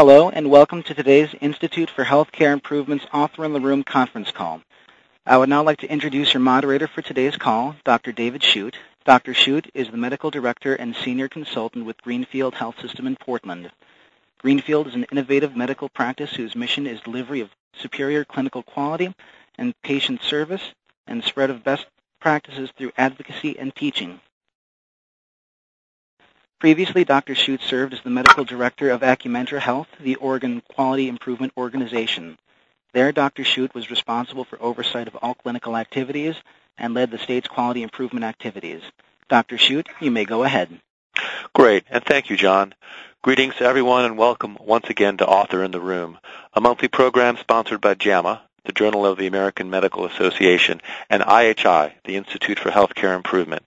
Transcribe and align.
Hello, 0.00 0.28
and 0.30 0.48
welcome 0.48 0.84
to 0.84 0.94
today's 0.94 1.34
Institute 1.40 1.90
for 1.90 2.04
Healthcare 2.04 2.52
Improvement's 2.52 3.04
Author 3.12 3.44
in 3.44 3.52
the 3.52 3.60
Room 3.60 3.82
conference 3.82 4.30
call. 4.30 4.62
I 5.26 5.36
would 5.36 5.48
now 5.48 5.64
like 5.64 5.78
to 5.78 5.90
introduce 5.90 6.32
your 6.32 6.40
moderator 6.40 6.86
for 6.86 7.02
today's 7.02 7.36
call, 7.36 7.74
Dr. 7.84 8.12
David 8.12 8.42
Schutt. 8.42 8.76
Dr. 9.04 9.34
Schutt 9.34 9.68
is 9.74 9.90
the 9.90 9.96
Medical 9.96 10.30
Director 10.30 10.76
and 10.76 10.94
Senior 10.94 11.26
Consultant 11.26 11.84
with 11.84 12.00
Greenfield 12.00 12.54
Health 12.54 12.80
System 12.80 13.08
in 13.08 13.16
Portland. 13.16 13.72
Greenfield 14.38 14.86
is 14.86 14.94
an 14.94 15.04
innovative 15.10 15.56
medical 15.56 15.88
practice 15.88 16.32
whose 16.36 16.54
mission 16.54 16.86
is 16.86 17.00
delivery 17.00 17.40
of 17.40 17.50
superior 17.72 18.24
clinical 18.24 18.62
quality 18.62 19.12
and 19.56 19.74
patient 19.82 20.22
service 20.22 20.74
and 21.08 21.24
spread 21.24 21.50
of 21.50 21.64
best 21.64 21.86
practices 22.20 22.70
through 22.78 22.92
advocacy 22.96 23.58
and 23.58 23.74
teaching. 23.74 24.20
Previously, 26.60 27.04
Dr. 27.04 27.36
Schutt 27.36 27.62
served 27.62 27.92
as 27.92 28.00
the 28.00 28.10
medical 28.10 28.44
director 28.44 28.90
of 28.90 29.02
Acumentra 29.02 29.60
Health, 29.60 29.86
the 30.00 30.16
Oregon 30.16 30.60
Quality 30.68 31.08
Improvement 31.08 31.52
Organization. 31.56 32.36
There, 32.92 33.12
Dr. 33.12 33.44
Schutt 33.44 33.74
was 33.74 33.92
responsible 33.92 34.44
for 34.44 34.60
oversight 34.60 35.06
of 35.06 35.14
all 35.22 35.34
clinical 35.34 35.76
activities 35.76 36.34
and 36.76 36.94
led 36.94 37.12
the 37.12 37.18
state's 37.18 37.46
quality 37.46 37.84
improvement 37.84 38.24
activities. 38.24 38.82
Dr. 39.28 39.56
Schutt, 39.56 39.86
you 40.00 40.10
may 40.10 40.24
go 40.24 40.42
ahead. 40.42 40.80
Great, 41.54 41.84
and 41.90 42.04
thank 42.04 42.28
you, 42.28 42.36
John. 42.36 42.74
Greetings 43.22 43.54
to 43.56 43.64
everyone 43.64 44.04
and 44.04 44.18
welcome 44.18 44.58
once 44.60 44.90
again 44.90 45.16
to 45.18 45.26
Author 45.28 45.62
in 45.62 45.70
the 45.70 45.80
Room, 45.80 46.18
a 46.54 46.60
monthly 46.60 46.88
program 46.88 47.36
sponsored 47.36 47.80
by 47.80 47.94
JAMA, 47.94 48.42
the 48.64 48.72
Journal 48.72 49.06
of 49.06 49.16
the 49.16 49.28
American 49.28 49.70
Medical 49.70 50.06
Association, 50.06 50.80
and 51.08 51.22
IHI, 51.22 51.92
the 52.02 52.16
Institute 52.16 52.58
for 52.58 52.70
Healthcare 52.70 53.14
Improvement. 53.14 53.62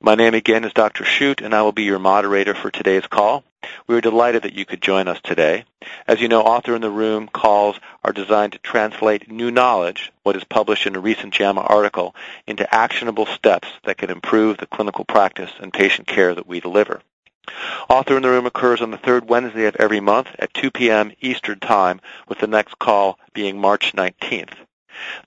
My 0.00 0.14
name 0.14 0.34
again 0.34 0.64
is 0.64 0.72
Dr. 0.72 1.04
Schutt, 1.04 1.40
and 1.40 1.54
I 1.54 1.62
will 1.62 1.72
be 1.72 1.84
your 1.84 1.98
moderator 1.98 2.54
for 2.54 2.70
today's 2.70 3.06
call. 3.06 3.42
We 3.86 3.96
are 3.96 4.00
delighted 4.00 4.42
that 4.42 4.52
you 4.52 4.66
could 4.66 4.82
join 4.82 5.08
us 5.08 5.18
today. 5.22 5.64
As 6.06 6.20
you 6.20 6.28
know, 6.28 6.42
Author 6.42 6.74
in 6.74 6.82
the 6.82 6.90
Room 6.90 7.28
calls 7.28 7.80
are 8.02 8.12
designed 8.12 8.52
to 8.52 8.58
translate 8.58 9.30
new 9.30 9.50
knowledge, 9.50 10.12
what 10.22 10.36
is 10.36 10.44
published 10.44 10.86
in 10.86 10.96
a 10.96 11.00
recent 11.00 11.32
JAMA 11.32 11.62
article, 11.62 12.14
into 12.46 12.74
actionable 12.74 13.26
steps 13.26 13.68
that 13.84 13.96
can 13.96 14.10
improve 14.10 14.58
the 14.58 14.66
clinical 14.66 15.04
practice 15.04 15.52
and 15.58 15.72
patient 15.72 16.06
care 16.06 16.34
that 16.34 16.46
we 16.46 16.60
deliver. 16.60 17.00
Author 17.88 18.16
in 18.16 18.22
the 18.22 18.30
Room 18.30 18.46
occurs 18.46 18.80
on 18.80 18.90
the 18.90 18.98
third 18.98 19.28
Wednesday 19.28 19.66
of 19.66 19.76
every 19.76 20.00
month 20.00 20.28
at 20.38 20.54
2 20.54 20.70
p.m. 20.70 21.12
Eastern 21.20 21.60
Time, 21.60 22.00
with 22.28 22.38
the 22.38 22.46
next 22.46 22.78
call 22.78 23.18
being 23.32 23.58
March 23.58 23.92
19th. 23.94 24.54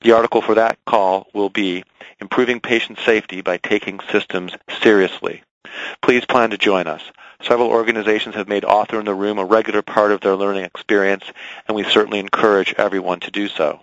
The 0.02 0.12
article 0.12 0.42
for 0.42 0.56
that 0.56 0.78
call 0.86 1.28
will 1.34 1.50
be 1.50 1.84
Improving 2.20 2.60
Patient 2.60 3.00
Safety 3.06 3.42
by 3.42 3.58
Taking 3.58 4.00
Systems 4.12 4.54
Seriously. 4.82 5.44
Please 6.02 6.26
plan 6.26 6.50
to 6.52 6.58
join 6.58 6.88
us. 6.88 7.04
Several 7.42 7.70
organizations 7.70 8.36
have 8.36 8.48
made 8.48 8.66
Author 8.66 9.00
in 9.00 9.06
the 9.06 9.14
Room 9.14 9.38
a 9.38 9.46
regular 9.46 9.82
part 9.82 10.12
of 10.12 10.22
their 10.22 10.36
learning 10.36 10.64
experience, 10.64 11.26
and 11.68 11.76
we 11.76 11.84
certainly 11.84 12.20
encourage 12.20 12.74
everyone 12.78 13.20
to 13.22 13.32
do 13.32 13.48
so. 13.48 13.82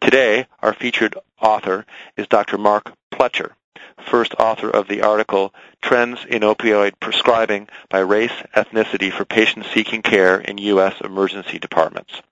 Today, 0.00 0.46
our 0.60 0.74
featured 0.74 1.16
author 1.40 1.86
is 2.16 2.26
Dr. 2.26 2.58
Mark 2.58 2.92
Pletcher, 3.10 3.52
first 3.98 4.34
author 4.34 4.70
of 4.70 4.88
the 4.88 5.02
article 5.02 5.54
Trends 5.82 6.24
in 6.24 6.42
Opioid 6.42 7.00
Prescribing 7.00 7.68
by 7.88 8.00
Race 8.00 8.32
Ethnicity 8.54 9.12
for 9.12 9.24
Patients 9.24 9.68
Seeking 9.72 10.02
Care 10.02 10.38
in 10.38 10.58
U.S. 10.58 11.00
Emergency 11.00 11.58
Departments. 11.58 12.22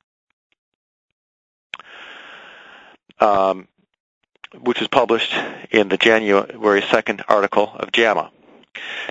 Um, 3.20 3.68
which 4.60 4.78
was 4.78 4.88
published 4.88 5.34
in 5.70 5.88
the 5.88 5.96
January 5.96 6.80
2nd 6.80 7.24
article 7.28 7.72
of 7.74 7.92
JAMA. 7.92 8.30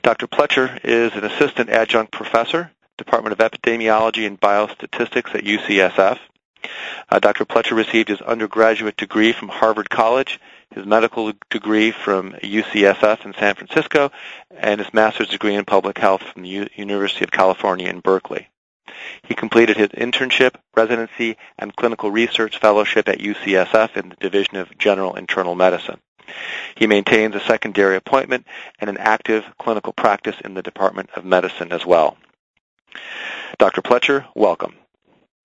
Dr. 0.01 0.27
Pletcher 0.27 0.79
is 0.83 1.13
an 1.13 1.23
assistant 1.23 1.69
adjunct 1.69 2.11
professor, 2.11 2.71
Department 2.97 3.39
of 3.39 3.39
Epidemiology 3.39 4.25
and 4.27 4.39
Biostatistics 4.39 5.35
at 5.35 5.43
UCSF. 5.43 6.19
Uh, 7.09 7.19
Dr. 7.19 7.45
Pletcher 7.45 7.75
received 7.75 8.09
his 8.09 8.21
undergraduate 8.21 8.95
degree 8.95 9.33
from 9.33 9.49
Harvard 9.49 9.89
College, 9.89 10.39
his 10.73 10.85
medical 10.85 11.33
degree 11.49 11.91
from 11.91 12.31
UCSF 12.31 13.25
in 13.25 13.33
San 13.33 13.55
Francisco, 13.55 14.11
and 14.51 14.79
his 14.79 14.93
master's 14.93 15.27
degree 15.27 15.55
in 15.55 15.65
public 15.65 15.97
health 15.97 16.23
from 16.23 16.43
the 16.43 16.49
U- 16.49 16.69
University 16.75 17.23
of 17.23 17.31
California 17.31 17.89
in 17.89 17.99
Berkeley. 17.99 18.47
He 19.23 19.35
completed 19.35 19.77
his 19.77 19.89
internship, 19.89 20.55
residency, 20.75 21.37
and 21.57 21.75
clinical 21.75 22.11
research 22.11 22.59
fellowship 22.59 23.07
at 23.07 23.19
UCSF 23.19 23.95
in 23.97 24.09
the 24.09 24.15
Division 24.15 24.57
of 24.57 24.77
General 24.77 25.15
Internal 25.15 25.55
Medicine. 25.55 25.99
He 26.75 26.87
maintains 26.87 27.35
a 27.35 27.39
secondary 27.39 27.95
appointment 27.95 28.45
and 28.79 28.89
an 28.89 28.97
active 28.97 29.45
clinical 29.57 29.93
practice 29.93 30.35
in 30.43 30.53
the 30.53 30.61
Department 30.61 31.09
of 31.15 31.25
Medicine 31.25 31.71
as 31.71 31.85
well. 31.85 32.17
Dr. 33.57 33.81
Pletcher, 33.81 34.25
welcome. 34.35 34.75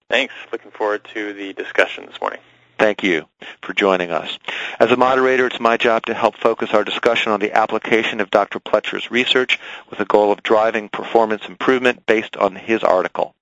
Thanks. 0.08 0.34
Looking 0.52 0.70
forward 0.70 1.04
to 1.14 1.32
the 1.32 1.52
discussion 1.52 2.06
this 2.06 2.20
morning. 2.20 2.40
Thank 2.78 3.02
you 3.02 3.26
for 3.60 3.72
joining 3.72 4.12
us. 4.12 4.38
As 4.78 4.92
a 4.92 4.96
moderator, 4.96 5.46
it's 5.46 5.58
my 5.58 5.76
job 5.76 6.06
to 6.06 6.14
help 6.14 6.36
focus 6.36 6.70
our 6.72 6.84
discussion 6.84 7.32
on 7.32 7.40
the 7.40 7.52
application 7.52 8.20
of 8.20 8.30
Dr. 8.30 8.60
Pletcher's 8.60 9.10
research 9.10 9.58
with 9.90 9.98
the 9.98 10.04
goal 10.04 10.30
of 10.30 10.44
driving 10.44 10.88
performance 10.88 11.42
improvement 11.48 12.06
based 12.06 12.36
on 12.36 12.54
his 12.54 12.84
article. 12.84 13.34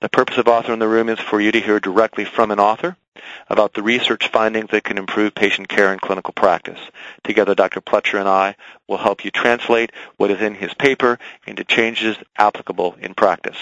The 0.00 0.08
purpose 0.08 0.38
of 0.38 0.48
Author 0.48 0.72
in 0.72 0.78
the 0.78 0.88
Room 0.88 1.08
is 1.08 1.18
for 1.18 1.40
you 1.40 1.52
to 1.52 1.60
hear 1.60 1.80
directly 1.80 2.24
from 2.24 2.50
an 2.50 2.60
author 2.60 2.96
about 3.48 3.74
the 3.74 3.82
research 3.82 4.28
findings 4.28 4.70
that 4.70 4.84
can 4.84 4.98
improve 4.98 5.34
patient 5.34 5.68
care 5.68 5.92
and 5.92 6.00
clinical 6.00 6.32
practice. 6.32 6.78
Together, 7.24 7.54
Dr. 7.54 7.80
Pletcher 7.80 8.18
and 8.18 8.28
I 8.28 8.54
will 8.86 8.98
help 8.98 9.24
you 9.24 9.30
translate 9.30 9.92
what 10.16 10.30
is 10.30 10.40
in 10.40 10.54
his 10.54 10.74
paper 10.74 11.18
into 11.46 11.64
changes 11.64 12.16
applicable 12.36 12.96
in 13.00 13.14
practice. 13.14 13.56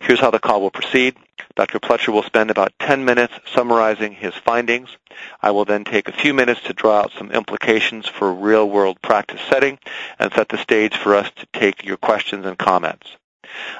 Here's 0.00 0.20
how 0.20 0.30
the 0.30 0.40
call 0.40 0.60
will 0.60 0.70
proceed. 0.70 1.16
Dr. 1.54 1.78
Pletcher 1.78 2.12
will 2.12 2.22
spend 2.22 2.50
about 2.50 2.72
10 2.80 3.04
minutes 3.04 3.34
summarizing 3.52 4.12
his 4.12 4.34
findings. 4.34 4.96
I 5.42 5.50
will 5.50 5.64
then 5.64 5.84
take 5.84 6.08
a 6.08 6.12
few 6.12 6.34
minutes 6.34 6.60
to 6.62 6.72
draw 6.72 7.00
out 7.00 7.12
some 7.12 7.30
implications 7.30 8.08
for 8.08 8.32
real-world 8.32 9.00
practice 9.02 9.40
setting 9.48 9.78
and 10.18 10.32
set 10.32 10.48
the 10.48 10.58
stage 10.58 10.96
for 10.96 11.14
us 11.14 11.30
to 11.36 11.46
take 11.52 11.84
your 11.84 11.96
questions 11.96 12.46
and 12.46 12.58
comments. 12.58 13.17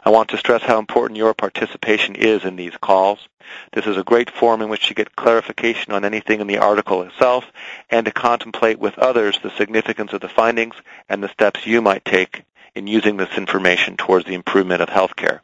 I 0.04 0.10
want 0.10 0.30
to 0.30 0.38
stress 0.38 0.62
how 0.62 0.78
important 0.78 1.16
your 1.16 1.34
participation 1.34 2.14
is 2.14 2.44
in 2.44 2.56
these 2.56 2.76
calls. 2.80 3.28
This 3.72 3.86
is 3.86 3.96
a 3.96 4.04
great 4.04 4.30
forum 4.30 4.62
in 4.62 4.68
which 4.68 4.88
to 4.88 4.94
get 4.94 5.16
clarification 5.16 5.92
on 5.92 6.04
anything 6.04 6.40
in 6.40 6.46
the 6.46 6.58
article 6.58 7.02
itself 7.02 7.44
and 7.90 8.04
to 8.06 8.12
contemplate 8.12 8.78
with 8.78 8.98
others 8.98 9.38
the 9.42 9.50
significance 9.50 10.12
of 10.12 10.20
the 10.20 10.28
findings 10.28 10.74
and 11.08 11.22
the 11.22 11.28
steps 11.28 11.66
you 11.66 11.80
might 11.80 12.04
take 12.04 12.44
in 12.74 12.86
using 12.86 13.16
this 13.16 13.36
information 13.36 13.96
towards 13.96 14.26
the 14.26 14.34
improvement 14.34 14.82
of 14.82 14.88
healthcare. 14.88 15.40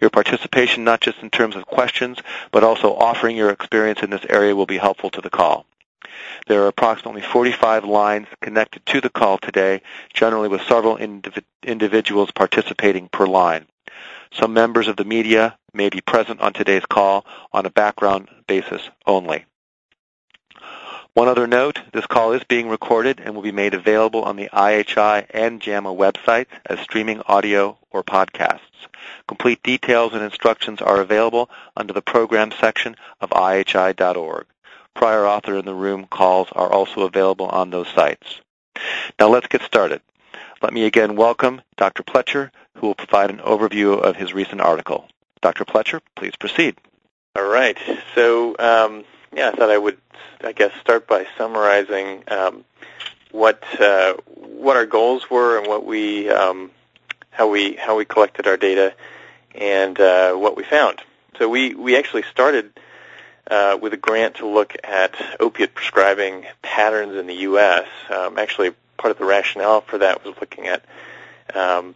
Your 0.00 0.10
participation, 0.10 0.84
not 0.84 1.00
just 1.00 1.18
in 1.18 1.30
terms 1.30 1.56
of 1.56 1.66
questions, 1.66 2.18
but 2.52 2.64
also 2.64 2.94
offering 2.94 3.36
your 3.36 3.50
experience 3.50 4.02
in 4.02 4.10
this 4.10 4.24
area 4.28 4.56
will 4.56 4.66
be 4.66 4.78
helpful 4.78 5.10
to 5.10 5.20
the 5.20 5.30
call. 5.30 5.66
There 6.46 6.62
are 6.62 6.68
approximately 6.68 7.22
45 7.22 7.84
lines 7.84 8.28
connected 8.40 8.86
to 8.86 9.00
the 9.00 9.10
call 9.10 9.38
today, 9.38 9.82
generally 10.14 10.48
with 10.48 10.62
several 10.62 10.96
indiv- 10.96 11.42
individuals 11.62 12.30
participating 12.30 13.08
per 13.08 13.26
line. 13.26 13.66
Some 14.32 14.52
members 14.52 14.88
of 14.88 14.96
the 14.96 15.04
media 15.04 15.58
may 15.72 15.88
be 15.88 16.00
present 16.00 16.40
on 16.40 16.52
today's 16.52 16.86
call 16.86 17.26
on 17.52 17.66
a 17.66 17.70
background 17.70 18.28
basis 18.46 18.90
only. 19.06 19.46
One 21.14 21.26
other 21.26 21.48
note, 21.48 21.80
this 21.92 22.06
call 22.06 22.32
is 22.32 22.44
being 22.44 22.68
recorded 22.68 23.18
and 23.18 23.34
will 23.34 23.42
be 23.42 23.50
made 23.50 23.74
available 23.74 24.22
on 24.22 24.36
the 24.36 24.48
IHI 24.52 25.26
and 25.30 25.60
JAMA 25.60 25.92
websites 25.92 26.46
as 26.66 26.78
streaming 26.78 27.22
audio 27.26 27.76
or 27.90 28.04
podcasts. 28.04 28.86
Complete 29.26 29.62
details 29.64 30.12
and 30.12 30.22
instructions 30.22 30.80
are 30.80 31.00
available 31.00 31.50
under 31.76 31.92
the 31.92 32.02
program 32.02 32.52
section 32.52 32.94
of 33.20 33.30
IHI.org. 33.30 34.46
Prior 34.98 35.28
author 35.28 35.56
in 35.56 35.64
the 35.64 35.76
room 35.76 36.08
calls 36.10 36.48
are 36.56 36.72
also 36.72 37.02
available 37.02 37.46
on 37.46 37.70
those 37.70 37.86
sites. 37.86 38.40
Now 39.20 39.28
let's 39.28 39.46
get 39.46 39.62
started. 39.62 40.00
Let 40.60 40.72
me 40.72 40.86
again 40.86 41.14
welcome 41.14 41.60
Dr. 41.76 42.02
Pletcher, 42.02 42.50
who 42.74 42.88
will 42.88 42.96
provide 42.96 43.30
an 43.30 43.38
overview 43.38 43.96
of 43.96 44.16
his 44.16 44.34
recent 44.34 44.60
article. 44.60 45.06
Dr. 45.40 45.64
Pletcher, 45.64 46.00
please 46.16 46.34
proceed. 46.34 46.74
All 47.36 47.46
right. 47.46 47.78
So, 48.16 48.56
um, 48.58 49.04
yeah, 49.32 49.50
I 49.50 49.52
thought 49.52 49.70
I 49.70 49.78
would, 49.78 49.98
I 50.40 50.50
guess, 50.50 50.72
start 50.80 51.06
by 51.06 51.28
summarizing 51.36 52.24
um, 52.26 52.64
what 53.30 53.62
uh, 53.80 54.14
what 54.34 54.76
our 54.76 54.86
goals 54.86 55.30
were 55.30 55.58
and 55.58 55.68
what 55.68 55.86
we 55.86 56.28
um, 56.28 56.72
how 57.30 57.48
we 57.48 57.74
how 57.74 57.96
we 57.96 58.04
collected 58.04 58.48
our 58.48 58.56
data 58.56 58.92
and 59.54 60.00
uh, 60.00 60.34
what 60.34 60.56
we 60.56 60.64
found. 60.64 61.02
So 61.38 61.48
we 61.48 61.76
we 61.76 61.96
actually 61.96 62.24
started 62.32 62.72
uh, 63.50 63.78
with 63.80 63.92
a 63.92 63.96
grant 63.96 64.36
to 64.36 64.46
look 64.46 64.74
at 64.84 65.14
opiate 65.40 65.74
prescribing 65.74 66.44
patterns 66.62 67.16
in 67.16 67.26
the 67.26 67.34
U.S. 67.34 67.86
Um, 68.10 68.38
actually, 68.38 68.72
part 68.96 69.10
of 69.10 69.18
the 69.18 69.24
rationale 69.24 69.80
for 69.80 69.98
that 69.98 70.24
was 70.24 70.34
looking 70.40 70.66
at 70.66 70.84
um, 71.54 71.94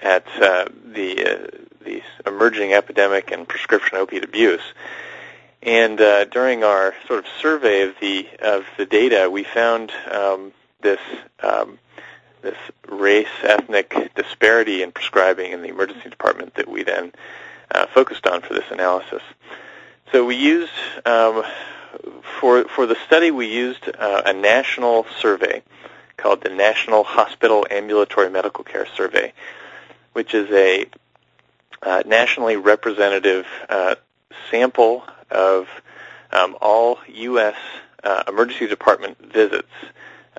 at 0.00 0.26
uh, 0.40 0.66
the 0.84 1.24
uh, 1.24 1.46
the 1.84 2.02
emerging 2.26 2.72
epidemic 2.72 3.30
and 3.30 3.46
prescription 3.46 3.98
opiate 3.98 4.24
abuse. 4.24 4.62
And 5.62 6.00
uh, 6.00 6.24
during 6.24 6.64
our 6.64 6.92
sort 7.06 7.20
of 7.20 7.26
survey 7.40 7.82
of 7.82 7.94
the 8.00 8.28
of 8.40 8.66
the 8.76 8.86
data, 8.86 9.30
we 9.30 9.44
found 9.44 9.92
um, 10.10 10.52
this 10.80 11.00
um, 11.40 11.78
this 12.42 12.58
race 12.88 13.28
ethnic 13.44 14.12
disparity 14.16 14.82
in 14.82 14.90
prescribing 14.90 15.52
in 15.52 15.62
the 15.62 15.68
emergency 15.68 16.10
department 16.10 16.54
that 16.54 16.68
we 16.68 16.82
then 16.82 17.12
uh, 17.72 17.86
focused 17.86 18.26
on 18.26 18.42
for 18.42 18.54
this 18.54 18.64
analysis. 18.70 19.22
So 20.12 20.26
we 20.26 20.36
used 20.36 20.70
um, 21.06 21.42
for 22.38 22.64
for 22.64 22.84
the 22.84 22.96
study 23.06 23.30
we 23.30 23.46
used 23.46 23.88
uh, 23.98 24.20
a 24.26 24.34
national 24.34 25.06
survey 25.18 25.62
called 26.18 26.42
the 26.42 26.50
National 26.50 27.02
Hospital 27.02 27.66
Ambulatory 27.70 28.28
Medical 28.28 28.62
Care 28.62 28.86
Survey, 28.94 29.32
which 30.12 30.34
is 30.34 30.50
a 30.50 30.84
uh, 31.82 32.02
nationally 32.04 32.56
representative 32.56 33.46
uh, 33.70 33.94
sample 34.50 35.02
of 35.30 35.66
um, 36.30 36.58
all 36.60 36.98
U.S. 37.08 37.56
Uh, 38.04 38.22
emergency 38.28 38.66
department 38.66 39.16
visits 39.32 39.72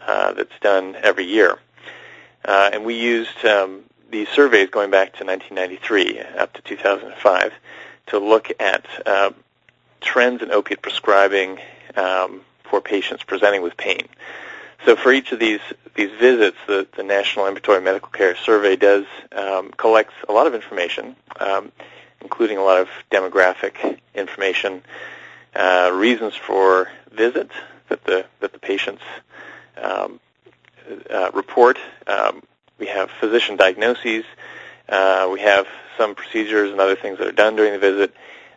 uh, 0.04 0.34
that's 0.34 0.60
done 0.62 0.96
every 1.02 1.26
year. 1.26 1.58
Uh, 2.46 2.70
and 2.74 2.86
we 2.86 2.94
used 2.94 3.44
um, 3.44 3.82
these 4.12 4.30
surveys 4.30 4.70
going 4.70 4.92
back 4.92 5.18
to 5.18 5.26
1993 5.26 6.20
up 6.38 6.54
to 6.54 6.62
2005 6.62 7.54
to 8.06 8.20
look 8.20 8.52
at 8.60 8.86
uh, 9.08 9.32
trends 10.04 10.42
in 10.42 10.52
opiate 10.52 10.82
prescribing 10.82 11.60
um, 11.96 12.42
for 12.64 12.82
patients 12.82 13.24
presenting 13.24 13.62
with 13.62 13.76
pain. 13.78 14.08
So 14.86 14.96
for 14.96 15.12
each 15.12 15.32
of 15.32 15.40
these 15.40 15.62
these 15.96 16.12
visits, 16.20 16.58
the, 16.68 16.88
the 16.96 17.04
National 17.04 17.46
Ambulatory 17.46 17.82
Medical 17.82 18.10
Care 18.10 18.36
Survey 18.36 18.76
does 18.76 19.06
um, 19.32 19.72
collects 19.78 20.14
a 20.28 20.34
lot 20.34 20.48
of 20.48 20.56
information, 20.56 21.16
um, 21.40 21.72
including 22.22 22.58
a 22.58 22.64
lot 22.64 22.80
of 22.82 22.90
demographic 23.12 24.00
information, 24.16 24.82
uh, 25.56 25.92
reasons 25.94 26.36
for 26.36 26.90
visits 27.12 27.54
that 27.90 28.04
the 28.04 28.26
that 28.42 28.52
the 28.52 28.60
patients 28.60 29.04
um, 29.82 30.20
uh, 31.10 31.32
report. 31.34 31.78
Um, 32.08 32.44
we 32.78 32.88
have 32.88 33.10
physician 33.12 33.56
diagnoses. 33.56 34.26
Uh, 34.90 35.30
we 35.32 35.40
have 35.40 35.66
some 35.98 36.16
procedures 36.16 36.72
and 36.72 36.82
other 36.82 36.96
things 36.96 37.20
that 37.20 37.28
are 37.28 37.32
done 37.32 37.56
during 37.56 37.74
the 37.74 37.80
visit, 37.80 38.14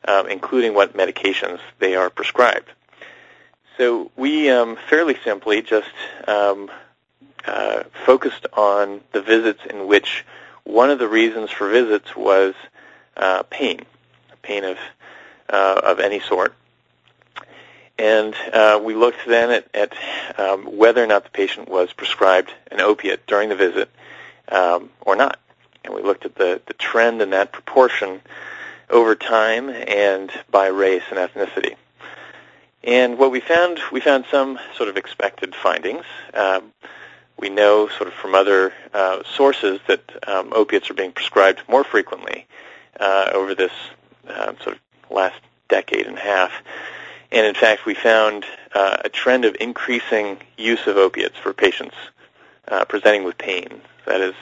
um, 0.07 0.29
including 0.29 0.75
what 0.75 0.97
medications 0.97 1.61
they 1.79 1.95
are 1.95 2.11
prescribed. 2.11 2.71
So 3.77 4.11
we 4.17 4.49
um, 4.51 4.79
fairly 4.89 5.17
simply 5.23 5.63
just 5.63 5.91
um, 6.27 6.71
uh, 7.45 7.85
focused 8.05 8.47
on 8.55 9.01
the 9.13 9.21
visits 9.21 9.61
in 9.69 9.87
which 9.87 10.25
one 10.65 10.91
of 10.91 10.99
the 10.99 11.09
reasons 11.09 11.51
for 11.51 11.71
visits 11.71 12.17
was 12.17 12.55
uh, 13.17 13.43
pain, 13.45 13.81
pain 14.43 14.65
of 14.65 14.79
uh, 15.49 15.81
of 15.85 16.01
any 16.01 16.21
sort. 16.21 16.55
And 17.99 18.35
uh, 18.53 18.81
we 18.83 18.95
looked 18.95 19.27
then 19.27 19.51
at, 19.51 19.69
at 19.75 19.95
um, 20.39 20.77
whether 20.77 21.03
or 21.03 21.07
not 21.07 21.25
the 21.25 21.31
patient 21.31 21.69
was 21.69 21.93
prescribed 21.93 22.53
an 22.71 22.81
opiate 22.81 23.27
during 23.27 23.49
the 23.49 23.57
visit 23.57 23.89
um, 24.49 24.91
or 25.01 25.17
not. 25.17 25.39
And 25.85 25.95
we 25.95 26.03
looked 26.03 26.27
at 26.27 26.35
the, 26.35 26.61
the 26.67 26.75
trend 26.75 27.23
in 27.23 27.31
that 27.31 27.53
proportion 27.53 28.21
over 28.91 29.15
time 29.15 29.69
and 29.71 30.31
by 30.51 30.67
race 30.67 31.03
and 31.11 31.19
ethnicity. 31.19 31.75
And 32.85 33.19
what 33.19 33.33
we 33.33 33.41
found, 33.41 33.81
we 33.91 34.01
found 34.01 34.27
some 34.31 34.59
sort 34.77 34.89
of 34.89 34.97
expected 34.97 35.55
findings. 35.55 36.05
Um, 36.35 36.73
we 37.39 37.49
know 37.49 37.89
sort 37.89 38.09
of 38.09 38.15
from 38.15 38.35
other 38.35 38.73
uh, 38.95 39.23
sources 39.25 39.81
that 39.89 40.29
um, 40.29 40.53
opiates 40.55 40.91
are 40.91 40.95
being 40.95 41.13
prescribed 41.13 41.63
more 41.69 41.85
frequently 41.85 42.47
uh, 43.01 43.31
over 43.35 43.55
this 43.55 43.73
uh, 44.29 44.55
sort 44.63 44.77
of 44.77 44.81
last 45.11 45.41
decade 45.69 46.07
and 46.07 46.17
a 46.17 46.21
half. 46.21 46.53
And 47.33 47.45
in 47.45 47.55
fact, 47.55 47.87
we 47.87 47.95
found 47.95 48.45
uh, 48.75 48.99
a 49.05 49.09
trend 49.09 49.45
of 49.45 49.57
increasing 49.61 50.39
use 50.57 50.87
of 50.87 50.97
opiates 50.97 51.37
for 51.37 51.53
patients 51.53 51.97
uh, 52.69 52.85
presenting 52.85 53.25
with 53.25 53.37
pain. 53.37 53.81
That 54.07 54.21
is 54.21 54.35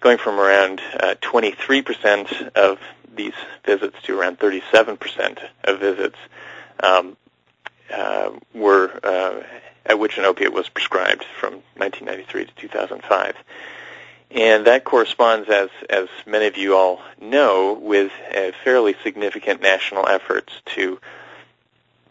going 0.00 0.18
from 0.18 0.38
around 0.38 0.80
uh, 1.00 1.16
23% 1.20 2.48
of 2.50 2.78
these 3.16 3.34
visits 3.64 3.96
to 4.04 4.18
around 4.18 4.38
37% 4.38 5.48
of 5.64 5.80
visits 5.80 6.16
um, 6.82 7.16
uh, 7.92 8.30
were 8.54 9.00
uh, 9.02 9.42
at 9.84 9.98
which 9.98 10.18
an 10.18 10.24
opiate 10.24 10.52
was 10.52 10.68
prescribed 10.68 11.24
from 11.38 11.54
1993 11.76 12.46
to 12.46 12.54
2005. 12.54 13.36
And 14.32 14.66
that 14.66 14.84
corresponds, 14.84 15.48
as, 15.48 15.70
as 15.88 16.08
many 16.26 16.46
of 16.46 16.56
you 16.56 16.76
all 16.76 17.00
know, 17.20 17.74
with 17.74 18.10
fairly 18.64 18.96
significant 19.04 19.62
national 19.62 20.08
efforts 20.08 20.52
to 20.74 20.98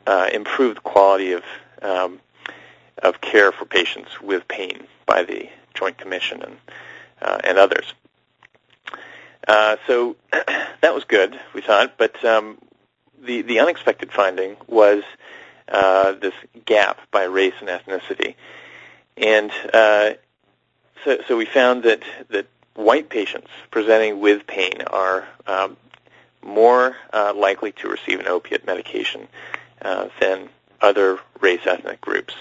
uh, 0.07 0.29
improve 0.31 0.75
the 0.75 0.81
quality 0.81 1.33
of, 1.33 1.43
um, 1.81 2.21
of 3.03 3.19
care 3.19 3.51
for 3.51 3.65
patients 3.65 4.21
with 4.21 4.47
pain 4.47 4.87
by 5.05 5.23
the 5.23 5.49
Joint 5.73 5.97
Commission 5.97 6.41
and, 6.41 6.57
uh, 7.21 7.39
and 7.43 7.57
others. 7.57 7.93
Uh, 9.47 9.77
so 9.87 10.15
that 10.31 10.93
was 10.93 11.03
good, 11.03 11.39
we 11.53 11.61
thought, 11.61 11.97
but 11.97 12.23
um, 12.25 12.57
the, 13.21 13.41
the 13.41 13.59
unexpected 13.59 14.11
finding 14.11 14.55
was 14.67 15.03
uh, 15.67 16.13
this 16.13 16.33
gap 16.65 16.99
by 17.11 17.23
race 17.23 17.53
and 17.59 17.69
ethnicity. 17.69 18.35
And 19.17 19.51
uh, 19.73 20.11
so, 21.03 21.17
so 21.27 21.37
we 21.37 21.45
found 21.45 21.83
that, 21.83 22.03
that 22.29 22.47
white 22.75 23.09
patients 23.09 23.49
presenting 23.71 24.19
with 24.19 24.45
pain 24.47 24.81
are 24.87 25.27
um, 25.47 25.77
more 26.43 26.95
uh, 27.13 27.33
likely 27.35 27.71
to 27.73 27.87
receive 27.87 28.19
an 28.19 28.27
opiate 28.27 28.65
medication 28.65 29.27
uh, 29.81 30.09
than 30.19 30.49
other 30.81 31.19
race 31.39 31.61
ethnic 31.65 32.01
groups, 32.01 32.33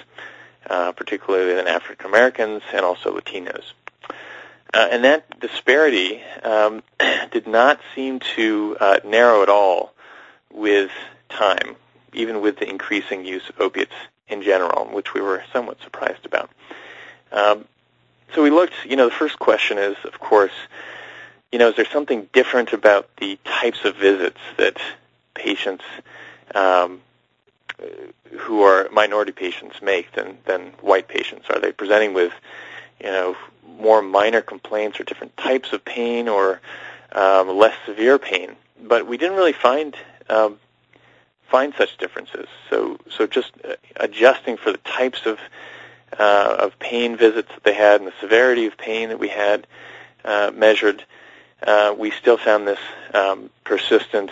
uh, 0.69 0.93
particularly 0.93 1.55
than 1.55 1.69
African 1.69 2.07
Americans 2.07 2.63
and 2.73 2.85
also 2.85 3.17
Latinos. 3.17 3.73
Uh, 4.75 4.89
and 4.91 5.05
that 5.05 5.39
disparity 5.39 6.21
um, 6.43 6.83
did 7.31 7.47
not 7.47 7.79
seem 7.95 8.19
to 8.19 8.77
uh, 8.81 8.99
narrow 9.05 9.43
at 9.43 9.49
all 9.49 9.95
with 10.53 10.91
time, 11.29 11.77
even 12.13 12.41
with 12.41 12.59
the 12.59 12.69
increasing 12.69 13.25
use 13.25 13.49
of 13.49 13.61
opiates 13.61 13.95
in 14.29 14.43
general, 14.43 14.87
which 14.87 15.15
we 15.15 15.21
were 15.21 15.45
somewhat 15.53 15.81
surprised 15.81 16.27
about. 16.27 16.51
Um, 17.31 17.67
so 18.35 18.43
we 18.43 18.51
looked, 18.51 18.75
you 18.85 18.97
know, 18.97 19.09
the 19.09 19.15
first 19.15 19.39
question 19.39 19.79
is, 19.79 19.97
of 20.05 20.19
course, 20.19 20.53
you 21.53 21.59
know, 21.61 21.69
is 21.69 21.77
there 21.77 21.85
something 21.85 22.29
different 22.33 22.73
about 22.73 23.09
the 23.19 23.39
types 23.45 23.85
of 23.85 23.95
visits 23.95 24.41
that 24.57 24.77
patients 25.35 25.85
um, 26.53 27.01
who 28.33 28.63
are 28.63 28.89
minority 28.91 29.31
patients 29.31 29.81
make 29.81 30.11
than, 30.13 30.39
than 30.47 30.73
white 30.81 31.07
patients? 31.07 31.49
Are 31.49 31.61
they 31.61 31.71
presenting 31.71 32.13
with, 32.13 32.33
you 33.01 33.07
know, 33.07 33.37
more 33.79 34.03
minor 34.03 34.41
complaints 34.41 35.01
or 35.01 35.05
different 35.05 35.37
types 35.37 35.73
of 35.73 35.85
pain 35.85 36.29
or 36.29 36.61
um, 37.13 37.49
less 37.57 37.77
severe 37.87 38.19
pain. 38.19 38.57
But 38.83 39.07
we 39.07 39.17
didn't 39.17 39.37
really 39.37 39.53
find 39.53 39.97
um, 40.29 40.59
find 41.49 41.75
such 41.77 41.97
differences. 41.99 42.49
So 42.71 42.99
so 43.11 43.27
just 43.27 43.53
uh, 43.65 43.75
adjusting 43.97 44.57
for 44.57 44.73
the 44.73 44.79
types 44.79 45.27
of 45.27 45.39
uh, 46.19 46.57
of 46.59 46.79
pain 46.79 47.17
visits 47.17 47.49
that 47.49 47.65
they 47.65 47.75
had 47.75 48.01
and 48.01 48.09
the 48.09 48.15
severity 48.21 48.67
of 48.67 48.77
pain 48.77 49.09
that 49.09 49.19
we 49.19 49.29
had 49.29 49.67
uh, 50.25 50.51
measured, 50.55 51.05
uh, 51.67 51.95
we 51.97 52.11
still 52.11 52.37
found 52.37 52.67
this 52.67 52.79
um, 53.13 53.51
persistent, 53.65 54.31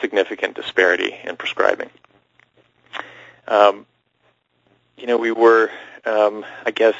significant 0.00 0.54
disparity 0.54 1.14
in 1.24 1.36
prescribing. 1.36 1.90
Um, 3.48 3.86
you 4.96 5.06
know, 5.06 5.16
we 5.16 5.32
were, 5.32 5.70
um, 6.04 6.44
I 6.64 6.70
guess, 6.70 6.94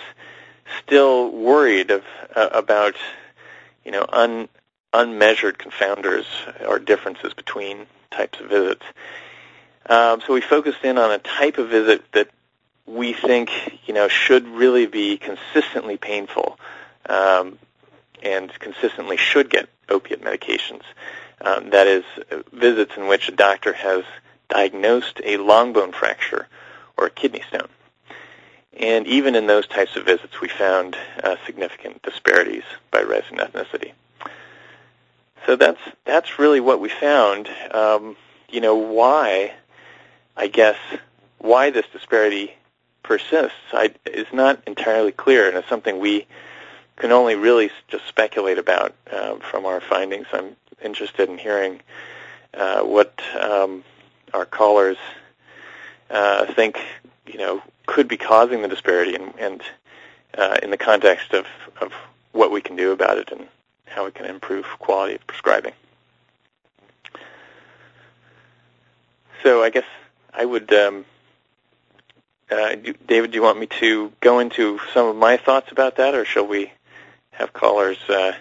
still 0.83 1.31
worried 1.31 1.91
of, 1.91 2.05
uh, 2.35 2.49
about 2.53 2.95
you 3.85 3.91
know 3.91 4.07
un, 4.09 4.49
unmeasured 4.93 5.59
confounders 5.59 6.25
or 6.67 6.79
differences 6.79 7.35
between 7.35 7.87
types 8.11 8.41
of 8.41 8.49
visits. 8.49 8.85
Um, 9.87 10.21
so 10.27 10.35
we 10.35 10.41
focused 10.41 10.85
in 10.85 10.99
on 10.99 11.11
a 11.11 11.19
type 11.19 11.59
of 11.59 11.69
visit 11.69 12.05
that 12.13 12.29
we 12.87 13.13
think 13.13 13.51
you 13.87 13.95
know 13.95 14.09
should 14.09 14.47
really 14.49 14.87
be 14.87 15.17
consistently 15.17 15.97
painful 15.97 16.59
um, 17.09 17.59
and 18.23 18.53
consistently 18.59 19.17
should 19.17 19.51
get 19.51 19.69
opiate 19.89 20.23
medications. 20.23 20.83
Um, 21.43 21.71
that 21.71 21.87
is, 21.87 22.05
visits 22.53 22.97
in 22.97 23.07
which 23.07 23.29
a 23.29 23.33
doctor 23.33 23.73
has 23.73 24.05
diagnosed 24.51 25.21
a 25.25 25.39
long 25.39 25.73
bone 25.73 25.93
fracture 25.93 26.47
or 26.99 27.07
a 27.07 27.11
kidney 27.11 27.43
stone. 27.49 27.69
And 28.79 29.07
even 29.07 29.35
in 29.35 29.47
those 29.47 29.67
types 29.67 29.97
of 29.97 30.07
visits, 30.07 30.41
we 30.41 30.49
found 30.49 30.97
uh, 31.23 31.37
significant 31.45 32.03
disparities 32.03 32.63
by 32.91 33.01
race 33.01 33.25
and 33.31 33.41
ethnicity. 33.41 33.93
So 35.47 35.57
that's 35.57 35.81
that's 36.05 36.39
really 36.39 36.61
what 36.61 36.81
we 36.81 36.89
found. 36.89 37.49
Um, 37.73 38.17
you 38.49 38.61
know 38.61 38.75
why? 38.77 39.53
I 40.37 40.47
guess 40.47 40.77
why 41.39 41.71
this 41.71 41.87
disparity 41.93 42.55
persists 43.03 43.59
I, 43.73 43.93
is 44.07 44.27
not 44.33 44.63
entirely 44.67 45.13
clear, 45.13 45.49
and 45.49 45.57
it's 45.57 45.69
something 45.69 45.99
we 45.99 46.27
can 46.97 47.13
only 47.13 47.35
really 47.35 47.71
just 47.89 48.07
speculate 48.07 48.59
about 48.59 48.95
um, 49.11 49.41
from 49.41 49.65
our 49.65 49.81
findings. 49.81 50.27
I'm 50.33 50.57
interested 50.83 51.29
in 51.29 51.39
hearing 51.39 51.81
uh, 52.55 52.83
what 52.83 53.21
um, 53.39 53.83
our 54.33 54.45
callers 54.45 54.99
uh, 56.11 56.47
think. 56.53 56.79
You 57.33 57.39
know, 57.39 57.63
could 57.87 58.09
be 58.09 58.17
causing 58.17 58.63
the 58.63 58.69
disparity 58.69 59.15
and, 59.15 59.33
and 59.39 59.63
uh, 60.37 60.59
in 60.63 60.71
the 60.71 60.77
context 60.77 61.33
of, 61.33 61.47
of 61.81 61.93
what 62.33 62.51
we 62.51 62.61
can 62.61 62.77
do 62.77 62.93
about 62.93 63.19
it 63.19 63.31
and 63.33 63.47
how 63.87 64.05
we 64.05 64.11
can 64.13 64.27
improve 64.27 64.65
quality 64.79 65.15
of 65.15 65.27
prescribing. 65.27 65.73
so 69.43 69.63
I 69.63 69.71
guess 69.71 69.85
I 70.33 70.45
would, 70.45 70.73
um, 70.73 71.05
uh, 72.51 72.75
do, 72.75 72.95
David, 73.07 73.31
do 73.31 73.37
you 73.37 73.43
want 73.43 73.59
me 73.59 73.67
to 73.81 74.13
go 74.21 74.39
into 74.39 74.81
some 74.93 75.07
of 75.07 75.17
my 75.17 75.37
thoughts 75.37 75.73
about 75.73 75.97
that, 75.97 76.15
or 76.15 76.25
shall 76.25 76.47
we 76.47 76.73
have 77.33 77.53
callers 77.53 77.99
uh, 78.09 78.33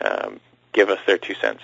um, 0.00 0.40
give 0.72 0.90
us 0.90 0.98
their 1.06 1.18
two 1.18 1.34
cents? 1.34 1.62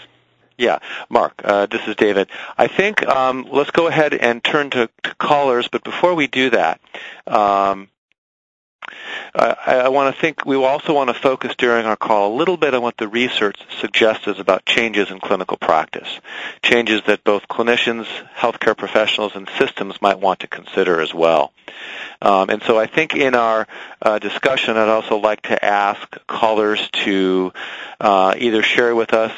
Yeah, 0.60 0.80
Mark, 1.08 1.40
uh, 1.42 1.64
this 1.64 1.88
is 1.88 1.96
David. 1.96 2.28
I 2.58 2.66
think 2.66 3.02
um, 3.06 3.48
let's 3.50 3.70
go 3.70 3.86
ahead 3.86 4.12
and 4.12 4.44
turn 4.44 4.68
to, 4.72 4.90
to, 5.04 5.14
callers, 5.14 5.68
but 5.68 5.82
before 5.84 6.14
we 6.14 6.26
do 6.26 6.50
that, 6.50 6.82
um, 7.26 7.88
I, 9.34 9.82
I 9.84 9.88
want 9.88 10.14
to 10.14 10.20
think 10.20 10.44
we 10.44 10.56
also 10.56 10.94
want 10.94 11.08
to 11.08 11.14
focus 11.14 11.54
during 11.56 11.86
our 11.86 11.96
call 11.96 12.34
a 12.34 12.36
little 12.36 12.56
bit 12.56 12.74
on 12.74 12.82
what 12.82 12.96
the 12.96 13.08
research 13.08 13.56
suggests 13.80 14.26
us 14.26 14.38
about 14.38 14.66
changes 14.66 15.10
in 15.10 15.20
clinical 15.20 15.56
practice, 15.56 16.08
changes 16.62 17.02
that 17.06 17.22
both 17.22 17.46
clinicians, 17.48 18.06
healthcare 18.36 18.76
professionals, 18.76 19.36
and 19.36 19.48
systems 19.58 20.00
might 20.02 20.18
want 20.18 20.40
to 20.40 20.46
consider 20.48 21.00
as 21.00 21.14
well. 21.14 21.52
Um, 22.22 22.50
and 22.50 22.62
so 22.62 22.78
I 22.78 22.86
think 22.86 23.14
in 23.14 23.34
our 23.34 23.66
uh, 24.02 24.18
discussion, 24.18 24.76
I'd 24.76 24.88
also 24.88 25.16
like 25.16 25.42
to 25.42 25.64
ask 25.64 26.00
callers 26.26 26.88
to 27.04 27.52
uh, 28.00 28.34
either 28.36 28.62
share 28.62 28.94
with 28.94 29.14
us 29.14 29.32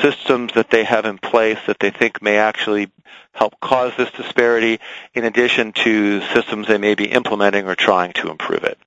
systems 0.00 0.52
that 0.54 0.70
they 0.70 0.84
have 0.84 1.04
in 1.04 1.18
place 1.18 1.58
that 1.66 1.78
they 1.78 1.90
think 1.90 2.22
may 2.22 2.38
actually 2.38 2.90
help 3.32 3.58
cause 3.60 3.92
this 3.96 4.10
disparity 4.12 4.80
in 5.12 5.24
addition 5.24 5.72
to 5.72 6.20
systems 6.32 6.66
they 6.66 6.78
may 6.78 6.94
be 6.94 7.06
implementing 7.06 7.66
or 7.66 7.74
trying 7.74 8.12
to 8.14 8.30
improve 8.30 8.64
it. 8.64 8.78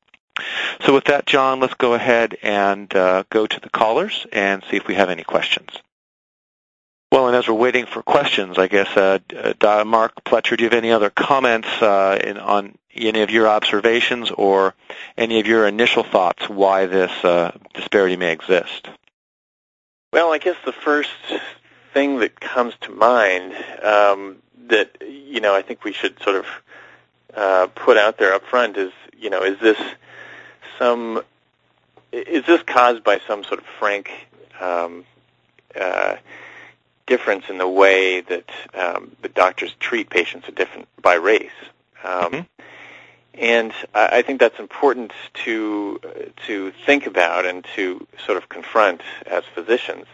So 0.86 0.94
with 0.94 1.06
that, 1.06 1.26
John, 1.26 1.60
let's 1.60 1.74
go 1.74 1.94
ahead 1.94 2.38
and 2.42 2.94
uh, 2.96 3.24
go 3.30 3.48
to 3.48 3.60
the 3.60 3.70
callers 3.70 4.26
and 4.32 4.64
see 4.70 4.78
if 4.78 4.88
we 4.88 4.96
have 4.96 5.10
any 5.10 5.24
questions. 5.24 5.70
Well, 7.12 7.28
and 7.28 7.36
as 7.36 7.48
we're 7.48 7.54
waiting 7.54 7.86
for 7.86 8.04
questions, 8.04 8.58
I 8.58 8.68
guess, 8.68 8.96
uh, 8.98 9.20
uh, 9.62 9.84
Mark 9.86 10.24
Pletcher, 10.26 10.58
do 10.58 10.64
you 10.64 10.70
have 10.70 10.78
any 10.78 10.92
other 10.92 11.10
comments 11.10 11.70
uh, 11.82 12.20
in, 12.22 12.38
on 12.38 12.78
any 12.94 13.22
of 13.22 13.30
your 13.30 13.48
observations 13.48 14.30
or 14.32 14.74
any 15.18 15.40
of 15.40 15.48
your 15.48 15.68
initial 15.68 16.04
thoughts 16.04 16.50
why 16.50 16.86
this 16.86 17.12
uh, 17.24 17.58
disparity 17.74 18.18
may 18.18 18.34
exist? 18.34 18.90
Well, 20.12 20.34
I 20.34 20.38
guess 20.38 20.58
the 20.66 20.74
first 20.74 21.10
thing 21.94 22.20
that 22.20 22.40
comes 22.40 22.74
to 22.82 22.92
mind 22.92 23.54
um, 23.84 24.38
that 24.68 24.98
you 25.02 25.40
know 25.40 25.56
I 25.56 25.62
think 25.62 25.84
we 25.84 25.94
should 25.94 26.22
sort 26.22 26.36
of 26.36 26.46
uh, 27.34 27.68
put 27.74 27.98
out 27.98 28.18
there 28.18 28.34
up 28.34 28.44
front 28.46 28.78
is 28.78 28.92
you 29.18 29.30
know 29.30 29.44
is 29.44 29.60
this 29.60 29.80
some 30.78 31.24
is 32.12 32.46
this 32.46 32.62
caused 32.64 33.04
by 33.04 33.20
some 33.28 33.44
sort 33.44 33.60
of 33.60 33.66
frank 33.80 34.10
um, 34.60 35.06
uh, 35.80 36.16
difference 37.06 37.46
in 37.50 37.58
the 37.58 37.68
way 37.68 38.22
that 38.22 38.50
um, 38.74 39.12
the 39.22 39.30
doctors 39.30 39.76
treat 39.80 40.10
patients 40.10 40.48
different 40.56 40.88
by 41.02 41.16
race? 41.16 41.52
Um, 42.04 42.32
mm-hmm. 42.32 42.42
And 43.36 43.74
I, 43.94 44.18
I 44.18 44.22
think 44.22 44.40
that's 44.40 44.60
important 44.60 45.12
to 45.46 46.00
to 46.48 46.72
think 46.86 47.06
about 47.08 47.46
and 47.46 47.66
to 47.76 48.08
sort 48.26 48.38
of 48.38 48.50
confront 48.50 49.02
as 49.26 49.44
physicians, 49.46 50.06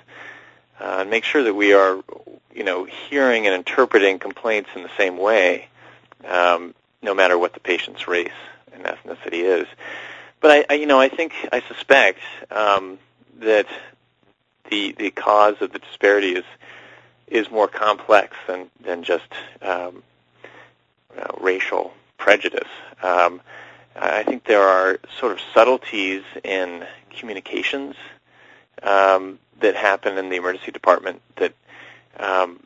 uh, 0.80 0.98
and 1.02 1.10
make 1.10 1.24
sure 1.24 1.44
that 1.44 1.54
we 1.54 1.74
are, 1.74 2.02
you 2.54 2.64
know, 2.64 2.86
hearing 2.86 3.46
and 3.46 3.56
interpreting 3.56 4.20
complaints 4.20 4.70
in 4.76 4.84
the 4.84 4.92
same 4.98 5.18
way, 5.18 5.68
um, 6.28 6.74
no 7.02 7.14
matter 7.14 7.38
what 7.38 7.54
the 7.54 7.60
patient's 7.60 8.08
race 8.08 8.32
and 8.74 8.84
ethnicity 8.84 9.44
is. 9.44 9.68
But 10.44 10.52
I, 10.52 10.74
I 10.74 10.74
you 10.74 10.86
know, 10.88 11.00
I 11.00 11.08
think 11.08 11.34
I 11.54 11.62
suspect 11.62 12.20
um, 12.52 13.00
that 13.40 13.66
the 14.70 14.92
the 14.92 15.10
cause 15.10 15.56
of 15.62 15.72
the 15.72 15.80
disparity 15.80 16.34
is 16.34 16.44
is 17.28 17.50
more 17.50 17.70
complex 17.70 18.36
than 18.46 18.70
than 18.84 19.04
just 19.04 19.32
um, 19.62 20.04
know, 21.16 21.38
racial 21.40 21.94
prejudice. 22.18 22.68
Um, 23.02 23.40
I 23.96 24.24
think 24.24 24.44
there 24.44 24.68
are 24.68 25.00
sort 25.18 25.32
of 25.32 25.40
subtleties 25.54 26.24
in 26.44 26.86
communications 27.12 27.96
um, 28.82 29.40
that 29.62 29.78
happen 29.78 30.18
in 30.18 30.28
the 30.28 30.36
emergency 30.36 30.72
department 30.72 31.22
that 31.38 31.54
um, 32.20 32.60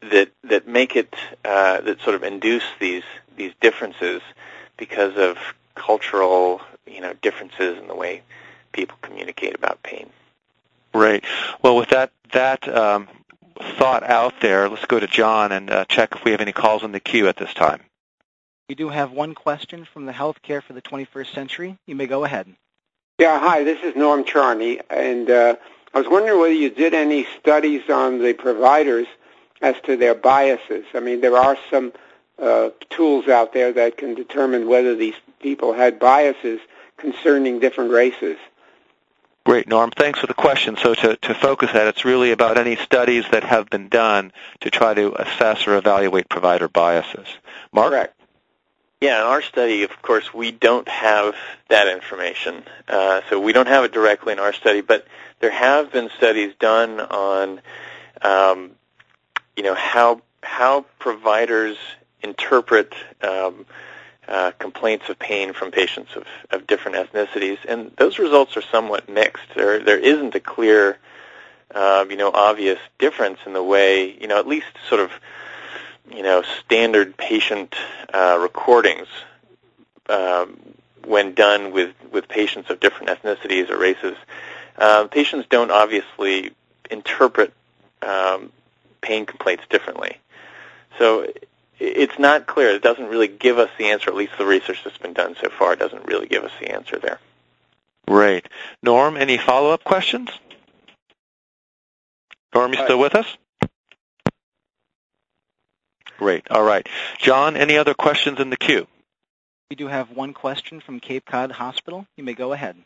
that 0.00 0.30
that 0.44 0.66
make 0.66 0.96
it 0.96 1.14
uh, 1.44 1.82
that 1.82 2.00
sort 2.00 2.16
of 2.16 2.22
induce 2.22 2.64
these 2.80 3.04
these 3.36 3.52
differences 3.60 4.22
because 4.78 5.18
of 5.18 5.36
cultural, 5.78 6.60
you 6.86 7.00
know, 7.00 7.14
differences 7.22 7.78
in 7.78 7.88
the 7.88 7.94
way 7.94 8.22
people 8.72 8.98
communicate 9.02 9.54
about 9.54 9.82
pain. 9.82 10.10
Right. 10.92 11.24
Well, 11.62 11.76
with 11.76 11.90
that 11.90 12.12
that 12.32 12.68
um, 12.68 13.08
thought 13.78 14.02
out 14.02 14.34
there, 14.40 14.68
let's 14.68 14.86
go 14.86 15.00
to 15.00 15.06
John 15.06 15.52
and 15.52 15.70
uh, 15.70 15.84
check 15.86 16.14
if 16.14 16.24
we 16.24 16.32
have 16.32 16.40
any 16.40 16.52
calls 16.52 16.82
in 16.82 16.92
the 16.92 17.00
queue 17.00 17.28
at 17.28 17.36
this 17.36 17.52
time. 17.54 17.82
We 18.68 18.74
do 18.74 18.90
have 18.90 19.12
one 19.12 19.34
question 19.34 19.86
from 19.86 20.04
the 20.04 20.12
Healthcare 20.12 20.62
for 20.62 20.74
the 20.74 20.82
21st 20.82 21.32
Century. 21.32 21.78
You 21.86 21.94
may 21.94 22.06
go 22.06 22.24
ahead. 22.24 22.54
Yeah, 23.18 23.40
hi, 23.40 23.64
this 23.64 23.82
is 23.82 23.96
Norm 23.96 24.24
Charney, 24.24 24.80
and 24.90 25.30
uh, 25.30 25.56
I 25.94 25.98
was 25.98 26.06
wondering 26.06 26.38
whether 26.38 26.52
you 26.52 26.70
did 26.70 26.94
any 26.94 27.26
studies 27.40 27.88
on 27.88 28.18
the 28.18 28.34
providers 28.34 29.06
as 29.60 29.74
to 29.84 29.96
their 29.96 30.14
biases. 30.14 30.84
I 30.94 31.00
mean, 31.00 31.20
there 31.20 31.36
are 31.36 31.56
some 31.70 31.92
uh, 32.40 32.70
tools 32.90 33.28
out 33.28 33.52
there 33.52 33.72
that 33.72 33.96
can 33.96 34.14
determine 34.14 34.68
whether 34.68 34.94
these 34.94 35.14
people 35.40 35.72
had 35.72 35.98
biases 35.98 36.60
concerning 36.96 37.60
different 37.60 37.90
races. 37.90 38.36
Great, 39.44 39.66
Norm. 39.66 39.90
Thanks 39.90 40.20
for 40.20 40.26
the 40.26 40.34
question. 40.34 40.76
So 40.76 40.94
to, 40.94 41.16
to 41.16 41.34
focus 41.34 41.72
that, 41.72 41.86
it's 41.86 42.04
really 42.04 42.32
about 42.32 42.58
any 42.58 42.76
studies 42.76 43.24
that 43.32 43.44
have 43.44 43.70
been 43.70 43.88
done 43.88 44.32
to 44.60 44.70
try 44.70 44.92
to 44.92 45.14
assess 45.20 45.66
or 45.66 45.76
evaluate 45.76 46.28
provider 46.28 46.68
biases. 46.68 47.26
Mark? 47.72 47.90
Correct. 47.90 48.14
Yeah, 49.00 49.20
in 49.20 49.26
our 49.26 49.42
study, 49.42 49.84
of 49.84 50.02
course, 50.02 50.34
we 50.34 50.50
don't 50.50 50.88
have 50.88 51.34
that 51.68 51.86
information. 51.86 52.64
Uh, 52.88 53.20
so 53.30 53.40
we 53.40 53.52
don't 53.52 53.68
have 53.68 53.84
it 53.84 53.92
directly 53.92 54.32
in 54.32 54.40
our 54.40 54.52
study, 54.52 54.80
but 54.80 55.06
there 55.40 55.52
have 55.52 55.92
been 55.92 56.10
studies 56.16 56.52
done 56.58 57.00
on, 57.00 57.60
um, 58.22 58.72
you 59.56 59.62
know, 59.62 59.74
how 59.74 60.20
how 60.42 60.84
providers 60.98 61.76
interpret 62.22 62.92
um, 63.22 63.66
uh, 64.28 64.52
complaints 64.58 65.08
of 65.08 65.18
pain 65.18 65.52
from 65.52 65.70
patients 65.70 66.14
of, 66.14 66.24
of 66.50 66.66
different 66.66 66.96
ethnicities, 66.96 67.58
and 67.66 67.90
those 67.96 68.18
results 68.18 68.56
are 68.56 68.62
somewhat 68.62 69.08
mixed. 69.08 69.44
There, 69.54 69.78
there 69.78 69.98
isn't 69.98 70.34
a 70.34 70.40
clear, 70.40 70.98
uh, 71.74 72.04
you 72.08 72.16
know, 72.16 72.30
obvious 72.32 72.78
difference 72.98 73.38
in 73.46 73.54
the 73.54 73.62
way, 73.62 74.16
you 74.20 74.26
know, 74.26 74.38
at 74.38 74.46
least 74.46 74.66
sort 74.88 75.00
of, 75.00 75.10
you 76.10 76.22
know, 76.22 76.42
standard 76.60 77.16
patient 77.16 77.74
uh, 78.12 78.38
recordings 78.40 79.08
um, 80.08 80.58
when 81.06 81.34
done 81.34 81.72
with 81.72 81.94
with 82.12 82.28
patients 82.28 82.70
of 82.70 82.80
different 82.80 83.08
ethnicities 83.08 83.70
or 83.70 83.78
races. 83.78 84.16
Uh, 84.76 85.06
patients 85.06 85.46
don't 85.48 85.70
obviously 85.70 86.52
interpret 86.90 87.52
um, 88.02 88.52
pain 89.00 89.26
complaints 89.26 89.64
differently. 89.70 90.18
So 90.98 91.26
it's 91.78 92.18
not 92.18 92.46
clear. 92.46 92.70
It 92.70 92.82
doesn't 92.82 93.06
really 93.06 93.28
give 93.28 93.58
us 93.58 93.70
the 93.78 93.86
answer. 93.86 94.10
At 94.10 94.16
least 94.16 94.32
the 94.38 94.46
research 94.46 94.82
that's 94.84 94.98
been 94.98 95.12
done 95.12 95.36
so 95.40 95.48
far 95.48 95.76
doesn't 95.76 96.06
really 96.06 96.26
give 96.26 96.44
us 96.44 96.52
the 96.60 96.72
answer 96.72 96.98
there. 96.98 97.18
Right. 98.06 98.46
Norm, 98.82 99.16
any 99.16 99.38
follow-up 99.38 99.84
questions? 99.84 100.30
Norm, 102.54 102.72
you 102.72 102.82
still 102.84 102.98
with 102.98 103.14
us? 103.14 103.26
Great. 106.18 106.50
All 106.50 106.64
right. 106.64 106.88
John, 107.18 107.56
any 107.56 107.76
other 107.76 107.94
questions 107.94 108.40
in 108.40 108.50
the 108.50 108.56
queue? 108.56 108.86
We 109.70 109.76
do 109.76 109.86
have 109.86 110.10
one 110.10 110.32
question 110.32 110.80
from 110.80 110.98
Cape 110.98 111.26
Cod 111.26 111.52
Hospital. 111.52 112.06
You 112.16 112.24
may 112.24 112.32
go 112.32 112.52
ahead. 112.52 112.76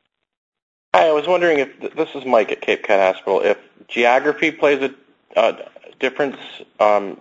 Hi, 0.95 1.09
I 1.09 1.13
was 1.13 1.27
wondering 1.27 1.61
if 1.61 1.95
this 1.95 2.15
is 2.15 2.27
Mike 2.27 2.53
at 2.53 2.61
Cape 2.61 2.83
Cod 2.83 2.99
Hospital. 2.99 3.41
If 3.41 3.57
geography 3.89 4.51
plays 4.51 4.83
a 4.83 5.39
uh, 5.39 5.57
difference 6.01 6.37
um, 6.81 7.19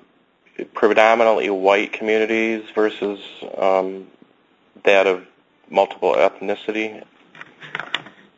predominantly 0.65 1.49
white 1.49 1.93
communities 1.93 2.63
versus 2.73 3.19
um, 3.57 4.07
that 4.83 5.07
of 5.07 5.25
multiple 5.69 6.13
ethnicity? 6.13 7.03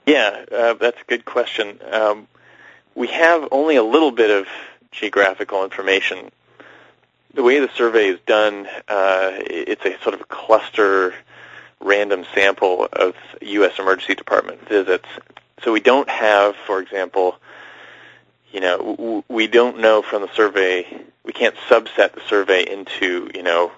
Yeah, 0.05 0.45
uh, 0.51 0.73
that's 0.73 0.99
a 1.01 1.05
good 1.05 1.25
question. 1.25 1.79
Um, 1.91 2.27
we 2.95 3.07
have 3.07 3.47
only 3.51 3.75
a 3.75 3.83
little 3.83 4.11
bit 4.11 4.29
of 4.29 4.47
geographical 4.91 5.63
information. 5.63 6.29
The 7.33 7.41
way 7.41 7.59
the 7.59 7.69
survey 7.75 8.07
is 8.07 8.19
done, 8.25 8.67
uh, 8.87 9.31
it's 9.39 9.85
a 9.85 9.97
sort 10.03 10.13
of 10.13 10.21
a 10.21 10.25
cluster 10.25 11.15
random 11.79 12.25
sample 12.33 12.87
of 12.93 13.15
U.S. 13.41 13.79
Emergency 13.79 14.15
Department 14.15 14.67
visits. 14.67 15.07
So 15.63 15.71
we 15.71 15.79
don't 15.79 16.09
have, 16.09 16.55
for 16.67 16.79
example, 16.79 17.37
you 18.53 18.59
know, 18.59 19.23
we 19.27 19.47
don't 19.47 19.79
know 19.79 20.03
from 20.03 20.21
the 20.21 20.33
survey, 20.35 20.85
we 21.25 21.33
can't 21.33 21.55
subset 21.67 22.13
the 22.13 22.21
survey 22.29 22.63
into, 22.71 23.29
you 23.33 23.41
know, 23.41 23.71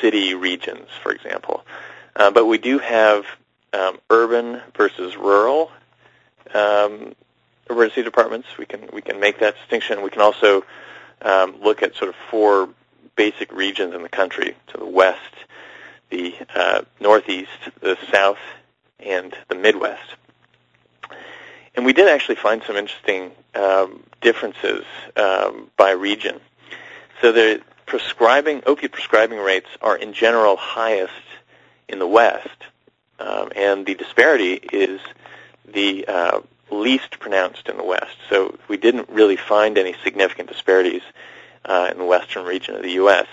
city 0.00 0.34
regions, 0.34 0.88
for 1.02 1.12
example. 1.12 1.64
Uh, 2.14 2.30
but 2.30 2.44
we 2.44 2.58
do 2.58 2.78
have 2.78 3.24
um, 3.72 3.98
urban 4.10 4.60
versus 4.76 5.16
rural 5.16 5.72
um, 6.54 7.14
emergency 7.70 8.02
departments. 8.02 8.48
We 8.58 8.66
can 8.66 8.88
we 8.92 9.00
can 9.00 9.18
make 9.18 9.40
that 9.40 9.56
distinction. 9.56 10.02
We 10.02 10.10
can 10.10 10.22
also 10.22 10.64
um, 11.22 11.56
look 11.62 11.82
at 11.82 11.96
sort 11.96 12.10
of 12.10 12.16
four 12.30 12.68
basic 13.16 13.52
regions 13.52 13.94
in 13.94 14.02
the 14.02 14.08
country: 14.08 14.56
to 14.68 14.76
the 14.78 14.86
west, 14.86 15.20
the 16.10 16.34
uh, 16.54 16.82
northeast, 17.00 17.50
the 17.80 17.96
south, 18.12 18.38
and 19.00 19.34
the 19.48 19.54
Midwest. 19.56 20.16
And 21.76 21.84
we 21.84 21.92
did 21.92 22.08
actually 22.08 22.36
find 22.36 22.62
some 22.66 22.76
interesting 22.76 23.30
um, 23.54 24.02
differences 24.22 24.84
um, 25.16 25.70
by 25.76 25.90
region. 25.90 26.40
So 27.20 27.32
the 27.32 27.60
prescribing 27.84 28.62
opiate 28.66 28.92
prescribing 28.92 29.38
rates 29.38 29.68
are 29.82 29.96
in 29.96 30.12
general 30.12 30.56
highest 30.56 31.12
in 31.88 31.98
the 31.98 32.06
West, 32.06 32.64
um, 33.20 33.50
and 33.54 33.86
the 33.86 33.94
disparity 33.94 34.54
is 34.72 35.00
the 35.72 36.06
uh, 36.06 36.40
least 36.70 37.18
pronounced 37.20 37.68
in 37.68 37.76
the 37.76 37.84
West. 37.84 38.16
So 38.28 38.58
we 38.68 38.76
didn't 38.76 39.08
really 39.08 39.36
find 39.36 39.78
any 39.78 39.94
significant 40.02 40.48
disparities 40.48 41.02
uh, 41.66 41.88
in 41.92 41.98
the 41.98 42.04
western 42.04 42.46
region 42.46 42.74
of 42.74 42.82
the 42.82 42.92
U.S. 42.92 43.26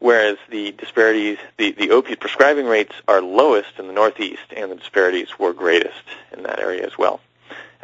Whereas 0.00 0.38
the 0.48 0.72
disparities, 0.72 1.38
the, 1.56 1.72
the 1.72 1.90
opiate 1.90 2.20
prescribing 2.20 2.66
rates 2.66 2.94
are 3.08 3.20
lowest 3.20 3.78
in 3.78 3.86
the 3.86 3.92
Northeast, 3.92 4.52
and 4.56 4.70
the 4.70 4.76
disparities 4.76 5.38
were 5.38 5.52
greatest 5.52 6.04
in 6.32 6.42
that 6.44 6.58
area 6.58 6.84
as 6.86 6.96
well. 6.96 7.20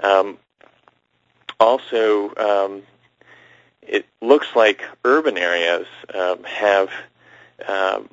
Um, 0.02 0.38
also, 1.60 2.34
um, 2.36 2.82
it 3.82 4.06
looks 4.20 4.48
like 4.54 4.82
urban 5.04 5.38
areas 5.38 5.86
um, 6.12 6.42
have 6.44 6.90
um, 7.68 8.08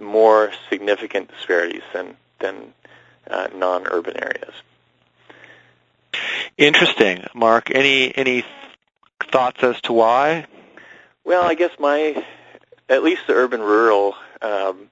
more 0.00 0.52
significant 0.68 1.28
disparities 1.28 1.82
than 1.92 2.16
than 2.40 2.72
uh, 3.30 3.48
non-urban 3.54 4.16
areas. 4.22 4.54
Interesting, 6.58 7.24
Mark. 7.34 7.70
Any 7.74 8.16
any 8.16 8.44
thoughts 9.30 9.62
as 9.62 9.80
to 9.82 9.92
why? 9.92 10.46
Well, 11.24 11.42
I 11.44 11.54
guess 11.54 11.72
my 11.78 12.24
at 12.88 13.02
least 13.02 13.26
the 13.26 13.32
urban-rural 13.32 14.14
um, 14.42 14.90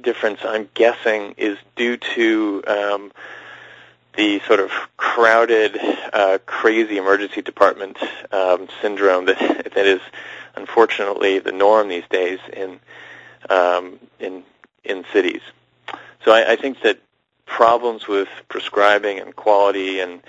difference, 0.00 0.40
I'm 0.44 0.68
guessing, 0.74 1.34
is 1.36 1.58
due 1.74 1.96
to 1.96 2.62
um, 2.66 3.12
the 4.16 4.40
sort 4.40 4.60
of 4.60 4.70
crowded, 4.96 5.78
uh, 6.12 6.38
crazy 6.46 6.96
emergency 6.96 7.42
department 7.42 7.98
um, 8.32 8.68
syndrome 8.80 9.26
that 9.26 9.38
that 9.74 9.86
is 9.86 10.00
unfortunately 10.56 11.38
the 11.38 11.52
norm 11.52 11.88
these 11.88 12.06
days 12.10 12.38
in 12.52 12.78
um, 13.50 13.98
in 14.20 14.42
in 14.84 15.04
cities. 15.12 15.42
So 16.24 16.32
I, 16.32 16.52
I 16.52 16.56
think 16.56 16.80
that 16.82 16.98
problems 17.46 18.08
with 18.08 18.28
prescribing 18.48 19.18
and 19.18 19.34
quality 19.36 20.00
and 20.00 20.22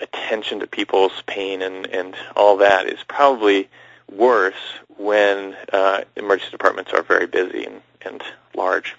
attention 0.00 0.60
to 0.60 0.66
people's 0.66 1.22
pain 1.26 1.62
and 1.62 1.86
and 1.86 2.14
all 2.36 2.56
that 2.58 2.86
is 2.86 3.02
probably 3.06 3.68
worse 4.10 4.54
when 4.96 5.56
uh, 5.72 6.02
emergency 6.16 6.50
departments 6.50 6.92
are 6.92 7.02
very 7.02 7.26
busy 7.26 7.64
and, 7.64 7.82
and 8.02 8.22
large. 8.54 8.94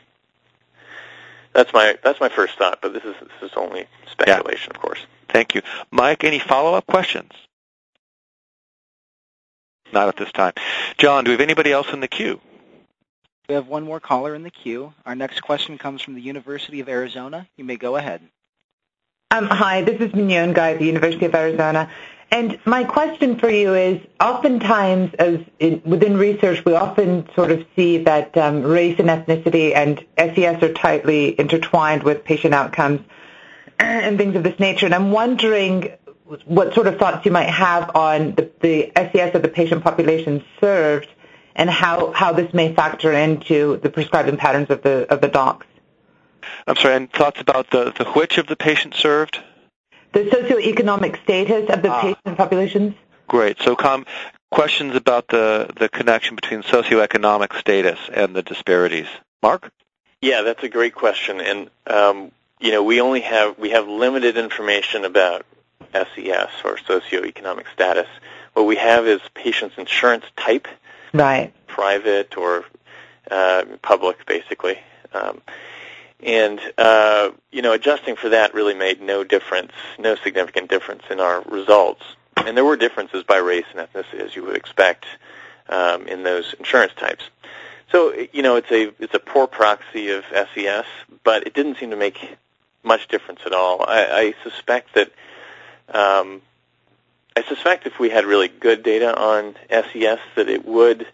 That's 1.55 1.71
my 1.71 1.97
that's 2.03 2.19
my 2.19 2.27
first 2.27 2.57
thought, 2.57 2.79
but 2.81 2.91
this 2.91 3.03
is 3.05 3.15
this 3.21 3.49
is 3.49 3.55
only 3.55 3.87
speculation, 4.11 4.71
yeah. 4.73 4.77
of 4.77 4.81
course. 4.81 4.99
Thank 5.29 5.55
you, 5.55 5.61
Mike. 5.89 6.25
Any 6.25 6.37
follow 6.37 6.73
up 6.73 6.85
questions? 6.85 7.31
Not 9.93 10.09
at 10.09 10.17
this 10.17 10.33
time. 10.33 10.51
John, 10.97 11.23
do 11.23 11.29
we 11.29 11.33
have 11.33 11.41
anybody 11.41 11.71
else 11.71 11.87
in 11.93 12.01
the 12.01 12.09
queue? 12.09 12.41
We 13.47 13.55
have 13.55 13.67
one 13.67 13.83
more 13.83 14.01
caller 14.01 14.35
in 14.35 14.43
the 14.43 14.51
queue. 14.51 14.93
Our 15.05 15.15
next 15.15 15.41
question 15.41 15.77
comes 15.77 16.01
from 16.01 16.15
the 16.15 16.21
University 16.21 16.81
of 16.81 16.89
Arizona. 16.89 17.47
You 17.55 17.63
may 17.63 17.77
go 17.77 17.95
ahead. 17.95 18.21
Um, 19.31 19.47
hi, 19.47 19.81
this 19.81 20.01
is 20.01 20.13
Mignon 20.13 20.51
Guy 20.51 20.73
at 20.73 20.79
the 20.79 20.85
University 20.85 21.25
of 21.25 21.35
Arizona. 21.35 21.89
And 22.31 22.59
my 22.65 22.83
question 22.83 23.37
for 23.37 23.49
you 23.49 23.73
is, 23.75 24.01
oftentimes, 24.19 25.13
as 25.15 25.39
in, 25.59 25.81
within 25.85 26.17
research, 26.17 26.65
we 26.65 26.73
often 26.73 27.29
sort 27.35 27.51
of 27.51 27.65
see 27.75 27.99
that 27.99 28.35
um, 28.37 28.63
race 28.63 28.99
and 28.99 29.09
ethnicity 29.09 29.75
and 29.75 30.03
SES 30.17 30.61
are 30.63 30.73
tightly 30.73 31.39
intertwined 31.39 32.03
with 32.03 32.23
patient 32.25 32.53
outcomes 32.53 33.01
and 33.79 34.17
things 34.17 34.35
of 34.35 34.43
this 34.43 34.59
nature. 34.59 34.85
And 34.85 34.95
I'm 34.95 35.11
wondering 35.11 35.91
what 36.45 36.73
sort 36.73 36.87
of 36.87 36.97
thoughts 36.97 37.25
you 37.25 37.31
might 37.31 37.49
have 37.49 37.95
on 37.95 38.33
the, 38.35 38.49
the 38.59 38.91
SES 38.95 39.35
of 39.35 39.41
the 39.41 39.47
patient 39.47 39.83
population 39.83 40.43
served 40.59 41.07
and 41.55 41.69
how, 41.69 42.11
how 42.11 42.33
this 42.33 42.53
may 42.53 42.73
factor 42.73 43.13
into 43.13 43.77
the 43.77 43.89
prescribing 43.89 44.37
patterns 44.37 44.69
of 44.69 44.81
the 44.81 45.11
of 45.11 45.21
the 45.21 45.27
docs. 45.27 45.67
I'm 46.67 46.75
sorry, 46.75 46.95
and 46.95 47.11
thoughts 47.11 47.39
about 47.39 47.71
the, 47.71 47.91
the 47.97 48.05
which 48.11 48.37
of 48.37 48.47
the 48.47 48.55
patients 48.55 48.97
served? 48.97 49.39
The 50.15 50.23
socioeconomic 50.23 51.21
status 51.23 51.69
of 51.69 51.81
the 51.83 51.89
ah. 51.89 52.01
patient 52.01 52.37
populations. 52.37 52.95
Great. 53.27 53.61
So 53.61 53.75
com- 53.75 54.05
questions 54.49 54.95
about 54.95 55.27
the, 55.27 55.69
the 55.77 55.89
connection 55.89 56.35
between 56.35 56.63
socioeconomic 56.63 57.57
status 57.59 57.99
and 58.11 58.35
the 58.35 58.41
disparities. 58.41 59.07
Mark? 59.43 59.71
Yeah, 60.21 60.41
that's 60.41 60.63
a 60.63 60.69
great 60.69 60.95
question. 60.95 61.41
And, 61.41 61.69
um, 61.85 62.31
you 62.59 62.71
know, 62.71 62.81
we 62.81 63.01
only 63.01 63.21
have, 63.21 63.59
we 63.59 63.71
have 63.71 63.87
limited 63.87 64.37
information 64.37 65.05
about 65.05 65.45
SES 65.93 66.49
or 66.63 66.77
socioeconomic 66.77 67.65
status. 67.73 68.07
What 68.53 68.65
we 68.65 68.77
have 68.77 69.05
is 69.05 69.21
patient's 69.35 69.77
insurance 69.77 70.25
type 70.37 70.67
right? 71.15 71.53
Private 71.67 72.37
or 72.37 72.65
uh, 73.31 73.65
public, 73.81 74.25
basically. 74.25 74.79
Um, 75.13 75.41
and 76.21 76.59
uh, 76.77 77.31
you 77.51 77.61
know, 77.61 77.73
adjusting 77.73 78.15
for 78.15 78.29
that 78.29 78.53
really 78.53 78.73
made 78.73 79.01
no 79.01 79.23
difference, 79.23 79.71
no 79.99 80.15
significant 80.15 80.69
difference 80.69 81.03
in 81.09 81.19
our 81.19 81.41
results. 81.43 82.03
And 82.37 82.55
there 82.55 82.65
were 82.65 82.75
differences 82.75 83.23
by 83.23 83.37
race 83.37 83.65
and 83.73 83.87
ethnicity, 83.87 84.19
as 84.19 84.35
you 84.35 84.43
would 84.43 84.55
expect 84.55 85.05
um, 85.69 86.07
in 86.07 86.23
those 86.23 86.53
insurance 86.59 86.93
types. 86.93 87.23
So 87.91 88.13
you 88.33 88.41
know, 88.41 88.55
it's 88.55 88.71
a 88.71 88.91
it's 88.99 89.13
a 89.13 89.19
poor 89.19 89.47
proxy 89.47 90.09
of 90.09 90.25
SES, 90.31 90.85
but 91.23 91.47
it 91.47 91.53
didn't 91.53 91.77
seem 91.77 91.91
to 91.91 91.95
make 91.95 92.37
much 92.83 93.07
difference 93.07 93.41
at 93.45 93.53
all. 93.53 93.81
I, 93.81 94.05
I 94.05 94.33
suspect 94.43 94.93
that 94.95 95.11
um, 95.89 96.41
I 97.35 97.43
suspect 97.43 97.85
if 97.85 97.99
we 97.99 98.09
had 98.09 98.25
really 98.25 98.47
good 98.47 98.83
data 98.83 99.17
on 99.17 99.55
SES 99.69 100.19
that 100.35 100.49
it 100.49 100.65
would 100.65 101.07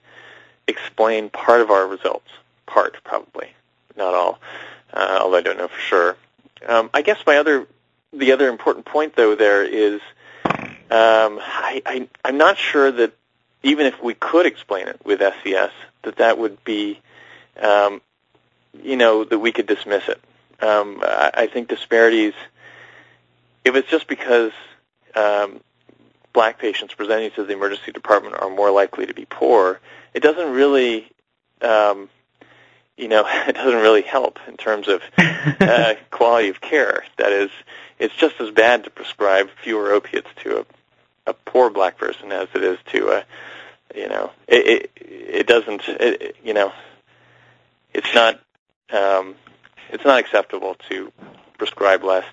explain 0.68 1.30
part 1.30 1.62
of 1.62 1.72
our 1.72 1.88
results. 1.88 2.30
Part, 2.68 2.98
probably. 3.04 3.50
Not 3.98 4.14
all, 4.14 4.40
uh, 4.93 5.19
although 5.21 5.38
I 5.38 5.41
don't 5.41 5.58
know 5.58 5.67
for 5.67 5.80
sure. 5.80 6.17
Um, 6.67 6.89
I 6.93 7.01
guess 7.01 7.19
my 7.25 7.38
other, 7.38 7.67
the 8.13 8.32
other 8.32 8.47
important 8.49 8.86
point, 8.86 9.15
though, 9.15 9.36
there 9.36 9.63
is 9.63 10.01
um, 10.91 11.39
I, 11.41 11.82
I, 11.86 12.10
I'm 12.25 12.38
not 12.38 12.58
sure 12.58 12.91
that 12.91 13.13
even 13.63 13.86
if 13.86 14.04
we 14.04 14.13
could 14.13 14.45
explain 14.45 14.89
it 14.89 14.99
with 15.06 15.19
SES, 15.19 15.71
that 16.04 16.17
that 16.17 16.38
would 16.38 16.62
be, 16.65 16.99
um, 17.62 18.01
you 18.84 18.97
know, 18.97 19.23
that 19.23 19.39
we 19.39 19.54
could 19.54 19.67
dismiss 19.67 20.10
it. 20.10 20.21
Um, 20.62 20.99
I, 21.01 21.32
I 21.34 21.47
think 21.47 21.69
disparities, 21.69 22.34
if 23.63 23.75
it's 23.75 23.89
just 23.89 24.08
because 24.08 24.51
um, 25.15 25.62
black 26.34 26.60
patients 26.60 26.93
presenting 26.93 27.32
to 27.32 27.45
the 27.45 27.54
emergency 27.54 27.93
department 27.93 28.36
are 28.41 28.49
more 28.49 28.69
likely 28.69 29.06
to 29.06 29.13
be 29.13 29.25
poor, 29.25 29.80
it 30.13 30.21
doesn't 30.21 30.51
really, 30.51 31.10
um, 31.62 32.10
you 33.02 33.08
know, 33.08 33.26
it 33.48 33.56
doesn't 33.56 33.82
really 33.82 34.04
help 34.04 34.40
in 34.48 34.56
terms 34.56 34.88
of 34.88 35.02
uh, 35.18 35.96
quality 36.12 36.50
of 36.50 36.62
care. 36.62 37.04
That 37.18 37.32
is, 37.32 37.50
it's 38.00 38.16
just 38.16 38.40
as 38.40 38.52
bad 38.52 38.86
to 38.86 38.90
prescribe 38.90 39.50
fewer 39.64 39.92
opiates 39.92 40.30
to 40.44 40.60
a, 40.60 40.66
a 41.32 41.34
poor 41.34 41.70
black 41.70 41.98
person 41.98 42.32
as 42.32 42.48
it 42.54 42.64
is 42.64 42.78
to 42.92 43.10
a, 43.10 43.26
you 43.96 44.08
know, 44.08 44.32
it 44.48 44.90
it, 44.96 45.04
it 45.04 45.48
doesn't, 45.48 45.82
it, 45.88 46.38
you 46.44 46.54
know, 46.54 46.72
it's 47.94 48.14
not, 48.14 48.40
um, 48.92 49.36
it's 49.90 50.06
not 50.06 50.20
acceptable 50.20 50.76
to 50.90 51.12
prescribe 51.58 52.04
less 52.04 52.26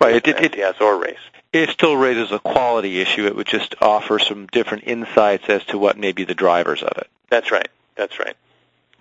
right. 0.00 0.16
It, 0.16 0.28
it, 0.28 0.54
it, 0.54 0.80
or 0.80 1.00
race 1.00 1.16
it 1.52 1.70
still 1.70 1.96
raises 1.96 2.30
a 2.30 2.38
quality 2.38 3.00
issue. 3.00 3.26
It 3.26 3.34
would 3.34 3.46
just 3.46 3.74
offer 3.80 4.18
some 4.18 4.46
different 4.48 4.84
insights 4.86 5.48
as 5.48 5.64
to 5.66 5.78
what 5.78 5.96
may 5.96 6.12
be 6.12 6.24
the 6.24 6.34
drivers 6.34 6.82
of 6.82 6.96
it. 6.98 7.08
That's 7.30 7.50
right. 7.50 7.68
That's 7.96 8.18
right. 8.18 8.36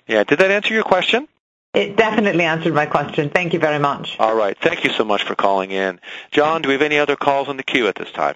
Yeah. 0.08 0.24
Did 0.24 0.40
that 0.40 0.52
answer 0.52 0.74
your 0.74 0.84
question? 0.84 1.28
It 1.74 1.96
definitely 1.96 2.44
answered 2.44 2.74
my 2.74 2.86
question. 2.86 3.30
Thank 3.30 3.54
you 3.54 3.60
very 3.60 3.78
much. 3.78 4.16
All 4.20 4.36
right. 4.36 4.58
Thank 4.60 4.84
you 4.84 4.90
so 4.92 5.04
much 5.04 5.24
for 5.24 5.36
calling 5.36 5.72
in. 5.72 6.00
John, 6.32 6.62
do 6.62 6.70
we 6.70 6.74
have 6.74 6.82
any 6.82 6.98
other 6.98 7.16
calls 7.16 7.48
on 7.50 7.58
the 7.58 7.64
queue 7.64 7.88
at 7.88 7.96
this 7.96 8.12
time? 8.12 8.36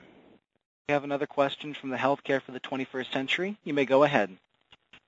We 0.88 0.94
have 0.94 1.04
another 1.04 1.26
question 1.26 1.74
from 1.74 1.90
the 1.90 1.98
Healthcare 1.98 2.42
for 2.42 2.52
the 2.52 2.60
21st 2.60 3.12
Century. 3.12 3.58
You 3.64 3.74
may 3.74 3.86
go 3.86 4.04
ahead. 4.04 4.38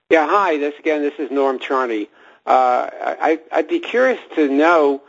Yeah, 0.10 0.28
hi. 0.28 0.58
This 0.58 0.74
again, 0.80 1.02
this 1.02 1.14
is 1.20 1.30
Norm 1.30 1.60
Charney. 1.60 2.10
Uh, 2.46 2.90
I, 2.92 3.40
I'd 3.52 3.68
be 3.68 3.80
curious 3.80 4.20
to 4.36 4.50
know 4.50 5.02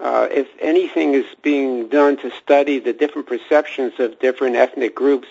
uh, 0.00 0.28
if 0.30 0.48
anything 0.60 1.14
is 1.14 1.26
being 1.42 1.88
done 1.88 2.16
to 2.18 2.30
study 2.42 2.78
the 2.78 2.92
different 2.92 3.28
perceptions 3.28 3.94
of 3.98 4.18
different 4.18 4.56
ethnic 4.56 4.94
groups 4.94 5.28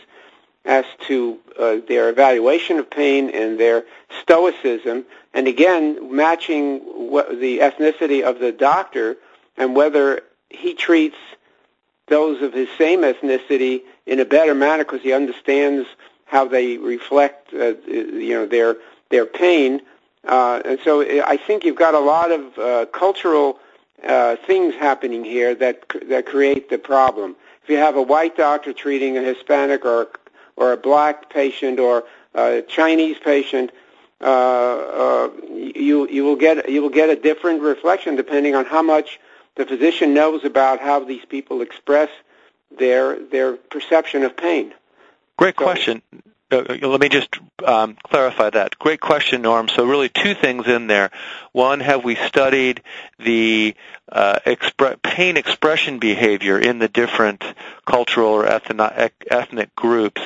as 0.65 0.85
to 1.07 1.39
uh, 1.59 1.77
their 1.87 2.09
evaluation 2.09 2.79
of 2.79 2.89
pain 2.89 3.29
and 3.29 3.59
their 3.59 3.83
stoicism, 4.21 5.05
and 5.33 5.47
again, 5.47 6.15
matching 6.15 6.79
what, 6.79 7.39
the 7.39 7.59
ethnicity 7.59 8.23
of 8.23 8.39
the 8.39 8.51
doctor 8.51 9.17
and 9.57 9.75
whether 9.75 10.21
he 10.49 10.73
treats 10.73 11.17
those 12.07 12.41
of 12.41 12.53
his 12.53 12.69
same 12.77 13.01
ethnicity 13.01 13.81
in 14.05 14.19
a 14.19 14.25
better 14.25 14.53
manner 14.53 14.83
because 14.83 15.01
he 15.01 15.13
understands 15.13 15.87
how 16.25 16.45
they 16.45 16.77
reflect, 16.77 17.53
uh, 17.53 17.73
you 17.87 18.33
know, 18.33 18.45
their 18.45 18.77
their 19.09 19.25
pain. 19.25 19.81
Uh, 20.27 20.61
and 20.65 20.79
so 20.83 21.01
I 21.23 21.37
think 21.37 21.63
you've 21.63 21.75
got 21.75 21.93
a 21.93 21.99
lot 21.99 22.31
of 22.31 22.57
uh, 22.57 22.85
cultural 22.87 23.59
uh, 24.03 24.35
things 24.47 24.75
happening 24.75 25.23
here 25.23 25.55
that 25.55 25.83
that 26.07 26.25
create 26.25 26.69
the 26.69 26.77
problem. 26.77 27.35
If 27.63 27.69
you 27.69 27.77
have 27.77 27.95
a 27.95 28.01
white 28.01 28.35
doctor 28.35 28.73
treating 28.73 29.17
a 29.17 29.21
Hispanic 29.21 29.85
or 29.85 30.09
or 30.55 30.73
a 30.73 30.77
black 30.77 31.29
patient 31.29 31.79
or 31.79 32.03
a 32.35 32.61
Chinese 32.67 33.17
patient, 33.19 33.71
uh, 34.23 34.25
uh, 34.25 35.29
you 35.51 36.07
you 36.09 36.23
will 36.23 36.35
get 36.35 36.69
you 36.69 36.81
will 36.81 36.89
get 36.89 37.09
a 37.09 37.15
different 37.15 37.61
reflection 37.61 38.15
depending 38.15 38.55
on 38.55 38.65
how 38.65 38.81
much 38.81 39.19
the 39.55 39.65
physician 39.65 40.13
knows 40.13 40.43
about 40.43 40.79
how 40.79 41.03
these 41.03 41.25
people 41.25 41.61
express 41.61 42.09
their 42.77 43.19
their 43.19 43.53
perception 43.53 44.23
of 44.23 44.35
pain. 44.35 44.73
Great 45.37 45.55
question. 45.55 46.01
Uh, 46.53 46.87
let 46.87 47.01
me 47.01 47.09
just 47.09 47.37
um, 47.65 47.97
clarify 48.03 48.49
that. 48.49 48.77
Great 48.77 49.01
question, 49.01 49.41
Norm. 49.41 49.67
So 49.67 49.85
really 49.85 50.09
two 50.09 50.35
things 50.35 50.67
in 50.67 50.87
there. 50.87 51.11
One, 51.51 51.79
have 51.79 52.03
we 52.03 52.15
studied 52.15 52.81
the 53.17 53.75
uh, 54.11 54.39
expre- 54.45 55.01
pain 55.01 55.37
expression 55.37 55.99
behavior 55.99 56.59
in 56.59 56.79
the 56.79 56.87
different 56.87 57.43
cultural 57.85 58.29
or 58.29 58.47
ethnic 58.47 59.75
groups? 59.75 60.21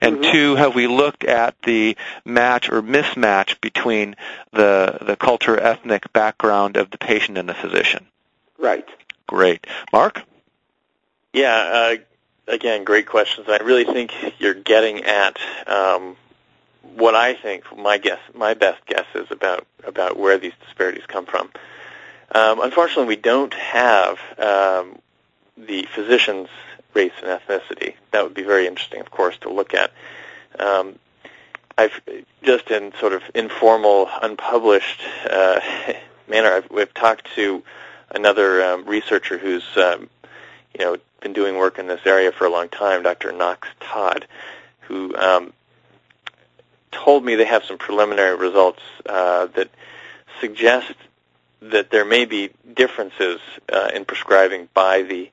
And 0.00 0.18
mm-hmm. 0.18 0.32
two, 0.32 0.54
have 0.56 0.74
we 0.74 0.86
looked 0.86 1.24
at 1.24 1.60
the 1.62 1.96
match 2.24 2.70
or 2.70 2.82
mismatch 2.82 3.60
between 3.60 4.16
the, 4.52 4.98
the 5.02 5.16
culture, 5.16 5.58
ethnic 5.58 6.12
background 6.12 6.76
of 6.76 6.90
the 6.90 6.98
patient 6.98 7.38
and 7.38 7.48
the 7.48 7.54
physician? 7.54 8.06
Right. 8.58 8.88
Great. 9.26 9.66
Mark? 9.92 10.22
Yeah, 11.32 11.56
uh, 11.56 11.96
again, 12.46 12.84
great 12.84 13.06
questions. 13.06 13.46
I 13.48 13.58
really 13.58 13.84
think 13.84 14.12
you're 14.38 14.54
getting 14.54 15.04
at 15.04 15.38
um, 15.66 16.16
what 16.94 17.14
I 17.14 17.34
think 17.34 17.64
my 17.76 17.98
guess, 17.98 18.20
my 18.34 18.54
best 18.54 18.84
guess 18.86 19.06
is 19.14 19.30
about 19.30 19.66
about 19.84 20.18
where 20.18 20.38
these 20.38 20.52
disparities 20.64 21.04
come 21.06 21.26
from. 21.26 21.50
Um, 22.34 22.60
unfortunately, 22.60 23.06
we 23.06 23.16
don't 23.16 23.54
have 23.54 24.18
um, 24.38 24.98
the 25.56 25.86
physician's 25.94 26.48
race 26.94 27.12
and 27.22 27.40
ethnicity. 27.40 27.94
That 28.10 28.24
would 28.24 28.34
be 28.34 28.42
very 28.42 28.66
interesting, 28.66 29.00
of 29.00 29.10
course, 29.10 29.36
to 29.38 29.50
look 29.50 29.74
at. 29.74 29.92
Um, 30.58 30.98
I've 31.78 32.00
just 32.42 32.70
in 32.70 32.92
sort 32.98 33.12
of 33.12 33.22
informal, 33.34 34.08
unpublished 34.22 35.02
uh, 35.30 35.60
manner. 36.28 36.48
I've, 36.52 36.70
we've 36.70 36.92
talked 36.94 37.28
to 37.34 37.62
another 38.10 38.62
um, 38.64 38.86
researcher 38.86 39.36
who's 39.36 39.64
um, 39.76 40.08
you 40.78 40.84
know 40.84 40.96
been 41.20 41.32
doing 41.32 41.56
work 41.56 41.78
in 41.78 41.86
this 41.86 42.00
area 42.04 42.30
for 42.30 42.44
a 42.44 42.50
long 42.50 42.68
time, 42.68 43.02
Dr. 43.02 43.32
Knox 43.32 43.68
Todd, 43.80 44.26
who 44.80 45.16
um, 45.16 45.52
told 46.92 47.24
me 47.24 47.34
they 47.34 47.44
have 47.44 47.64
some 47.64 47.78
preliminary 47.78 48.36
results 48.36 48.82
uh, 49.06 49.46
that 49.46 49.70
suggest 50.40 50.92
that 51.60 51.90
there 51.90 52.04
may 52.04 52.24
be 52.24 52.50
differences 52.74 53.40
uh, 53.72 53.90
in 53.94 54.04
prescribing 54.04 54.68
by 54.74 55.02
the 55.02 55.30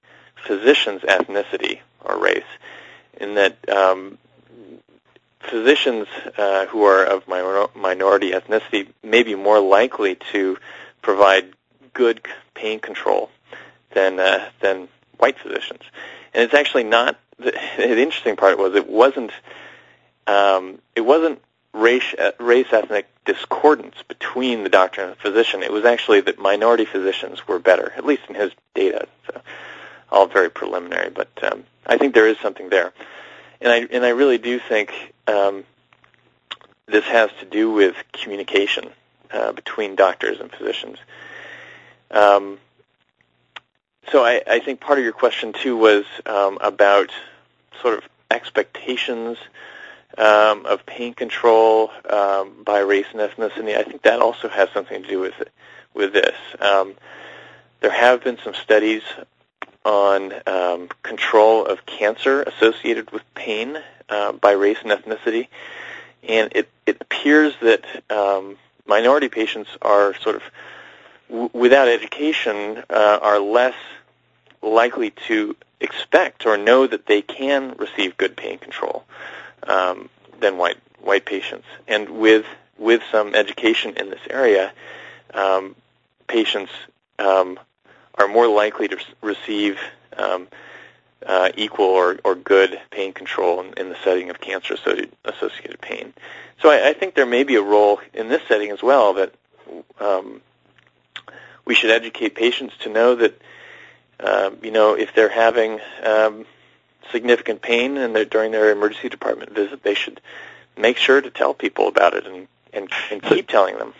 physician's 0.48 1.02
ethnicity 1.02 1.80
or 2.04 2.18
race, 2.18 2.44
in 3.20 3.36
that 3.36 3.58
um, 3.70 4.18
physicians 5.42 6.08
uh, 6.38 6.66
who 6.68 6.84
are 6.84 7.06
of 7.06 7.28
minor- 7.28 7.68
minority 7.76 8.32
ethnicity 8.32 8.88
may 9.04 9.24
be 9.24 9.36
more 9.36 9.60
likely 9.60 10.16
to 10.32 10.58
provide 11.02 11.54
good 11.94 12.26
pain 12.56 12.80
control 12.80 13.30
than 13.94 14.20
uh, 14.20 14.50
than 14.62 14.88
white 15.24 15.40
physicians. 15.40 15.84
And 16.34 16.44
it's 16.44 16.54
actually 16.54 16.84
not 16.84 17.18
the, 17.38 17.52
the 17.78 18.02
interesting 18.02 18.36
part 18.36 18.58
was 18.58 18.76
it 18.76 18.90
wasn't 18.90 19.32
um, 20.28 20.80
it 20.96 21.02
wasn't 21.02 21.42
race 21.72 22.14
race 22.40 22.68
ethnic 22.72 23.08
discordance 23.24 23.96
between 24.08 24.64
the 24.64 24.70
doctor 24.70 25.02
and 25.02 25.12
the 25.14 25.16
physician. 25.16 25.64
It 25.64 25.72
was 25.72 25.86
actually 25.86 26.20
that 26.22 26.40
minority 26.40 26.84
physicians 26.84 27.48
were 27.48 27.58
better, 27.58 27.94
at 27.96 28.06
least 28.06 28.24
in 28.28 28.36
his 28.36 28.52
data. 28.76 29.08
So 29.28 29.42
all 30.12 30.28
very 30.28 30.50
preliminary, 30.50 31.10
but 31.10 31.32
um, 31.42 31.64
I 31.88 31.98
think 31.98 32.14
there 32.14 32.28
is 32.28 32.38
something 32.40 32.68
there, 32.70 32.92
and 33.62 33.72
I 33.72 33.78
and 33.96 34.04
I 34.06 34.10
really 34.10 34.38
do 34.38 34.60
think 34.60 34.92
um, 35.28 35.64
this 36.86 37.06
has 37.06 37.30
to 37.40 37.46
do 37.46 37.72
with 37.72 37.96
communication 38.12 38.90
uh, 39.32 39.54
between 39.54 39.96
doctors 39.96 40.42
and 40.42 40.52
physicians. 40.52 40.98
Um, 42.12 42.60
so 44.12 44.24
I, 44.24 44.42
I 44.48 44.60
think 44.60 44.80
part 44.80 44.98
of 44.98 45.04
your 45.04 45.14
question 45.14 45.54
too 45.54 45.78
was 45.78 46.06
um, 46.26 46.58
about 46.62 47.12
sort 47.82 47.98
of 47.98 48.04
expectations 48.32 49.38
um, 50.18 50.66
of 50.66 50.86
pain 50.86 51.14
control 51.14 51.92
um, 52.10 52.64
by 52.64 52.80
race 52.80 53.08
and 53.12 53.20
ethnicity. 53.20 53.76
I 53.76 53.84
think 53.84 54.04
that 54.04 54.20
also 54.22 54.48
has 54.48 54.70
something 54.74 55.02
to 55.02 55.08
do 55.08 55.20
with 55.20 55.36
with 55.94 56.14
this. 56.14 56.36
Um, 56.60 56.96
there 57.82 57.92
have 57.92 58.24
been 58.24 58.38
some 58.44 58.54
studies 58.54 59.04
on 59.86 60.34
um, 60.48 60.90
control 61.04 61.66
of 61.66 61.86
cancer 61.86 62.44
associated 62.44 63.12
with 63.12 63.22
pain 63.36 63.78
uh, 64.10 64.32
by 64.32 64.52
race 64.52 64.78
and 64.84 64.92
ethnicity, 64.92 65.48
and 66.28 66.52
it, 66.56 66.70
it 66.86 66.98
appears 67.02 67.54
that 67.62 67.84
um, 68.10 68.58
minority 68.86 69.30
patients 69.30 69.70
are 69.82 70.16
sort 70.16 70.36
of 70.36 70.44
w- 71.30 71.50
without 71.54 71.88
education 71.88 72.84
uh, 72.90 73.20
are 73.22 73.40
less 73.40 73.76
likely 74.62 75.12
to 75.28 75.56
expect 75.80 76.46
or 76.46 76.58
know 76.58 76.88
that 76.88 77.06
they 77.06 77.22
can 77.22 77.76
receive 77.78 78.18
good 78.18 78.36
pain 78.38 78.58
control 78.58 79.04
um, 79.68 80.10
than 80.40 80.58
white 80.58 80.78
white 81.02 81.26
patients. 81.26 81.66
And 81.88 82.10
with 82.10 82.46
with 82.78 83.02
some 83.12 83.36
education 83.36 83.96
in 83.98 84.10
this 84.10 84.22
area, 84.30 84.72
um, 85.34 85.76
patients 86.28 86.72
um, 87.20 87.60
are 88.16 88.28
more 88.28 88.48
likely 88.48 88.88
to 88.88 88.98
receive 89.22 89.80
um, 90.18 90.48
uh, 91.26 91.50
equal 91.56 91.86
or, 91.86 92.20
or 92.24 92.36
good 92.36 92.80
pain 92.92 93.14
control 93.14 93.62
in, 93.62 93.74
in 93.78 93.90
the 93.90 93.98
setting 94.04 94.30
of 94.30 94.40
cancer 94.42 94.76
associated 95.26 95.82
pain. 95.82 96.14
So 96.62 96.70
I, 96.70 96.90
I 96.90 96.94
think 96.94 97.16
there 97.16 97.26
may 97.26 97.44
be 97.44 97.56
a 97.56 97.62
role 97.62 98.00
in 98.14 98.30
this 98.30 98.42
setting 98.48 98.72
as 98.72 98.84
well 98.84 99.14
that 99.14 99.34
um, 100.00 100.42
we 101.66 101.76
should 101.76 101.92
educate 101.92 102.36
patients 102.36 102.76
to 102.82 102.90
know 102.90 103.16
that 103.16 103.42
uh, 104.20 104.52
you 104.62 104.72
know 104.72 104.96
if 104.96 105.14
they're 105.14 105.30
having 105.30 105.80
um, 106.04 106.46
significant 107.12 107.62
pain 107.62 107.98
and 107.98 108.16
they're 108.16 108.26
during 108.26 108.52
their 108.52 108.72
emergency 108.72 109.10
department 109.10 109.54
visit, 109.54 109.84
they 109.84 109.94
should 109.94 110.22
make 110.78 110.98
sure 110.98 111.22
to 111.22 111.30
tell 111.30 111.54
people 111.54 111.88
about 111.88 112.14
it 112.14 112.26
and 112.26 112.48
and, 112.74 112.90
and 113.12 113.22
keep 113.22 113.48
telling 113.48 113.78
them. 113.78 113.94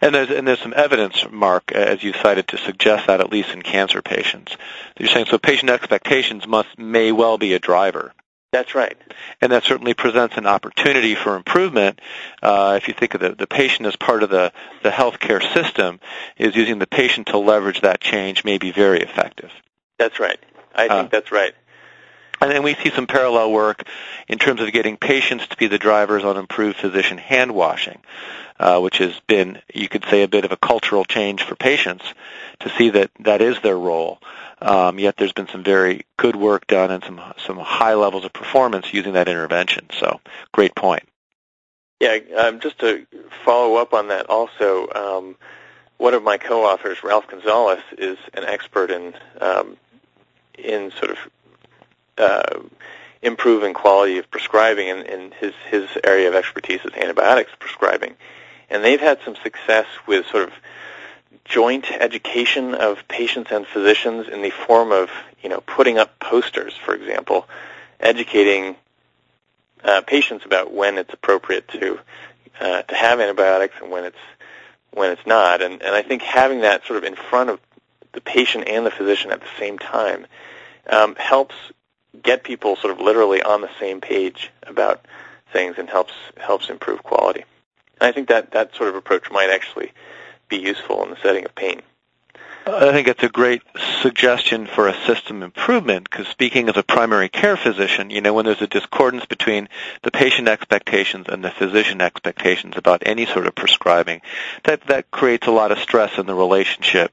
And 0.00 0.14
there's 0.14 0.30
and 0.30 0.46
there's 0.46 0.60
some 0.60 0.74
evidence, 0.76 1.24
Mark, 1.30 1.72
as 1.72 2.02
you 2.02 2.12
cited, 2.12 2.48
to 2.48 2.58
suggest 2.58 3.06
that 3.06 3.20
at 3.20 3.30
least 3.30 3.50
in 3.50 3.62
cancer 3.62 4.02
patients. 4.02 4.56
You're 4.98 5.08
saying 5.08 5.26
so 5.26 5.38
patient 5.38 5.70
expectations 5.70 6.46
must 6.46 6.78
may 6.78 7.12
well 7.12 7.38
be 7.38 7.54
a 7.54 7.58
driver. 7.58 8.12
That's 8.54 8.72
right. 8.76 8.96
And 9.40 9.50
that 9.50 9.64
certainly 9.64 9.94
presents 9.94 10.36
an 10.36 10.46
opportunity 10.46 11.16
for 11.16 11.34
improvement. 11.34 12.00
Uh, 12.40 12.78
if 12.80 12.86
you 12.86 12.94
think 12.94 13.14
of 13.14 13.20
the, 13.20 13.34
the 13.34 13.48
patient 13.48 13.84
as 13.88 13.96
part 13.96 14.22
of 14.22 14.30
the, 14.30 14.52
the 14.84 14.90
healthcare 14.90 15.42
system, 15.52 15.98
is 16.38 16.54
using 16.54 16.78
the 16.78 16.86
patient 16.86 17.26
to 17.26 17.38
leverage 17.38 17.80
that 17.80 18.00
change 18.00 18.44
may 18.44 18.58
be 18.58 18.70
very 18.70 19.00
effective. 19.00 19.50
That's 19.98 20.20
right. 20.20 20.38
I 20.72 20.86
think 20.86 21.06
uh, 21.06 21.08
that's 21.08 21.32
right. 21.32 21.52
And 22.44 22.52
then 22.52 22.62
we 22.62 22.74
see 22.74 22.90
some 22.90 23.06
parallel 23.06 23.52
work 23.52 23.84
in 24.28 24.38
terms 24.38 24.60
of 24.60 24.70
getting 24.70 24.98
patients 24.98 25.46
to 25.46 25.56
be 25.56 25.66
the 25.66 25.78
drivers 25.78 26.24
on 26.24 26.36
improved 26.36 26.76
physician 26.76 27.16
hand 27.16 27.54
washing, 27.54 28.00
uh, 28.60 28.78
which 28.80 28.98
has 28.98 29.18
been, 29.26 29.62
you 29.72 29.88
could 29.88 30.04
say, 30.10 30.22
a 30.22 30.28
bit 30.28 30.44
of 30.44 30.52
a 30.52 30.58
cultural 30.58 31.06
change 31.06 31.42
for 31.42 31.54
patients 31.54 32.04
to 32.60 32.68
see 32.76 32.90
that 32.90 33.10
that 33.20 33.40
is 33.40 33.58
their 33.62 33.78
role. 33.78 34.18
Um, 34.60 34.98
yet 34.98 35.16
there's 35.16 35.32
been 35.32 35.48
some 35.48 35.64
very 35.64 36.04
good 36.18 36.36
work 36.36 36.66
done 36.66 36.90
and 36.90 37.02
some 37.02 37.18
some 37.46 37.56
high 37.56 37.94
levels 37.94 38.26
of 38.26 38.34
performance 38.34 38.92
using 38.92 39.14
that 39.14 39.26
intervention. 39.26 39.86
So 39.98 40.20
great 40.52 40.74
point. 40.74 41.04
Yeah, 41.98 42.18
um, 42.36 42.60
just 42.60 42.78
to 42.80 43.06
follow 43.42 43.76
up 43.76 43.94
on 43.94 44.08
that 44.08 44.26
also, 44.26 44.90
um, 44.94 45.36
one 45.96 46.12
of 46.12 46.22
my 46.22 46.36
co-authors, 46.36 47.02
Ralph 47.02 47.26
Gonzalez, 47.26 47.82
is 47.96 48.18
an 48.34 48.44
expert 48.44 48.90
in 48.90 49.14
um, 49.40 49.78
in 50.58 50.90
sort 50.90 51.10
of 51.10 51.18
uh, 52.18 52.60
improving 53.22 53.74
quality 53.74 54.18
of 54.18 54.30
prescribing, 54.30 54.88
and, 54.90 55.06
and 55.06 55.34
his 55.34 55.54
his 55.70 55.88
area 56.04 56.28
of 56.28 56.34
expertise 56.34 56.80
is 56.84 56.92
antibiotics 56.94 57.50
prescribing, 57.58 58.14
and 58.70 58.84
they've 58.84 59.00
had 59.00 59.18
some 59.24 59.36
success 59.36 59.86
with 60.06 60.26
sort 60.26 60.44
of 60.44 60.52
joint 61.44 61.90
education 61.90 62.74
of 62.74 63.06
patients 63.08 63.50
and 63.50 63.66
physicians 63.66 64.28
in 64.28 64.42
the 64.42 64.50
form 64.50 64.92
of, 64.92 65.10
you 65.42 65.48
know, 65.48 65.60
putting 65.60 65.98
up 65.98 66.18
posters, 66.18 66.74
for 66.74 66.94
example, 66.94 67.46
educating 68.00 68.76
uh, 69.82 70.00
patients 70.00 70.44
about 70.44 70.72
when 70.72 70.96
it's 70.96 71.12
appropriate 71.12 71.68
to 71.68 71.98
uh, 72.60 72.82
to 72.82 72.94
have 72.94 73.20
antibiotics 73.20 73.74
and 73.82 73.90
when 73.90 74.04
it's 74.04 74.16
when 74.92 75.10
it's 75.10 75.26
not. 75.26 75.60
And, 75.60 75.82
and 75.82 75.94
I 75.94 76.02
think 76.02 76.22
having 76.22 76.60
that 76.60 76.86
sort 76.86 76.98
of 76.98 77.04
in 77.04 77.16
front 77.16 77.50
of 77.50 77.60
the 78.12 78.20
patient 78.20 78.68
and 78.68 78.86
the 78.86 78.90
physician 78.90 79.30
at 79.30 79.40
the 79.40 79.46
same 79.58 79.78
time 79.78 80.26
um, 80.88 81.16
helps 81.16 81.54
get 82.22 82.44
people 82.44 82.76
sort 82.76 82.92
of 82.92 83.00
literally 83.00 83.42
on 83.42 83.60
the 83.60 83.70
same 83.78 84.00
page 84.00 84.50
about 84.66 85.04
things 85.52 85.76
and 85.78 85.88
helps 85.88 86.12
helps 86.36 86.68
improve 86.68 87.02
quality. 87.02 87.44
And 88.00 88.08
I 88.08 88.12
think 88.12 88.28
that 88.28 88.52
that 88.52 88.74
sort 88.74 88.88
of 88.88 88.96
approach 88.96 89.30
might 89.30 89.50
actually 89.50 89.92
be 90.48 90.58
useful 90.58 91.02
in 91.04 91.10
the 91.10 91.16
setting 91.22 91.44
of 91.44 91.54
pain. 91.54 91.82
I 92.66 92.92
think 92.92 93.08
it's 93.08 93.22
a 93.22 93.28
great 93.28 93.62
suggestion 94.00 94.66
for 94.66 94.88
a 94.88 95.06
system 95.06 95.42
improvement 95.42 96.08
because 96.08 96.26
speaking 96.28 96.70
as 96.70 96.78
a 96.78 96.82
primary 96.82 97.28
care 97.28 97.58
physician, 97.58 98.08
you 98.08 98.22
know, 98.22 98.32
when 98.32 98.46
there's 98.46 98.62
a 98.62 98.66
discordance 98.66 99.26
between 99.26 99.68
the 100.02 100.10
patient 100.10 100.48
expectations 100.48 101.26
and 101.28 101.44
the 101.44 101.50
physician 101.50 102.00
expectations 102.00 102.74
about 102.76 103.02
any 103.04 103.26
sort 103.26 103.46
of 103.46 103.54
prescribing, 103.54 104.22
that, 104.62 104.80
that 104.86 105.10
creates 105.10 105.46
a 105.46 105.50
lot 105.50 105.72
of 105.72 105.78
stress 105.78 106.18
in 106.18 106.24
the 106.24 106.34
relationship 106.34 107.12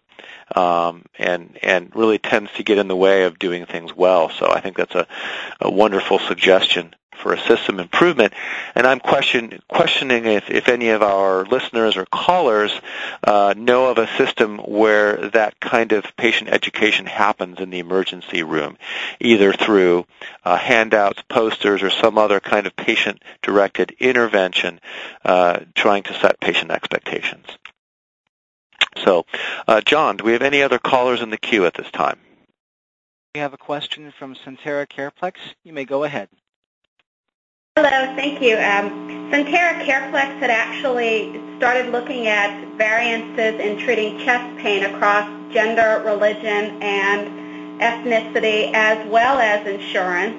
um, 0.55 1.03
and 1.17 1.57
and 1.61 1.95
really 1.95 2.17
tends 2.17 2.51
to 2.53 2.63
get 2.63 2.77
in 2.77 2.87
the 2.87 2.95
way 2.95 3.23
of 3.23 3.39
doing 3.39 3.65
things 3.65 3.95
well. 3.95 4.29
So 4.29 4.49
I 4.49 4.61
think 4.61 4.77
that's 4.77 4.95
a, 4.95 5.07
a 5.59 5.71
wonderful 5.71 6.19
suggestion 6.19 6.95
for 7.15 7.33
a 7.33 7.47
system 7.47 7.79
improvement. 7.79 8.33
And 8.75 8.87
I'm 8.87 8.99
question, 8.99 9.61
questioning 9.67 10.25
if, 10.25 10.49
if 10.49 10.67
any 10.67 10.89
of 10.89 11.01
our 11.01 11.45
listeners 11.45 11.97
or 11.97 12.05
callers 12.05 12.71
uh, 13.23 13.53
know 13.57 13.89
of 13.89 13.97
a 13.97 14.07
system 14.17 14.57
where 14.59 15.29
that 15.29 15.59
kind 15.59 15.91
of 15.91 16.05
patient 16.17 16.49
education 16.49 17.05
happens 17.05 17.59
in 17.59 17.69
the 17.69 17.79
emergency 17.79 18.43
room, 18.43 18.77
either 19.19 19.53
through 19.53 20.05
uh, 20.43 20.57
handouts, 20.57 21.21
posters, 21.29 21.83
or 21.83 21.89
some 21.89 22.17
other 22.17 22.39
kind 22.39 22.65
of 22.65 22.75
patient-directed 22.75 23.95
intervention 23.99 24.79
uh, 25.23 25.59
trying 25.75 26.03
to 26.03 26.13
set 26.19 26.39
patient 26.39 26.71
expectations. 26.71 27.45
So, 29.03 29.25
uh, 29.67 29.81
John, 29.81 30.17
do 30.17 30.23
we 30.25 30.33
have 30.33 30.41
any 30.41 30.61
other 30.63 30.79
callers 30.79 31.21
in 31.21 31.29
the 31.29 31.37
queue 31.37 31.65
at 31.65 31.75
this 31.75 31.89
time? 31.91 32.19
We 33.33 33.39
have 33.39 33.53
a 33.53 33.57
question 33.57 34.11
from 34.11 34.35
Sentara 34.35 34.85
CarePlex. 34.87 35.35
You 35.63 35.71
may 35.71 35.85
go 35.85 36.03
ahead. 36.03 36.27
Hello, 37.77 37.89
thank 38.17 38.41
you. 38.41 38.57
Um, 38.57 39.31
Sentara 39.31 39.81
CarePlex 39.85 40.39
had 40.39 40.49
actually 40.49 41.39
started 41.55 41.89
looking 41.93 42.27
at 42.27 42.67
variances 42.75 43.61
in 43.61 43.77
treating 43.77 44.19
chest 44.19 44.57
pain 44.57 44.83
across 44.83 45.25
gender, 45.53 46.03
religion, 46.05 46.81
and 46.83 47.79
ethnicity, 47.79 48.73
as 48.73 49.07
well 49.07 49.39
as 49.39 49.65
insurance. 49.65 50.35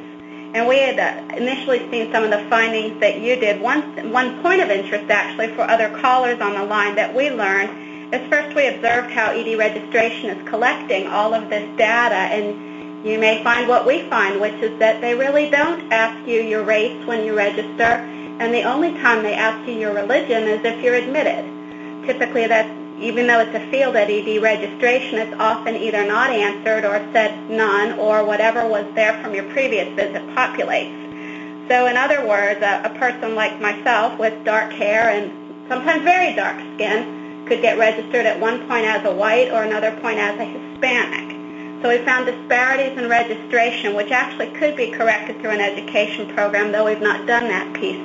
And 0.55 0.69
we 0.69 0.77
had 0.81 0.99
uh, 0.99 1.35
initially 1.35 1.79
seen 1.91 2.13
some 2.13 2.23
of 2.23 2.31
the 2.31 2.47
findings 2.51 3.01
that 3.01 3.23
you 3.23 3.37
did. 3.37 3.63
One, 3.63 4.13
one 4.13 4.43
point 4.43 4.61
of 4.61 4.69
interest, 4.69 5.11
actually, 5.11 5.55
for 5.55 5.63
other 5.63 5.89
callers 5.89 6.39
on 6.39 6.53
the 6.53 6.65
line 6.65 6.97
that 6.97 7.15
we 7.15 7.31
learned 7.31 8.15
is 8.15 8.29
first 8.29 8.55
we 8.55 8.67
observed 8.67 9.11
how 9.11 9.31
ED 9.31 9.57
registration 9.57 10.29
is 10.29 10.49
collecting 10.51 11.07
all 11.07 11.33
of 11.33 11.49
this 11.49 11.67
data 11.79 12.15
and 12.15 12.72
you 13.05 13.19
may 13.19 13.43
find 13.43 13.69
what 13.69 13.87
we 13.87 14.09
find, 14.09 14.41
which 14.41 14.55
is 14.55 14.79
that 14.79 15.01
they 15.01 15.15
really 15.15 15.51
don't 15.51 15.93
ask 15.93 16.27
you 16.29 16.41
your 16.41 16.63
race 16.63 17.05
when 17.07 17.25
you 17.25 17.37
register, 17.37 17.83
and 17.83 18.55
the 18.55 18.63
only 18.63 18.93
time 18.95 19.23
they 19.23 19.35
ask 19.35 19.69
you 19.69 19.75
your 19.75 19.95
religion 19.95 20.45
is 20.45 20.65
if 20.65 20.83
you're 20.83 20.95
admitted. 20.95 22.07
Typically, 22.07 22.47
that's 22.47 22.71
even 23.01 23.27
though 23.27 23.41
it's 23.41 23.55
a 23.55 23.71
field 23.71 23.97
at 23.97 24.09
ED 24.09 24.41
registration, 24.41 25.19
it's 25.19 25.35
often 25.41 25.75
either 25.77 26.07
not 26.07 26.31
answered 26.31 26.85
or 26.85 26.99
said 27.13 27.51
none, 27.51 27.99
or 27.99 28.25
whatever 28.25 28.67
was 28.69 28.87
there 28.95 29.21
from 29.21 29.35
your 29.35 29.45
previous 29.53 29.89
visit 29.97 30.23
populates. 30.37 30.99
So, 31.69 31.87
in 31.87 31.97
other 31.97 32.25
words, 32.27 32.63
a, 32.63 32.83
a 32.85 32.99
person 32.99 33.35
like 33.35 33.61
myself 33.61 34.19
with 34.21 34.45
dark 34.45 34.73
hair 34.73 35.11
and 35.11 35.69
sometimes 35.69 36.05
very 36.05 36.35
dark 36.35 36.57
skin 36.75 37.47
could 37.49 37.61
get 37.61 37.79
registered 37.79 38.27
at 38.27 38.39
one 38.39 38.67
point 38.69 38.85
as 38.85 39.05
a 39.05 39.13
white 39.13 39.51
or 39.51 39.65
another 39.65 39.91
point 40.01 40.19
as 40.19 40.39
a 40.39 40.45
Hispanic. 40.45 41.32
So 41.83 41.89
we 41.89 41.99
found 42.05 42.27
disparities 42.27 42.97
in 42.97 43.09
registration, 43.09 43.97
which 43.97 44.13
actually 44.13 44.51
could 44.59 44.77
be 44.77 44.93
corrected 44.93 45.41
through 45.41 45.51
an 45.51 45.61
education 45.61 46.33
program, 46.33 46.71
though 46.71 46.85
we've 46.85 47.01
not 47.01 47.27
done 47.27 47.49
that 47.49 47.75
piece. 47.75 48.01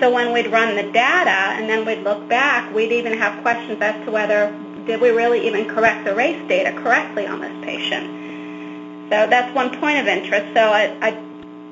So 0.00 0.12
when 0.12 0.32
we'd 0.32 0.50
run 0.50 0.74
the 0.74 0.82
data 0.82 1.30
and 1.30 1.68
then 1.70 1.86
we'd 1.86 2.02
look 2.02 2.28
back, 2.28 2.74
we'd 2.74 2.90
even 2.90 3.16
have 3.16 3.40
questions 3.42 3.80
as 3.80 4.04
to 4.04 4.10
whether 4.10 4.50
did 4.84 5.00
we 5.00 5.10
really 5.10 5.46
even 5.46 5.66
correct 5.66 6.04
the 6.04 6.14
race 6.14 6.42
data 6.48 6.72
correctly 6.82 7.26
on 7.26 7.40
this 7.40 7.64
patient. 7.64 8.04
So 9.10 9.28
that's 9.30 9.54
one 9.54 9.70
point 9.78 9.98
of 9.98 10.08
interest. 10.08 10.52
So 10.52 10.60
I, 10.60 10.96
I, 11.00 11.16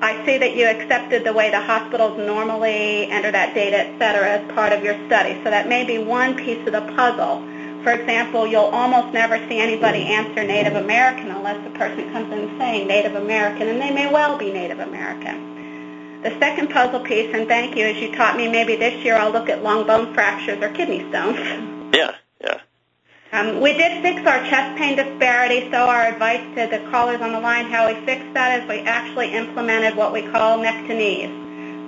I 0.01 0.25
see 0.25 0.37
that 0.37 0.55
you 0.55 0.65
accepted 0.65 1.25
the 1.25 1.33
way 1.33 1.51
the 1.51 1.59
hospitals 1.59 2.17
normally 2.17 3.11
enter 3.11 3.31
that 3.31 3.53
data, 3.53 3.79
et 3.79 3.99
cetera, 3.99 4.39
as 4.39 4.51
part 4.53 4.71
of 4.71 4.81
your 4.81 4.95
study. 5.07 5.37
So 5.43 5.49
that 5.51 5.67
may 5.67 5.83
be 5.83 5.97
one 5.97 6.35
piece 6.35 6.65
of 6.65 6.71
the 6.71 6.81
puzzle. 6.95 7.43
For 7.83 7.91
example, 7.91 8.47
you'll 8.47 8.71
almost 8.71 9.13
never 9.13 9.37
see 9.49 9.59
anybody 9.59 10.05
answer 10.05 10.41
Native 10.41 10.75
American 10.75 11.29
unless 11.31 11.61
the 11.65 11.77
person 11.77 12.09
comes 12.13 12.31
in 12.31 12.57
saying 12.57 12.87
Native 12.87 13.15
American, 13.15 13.67
and 13.67 13.81
they 13.81 13.91
may 13.91 14.11
well 14.11 14.37
be 14.37 14.53
Native 14.53 14.79
American. 14.79 16.21
The 16.23 16.29
second 16.39 16.69
puzzle 16.69 17.01
piece, 17.01 17.29
and 17.33 17.45
thank 17.45 17.75
you, 17.75 17.85
as 17.85 17.97
you 17.97 18.15
taught 18.15 18.37
me, 18.37 18.47
maybe 18.47 18.77
this 18.77 19.03
year 19.03 19.17
I'll 19.17 19.31
look 19.31 19.49
at 19.49 19.61
long 19.63 19.85
bone 19.85 20.13
fractures 20.13 20.63
or 20.63 20.69
kidney 20.69 21.07
stones. 21.09 21.39
Yeah, 21.93 22.15
yeah. 22.43 22.59
Um, 23.33 23.61
we 23.61 23.73
did 23.73 24.01
fix 24.01 24.25
our 24.25 24.39
chest 24.49 24.75
pain 24.79 24.95
disparity, 24.95 25.69
so 25.69 25.77
our 25.77 26.07
advice 26.07 26.41
to 26.55 26.65
the 26.65 26.83
callers 26.89 27.21
on 27.21 27.33
the 27.33 27.39
line, 27.39 27.67
how 27.67 27.85
we 27.87 27.93
fixed 28.03 28.33
that 28.33 28.59
is 28.59 28.67
we 28.67 28.79
actually 28.79 29.31
implemented 29.31 29.95
what 29.95 30.11
we 30.11 30.23
call 30.23 30.57
neck 30.57 30.87
to 30.87 30.95
knees. 30.95 31.29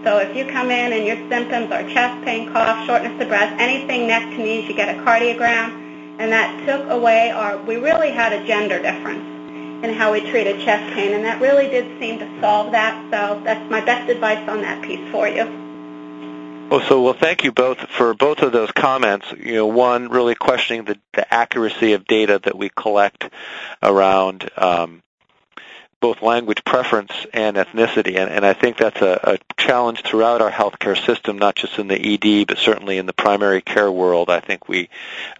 So 0.05 0.19
if 0.19 0.37
you 0.37 0.45
come 0.45 0.69
in 0.69 0.93
and 0.93 1.07
your 1.07 1.17
symptoms 1.27 1.71
are 1.71 1.81
chest 1.89 2.23
pain, 2.23 2.53
cough, 2.53 2.85
shortness 2.85 3.19
of 3.19 3.27
breath, 3.27 3.59
anything 3.59 4.05
neck 4.05 4.29
to 4.29 4.37
knees, 4.37 4.69
you 4.69 4.75
get 4.75 4.95
a 4.95 5.01
cardiogram 5.01 5.84
and 6.19 6.31
that 6.31 6.65
took 6.65 6.89
away 6.89 7.31
our, 7.31 7.57
we 7.57 7.77
really 7.77 8.11
had 8.11 8.33
a 8.33 8.45
gender 8.45 8.81
difference 8.81 9.83
in 9.83 9.93
how 9.93 10.11
we 10.11 10.21
treated 10.31 10.59
chest 10.61 10.93
pain, 10.93 11.13
and 11.13 11.23
that 11.25 11.41
really 11.41 11.67
did 11.67 11.99
seem 11.99 12.19
to 12.19 12.41
solve 12.41 12.71
that. 12.71 13.01
So 13.11 13.41
that's 13.43 13.69
my 13.69 13.81
best 13.81 14.09
advice 14.09 14.47
on 14.49 14.61
that 14.61 14.81
piece 14.83 15.11
for 15.11 15.27
you. 15.27 15.63
Well, 16.69 16.81
so 16.81 17.01
well, 17.03 17.13
thank 17.13 17.43
you 17.43 17.51
both 17.51 17.77
for 17.77 18.15
both 18.15 18.39
of 18.39 18.51
those 18.51 18.71
comments. 18.71 19.27
You 19.37 19.53
know, 19.53 19.67
one 19.67 20.09
really 20.09 20.33
questioning 20.33 20.85
the, 20.85 20.97
the 21.13 21.31
accuracy 21.31 21.93
of 21.93 22.05
data 22.05 22.39
that 22.43 22.57
we 22.57 22.69
collect 22.69 23.29
around 23.83 24.49
um, 24.57 25.03
both 26.05 26.21
language 26.21 26.63
preference 26.63 27.11
and 27.33 27.57
ethnicity. 27.57 28.15
And, 28.15 28.29
and 28.29 28.45
I 28.45 28.53
think 28.53 28.77
that's 28.77 29.01
a, 29.01 29.19
a, 29.23 29.37
challenge 29.57 30.03
throughout 30.03 30.39
our 30.39 30.51
healthcare 30.51 30.95
system, 30.95 31.39
not 31.39 31.55
just 31.55 31.79
in 31.79 31.87
the 31.87 31.97
ED, 32.13 32.45
but 32.45 32.59
certainly 32.59 32.99
in 32.99 33.07
the 33.07 33.13
primary 33.13 33.59
care 33.63 33.91
world. 33.91 34.29
I 34.29 34.39
think 34.39 34.69
we 34.69 34.89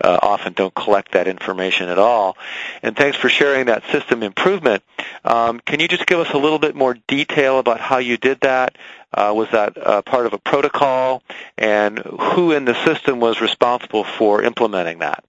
uh, 0.02 0.18
often 0.24 0.54
don't 0.54 0.74
collect 0.74 1.12
that 1.12 1.28
information 1.28 1.90
at 1.90 2.00
all. 2.00 2.36
And 2.82 2.98
thanks 2.98 3.16
for 3.16 3.30
sharing 3.30 3.68
that 3.68 3.84
system 3.92 4.24
improvement. 4.24 4.82
Um, 5.24 5.60
can 5.60 5.80
you 5.80 5.88
just 5.88 6.08
give 6.08 6.18
us 6.18 6.32
a 6.34 6.40
little 6.40 6.58
bit 6.58 6.74
more 6.74 6.96
detail 7.06 7.60
about 7.60 7.80
how 7.80 8.00
you 8.00 8.18
did 8.18 8.40
that? 8.40 8.76
Uh, 9.14 9.34
was 9.36 9.48
that 9.52 9.78
uh, 9.78 10.02
part 10.02 10.26
of 10.26 10.34
a 10.34 10.40
protocol? 10.40 11.22
And 11.60 12.00
who 12.00 12.54
in 12.54 12.66
the 12.66 12.74
system 12.86 13.20
was 13.20 13.40
responsible 13.40 14.04
for 14.04 14.42
implementing 14.42 14.98
that? 15.00 15.24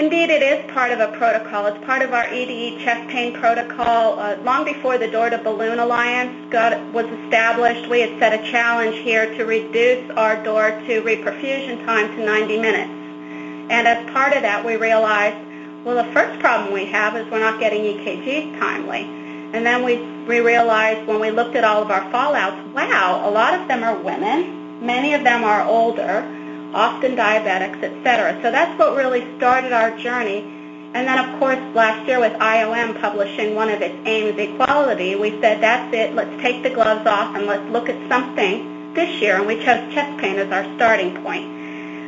Indeed, 0.00 0.30
it 0.30 0.42
is 0.42 0.70
part 0.70 0.92
of 0.92 1.00
a 1.00 1.08
protocol. 1.18 1.66
It's 1.66 1.84
part 1.84 2.02
of 2.02 2.12
our 2.12 2.32
EDE 2.32 2.78
chest 2.84 3.10
pain 3.10 3.34
protocol. 3.34 4.16
Uh, 4.20 4.36
long 4.44 4.64
before 4.64 4.96
the 4.96 5.08
Door 5.08 5.30
to 5.30 5.38
Balloon 5.38 5.80
Alliance 5.80 6.52
got, 6.52 6.80
was 6.92 7.06
established, 7.06 7.90
we 7.90 8.02
had 8.02 8.16
set 8.20 8.32
a 8.32 8.48
challenge 8.48 8.94
here 8.98 9.26
to 9.36 9.44
reduce 9.44 10.08
our 10.12 10.40
door 10.44 10.70
to 10.86 11.02
reperfusion 11.02 11.84
time 11.84 12.14
to 12.14 12.24
90 12.24 12.60
minutes. 12.60 12.92
And 13.72 13.88
as 13.88 14.08
part 14.12 14.34
of 14.34 14.42
that, 14.42 14.64
we 14.64 14.76
realized, 14.76 15.44
well, 15.84 15.96
the 15.96 16.12
first 16.12 16.38
problem 16.38 16.72
we 16.72 16.84
have 16.84 17.16
is 17.16 17.28
we're 17.28 17.40
not 17.40 17.58
getting 17.58 17.82
EKGs 17.82 18.56
timely. 18.60 19.00
And 19.52 19.66
then 19.66 19.82
we, 19.82 19.96
we 20.28 20.38
realized 20.38 21.08
when 21.08 21.18
we 21.18 21.32
looked 21.32 21.56
at 21.56 21.64
all 21.64 21.82
of 21.82 21.90
our 21.90 22.08
fallouts, 22.12 22.72
wow, 22.72 23.28
a 23.28 23.30
lot 23.32 23.60
of 23.60 23.66
them 23.66 23.82
are 23.82 23.96
women. 23.96 24.86
Many 24.86 25.14
of 25.14 25.24
them 25.24 25.42
are 25.42 25.64
older 25.64 26.37
often 26.74 27.16
diabetics, 27.16 27.82
etc. 27.82 28.40
So 28.42 28.50
that's 28.50 28.78
what 28.78 28.96
really 28.96 29.24
started 29.36 29.72
our 29.72 29.96
journey. 29.98 30.38
And 30.94 31.06
then, 31.06 31.18
of 31.18 31.38
course, 31.38 31.58
last 31.74 32.06
year 32.08 32.18
with 32.18 32.32
IOM 32.32 33.00
publishing 33.00 33.54
one 33.54 33.68
of 33.68 33.82
its 33.82 33.94
aims, 34.06 34.38
equality, 34.38 35.16
we 35.16 35.30
said, 35.40 35.60
that's 35.60 35.94
it, 35.94 36.14
let's 36.14 36.42
take 36.42 36.62
the 36.62 36.70
gloves 36.70 37.06
off 37.06 37.36
and 37.36 37.46
let's 37.46 37.68
look 37.70 37.88
at 37.88 38.08
something 38.08 38.94
this 38.94 39.20
year. 39.20 39.36
And 39.36 39.46
we 39.46 39.56
chose 39.56 39.92
chest 39.92 40.18
pain 40.20 40.36
as 40.36 40.50
our 40.50 40.64
starting 40.76 41.22
point. 41.22 41.58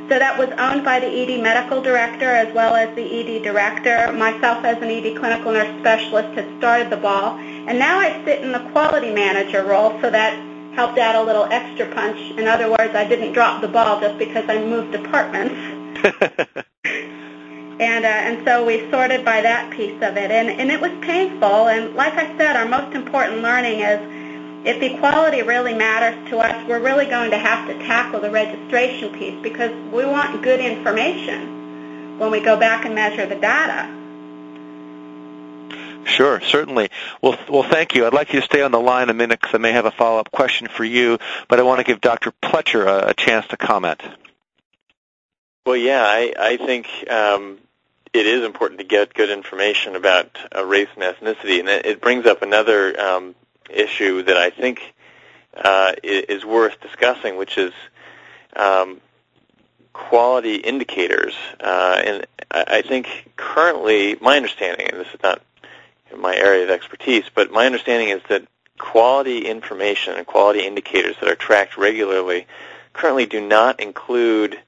So 0.09 0.18
that 0.18 0.37
was 0.37 0.49
owned 0.59 0.85
by 0.85 0.99
the 0.99 1.07
ED 1.07 1.40
medical 1.40 1.81
director 1.81 2.35
as 2.35 2.53
well 2.53 2.75
as 2.75 2.92
the 2.96 3.05
ED 3.05 3.44
director. 3.44 4.11
Myself 4.12 4.64
as 4.64 4.79
an 4.83 4.90
ED 4.90 5.16
clinical 5.16 5.53
nurse 5.53 5.79
specialist 5.79 6.35
had 6.35 6.59
started 6.59 6.90
the 6.90 6.96
ball. 6.96 7.38
And 7.38 7.79
now 7.79 8.01
I 8.01 8.25
sit 8.25 8.42
in 8.42 8.51
the 8.51 8.59
quality 8.73 9.12
manager 9.12 9.62
role 9.62 9.96
so 10.01 10.11
that 10.11 10.35
helped 10.74 10.98
add 10.98 11.16
a 11.16 11.22
little 11.22 11.44
extra 11.44 11.92
punch. 11.94 12.18
In 12.38 12.46
other 12.46 12.70
words, 12.70 12.94
I 12.94 13.06
didn't 13.06 13.33
drop 13.33 13.61
the 13.61 13.68
ball 13.68 14.00
just 14.00 14.18
because 14.18 14.44
I 14.48 14.59
moved 14.64 14.92
departments. 14.92 15.54
and 17.80 18.04
uh, 18.04 18.09
and 18.09 18.46
so 18.46 18.64
we 18.64 18.90
sorted 18.90 19.24
by 19.24 19.40
that 19.40 19.72
piece 19.72 19.96
of 20.02 20.16
it, 20.16 20.30
and 20.30 20.48
and 20.48 20.70
it 20.70 20.80
was 20.80 20.92
painful. 21.02 21.68
And 21.68 21.94
like 21.94 22.14
I 22.14 22.37
said, 22.37 22.56
our 22.56 22.66
most 22.66 22.94
important 22.94 23.42
learning 23.42 23.80
is 23.80 24.00
if 24.66 24.83
equality 24.83 25.42
really 25.42 25.74
matters 25.74 26.28
to 26.30 26.38
us, 26.38 26.68
we're 26.68 26.80
really 26.80 27.06
going 27.06 27.30
to 27.30 27.38
have 27.38 27.66
to 27.68 27.74
tackle 27.87 28.20
the 28.20 28.30
registration 28.30 29.12
piece 29.14 29.40
because 29.42 29.72
we 29.92 30.04
want 30.04 30.42
good 30.42 30.61
information 30.61 32.18
when 32.18 32.30
we 32.30 32.40
go 32.40 32.59
back 32.59 32.85
and 32.85 32.94
measure 32.94 33.26
the 33.26 33.37
data. 33.37 34.00
Sure, 36.11 36.40
certainly. 36.40 36.90
Well, 37.23 37.38
well, 37.49 37.62
thank 37.62 37.94
you. 37.94 38.07
I'd 38.07 38.12
like 38.12 38.33
you 38.33 38.40
to 38.40 38.44
stay 38.44 38.62
on 38.62 38.73
the 38.73 38.81
line 38.81 39.11
a 39.11 39.14
minute 39.14 39.40
because 39.40 39.55
I 39.55 39.59
may 39.59 39.73
have 39.73 39.87
a 39.87 39.90
follow-up 39.92 40.31
question 40.33 40.66
for 40.66 40.85
you, 40.85 41.18
but 41.49 41.61
I 41.61 41.62
want 41.62 41.79
to 41.79 41.85
give 41.85 42.01
Dr. 42.01 42.33
Pletcher 42.42 42.87
a, 42.87 43.11
a 43.11 43.14
chance 43.14 43.46
to 43.49 43.57
comment. 43.57 44.03
Well, 45.64 45.77
yeah, 45.77 46.03
I, 46.03 46.35
I 46.38 46.57
think 46.57 46.88
um, 47.09 47.59
it 48.12 48.27
is 48.27 48.44
important 48.44 48.81
to 48.81 48.87
get 48.87 49.14
good 49.14 49.31
information 49.31 49.94
about 49.94 50.37
uh, 50.55 50.64
race 50.64 50.88
and 50.96 51.05
ethnicity, 51.05 51.61
and 51.61 51.68
it, 51.68 51.87
it 51.87 52.01
brings 52.01 52.27
up 52.27 52.42
another 52.42 52.99
um, 53.01 53.35
issue 53.70 54.23
that 54.25 54.37
I 54.37 54.51
think 54.51 54.92
uh, 55.57 55.92
is 56.03 56.44
worth 56.44 56.81
discussing, 56.81 57.37
which 57.37 57.57
is 57.57 57.73
um, 58.57 59.01
quality 59.92 60.57
indicators. 60.57 61.35
Uh, 61.61 62.03
and 62.05 62.27
I 62.51 62.83
think 62.83 63.31
currently, 63.37 64.16
my 64.20 64.37
understanding, 64.37 64.88
and 64.88 64.99
this 64.99 65.09
is 65.14 65.23
not 65.23 65.40
my 66.18 66.35
area 66.35 66.64
of 66.64 66.70
expertise, 66.70 67.25
but 67.35 67.51
my 67.51 67.66
understanding 67.66 68.09
is 68.09 68.23
that 68.29 68.46
quality 68.79 69.46
information 69.46 70.14
and 70.14 70.27
quality 70.27 70.66
indicators 70.66 71.16
that 71.20 71.29
are 71.29 71.35
tracked 71.37 71.77
regularly 71.77 72.46
currently 72.92 73.27
do 73.27 73.40
not 73.40 73.79
include 73.81 74.59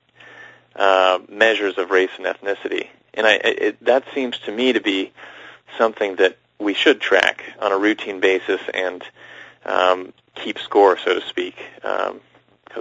uh, 0.77 1.19
measures 1.29 1.79
of 1.79 1.91
race 1.91 2.11
and 2.19 2.27
ethnicity. 2.27 2.89
And 3.15 3.27
I, 3.27 3.33
it, 3.35 3.85
that 3.85 4.05
seems 4.15 4.39
to 4.41 4.53
me 4.53 4.73
to 4.73 4.81
be 4.81 5.13
something 5.77 6.17
that 6.17 6.39
we 6.59 6.75
should 6.75 7.01
track 7.01 7.43
on 7.61 7.73
a 7.73 7.79
routine 7.79 8.21
basis 8.21 8.61
and 8.73 9.03
um, 9.65 10.13
keep 10.35 10.59
score, 10.59 10.97
so 10.97 11.15
to 11.15 11.27
speak. 11.27 11.57
Because 11.77 12.13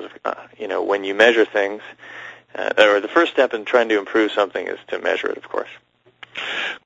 um, 0.05 0.09
uh, 0.23 0.35
you 0.57 0.67
know, 0.67 0.83
when 0.83 1.03
you 1.03 1.13
measure 1.13 1.45
things, 1.45 1.81
uh, 2.55 2.71
or 2.77 2.99
the 2.99 3.07
first 3.07 3.31
step 3.31 3.53
in 3.53 3.65
trying 3.65 3.89
to 3.89 3.97
improve 3.97 4.31
something 4.31 4.67
is 4.67 4.79
to 4.87 4.99
measure 4.99 5.27
it, 5.27 5.37
of 5.37 5.47
course. 5.47 5.69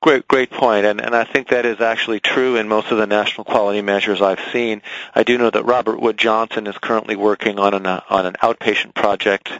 Great, 0.00 0.28
great 0.28 0.50
point, 0.50 0.84
and 0.86 1.00
and 1.00 1.14
I 1.14 1.24
think 1.24 1.48
that 1.48 1.64
is 1.64 1.80
actually 1.80 2.20
true 2.20 2.56
in 2.56 2.68
most 2.68 2.90
of 2.90 2.98
the 2.98 3.06
national 3.06 3.44
quality 3.44 3.80
measures 3.82 4.20
I've 4.20 4.40
seen. 4.52 4.82
I 5.14 5.22
do 5.22 5.38
know 5.38 5.50
that 5.50 5.64
Robert 5.64 6.00
Wood 6.00 6.18
Johnson 6.18 6.66
is 6.66 6.76
currently 6.78 7.16
working 7.16 7.58
on 7.58 7.74
an 7.74 7.86
uh, 7.86 8.00
on 8.10 8.26
an 8.26 8.34
outpatient 8.42 8.94
project 8.94 9.50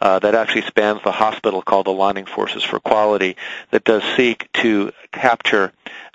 uh, 0.00 0.18
that 0.18 0.34
actually 0.34 0.62
spans 0.62 1.02
the 1.02 1.12
hospital 1.12 1.62
called 1.62 1.86
Aligning 1.86 2.26
Forces 2.26 2.62
for 2.62 2.80
Quality 2.80 3.36
that 3.70 3.84
does 3.84 4.02
seek 4.16 4.50
to 4.54 4.92
capture 5.12 5.72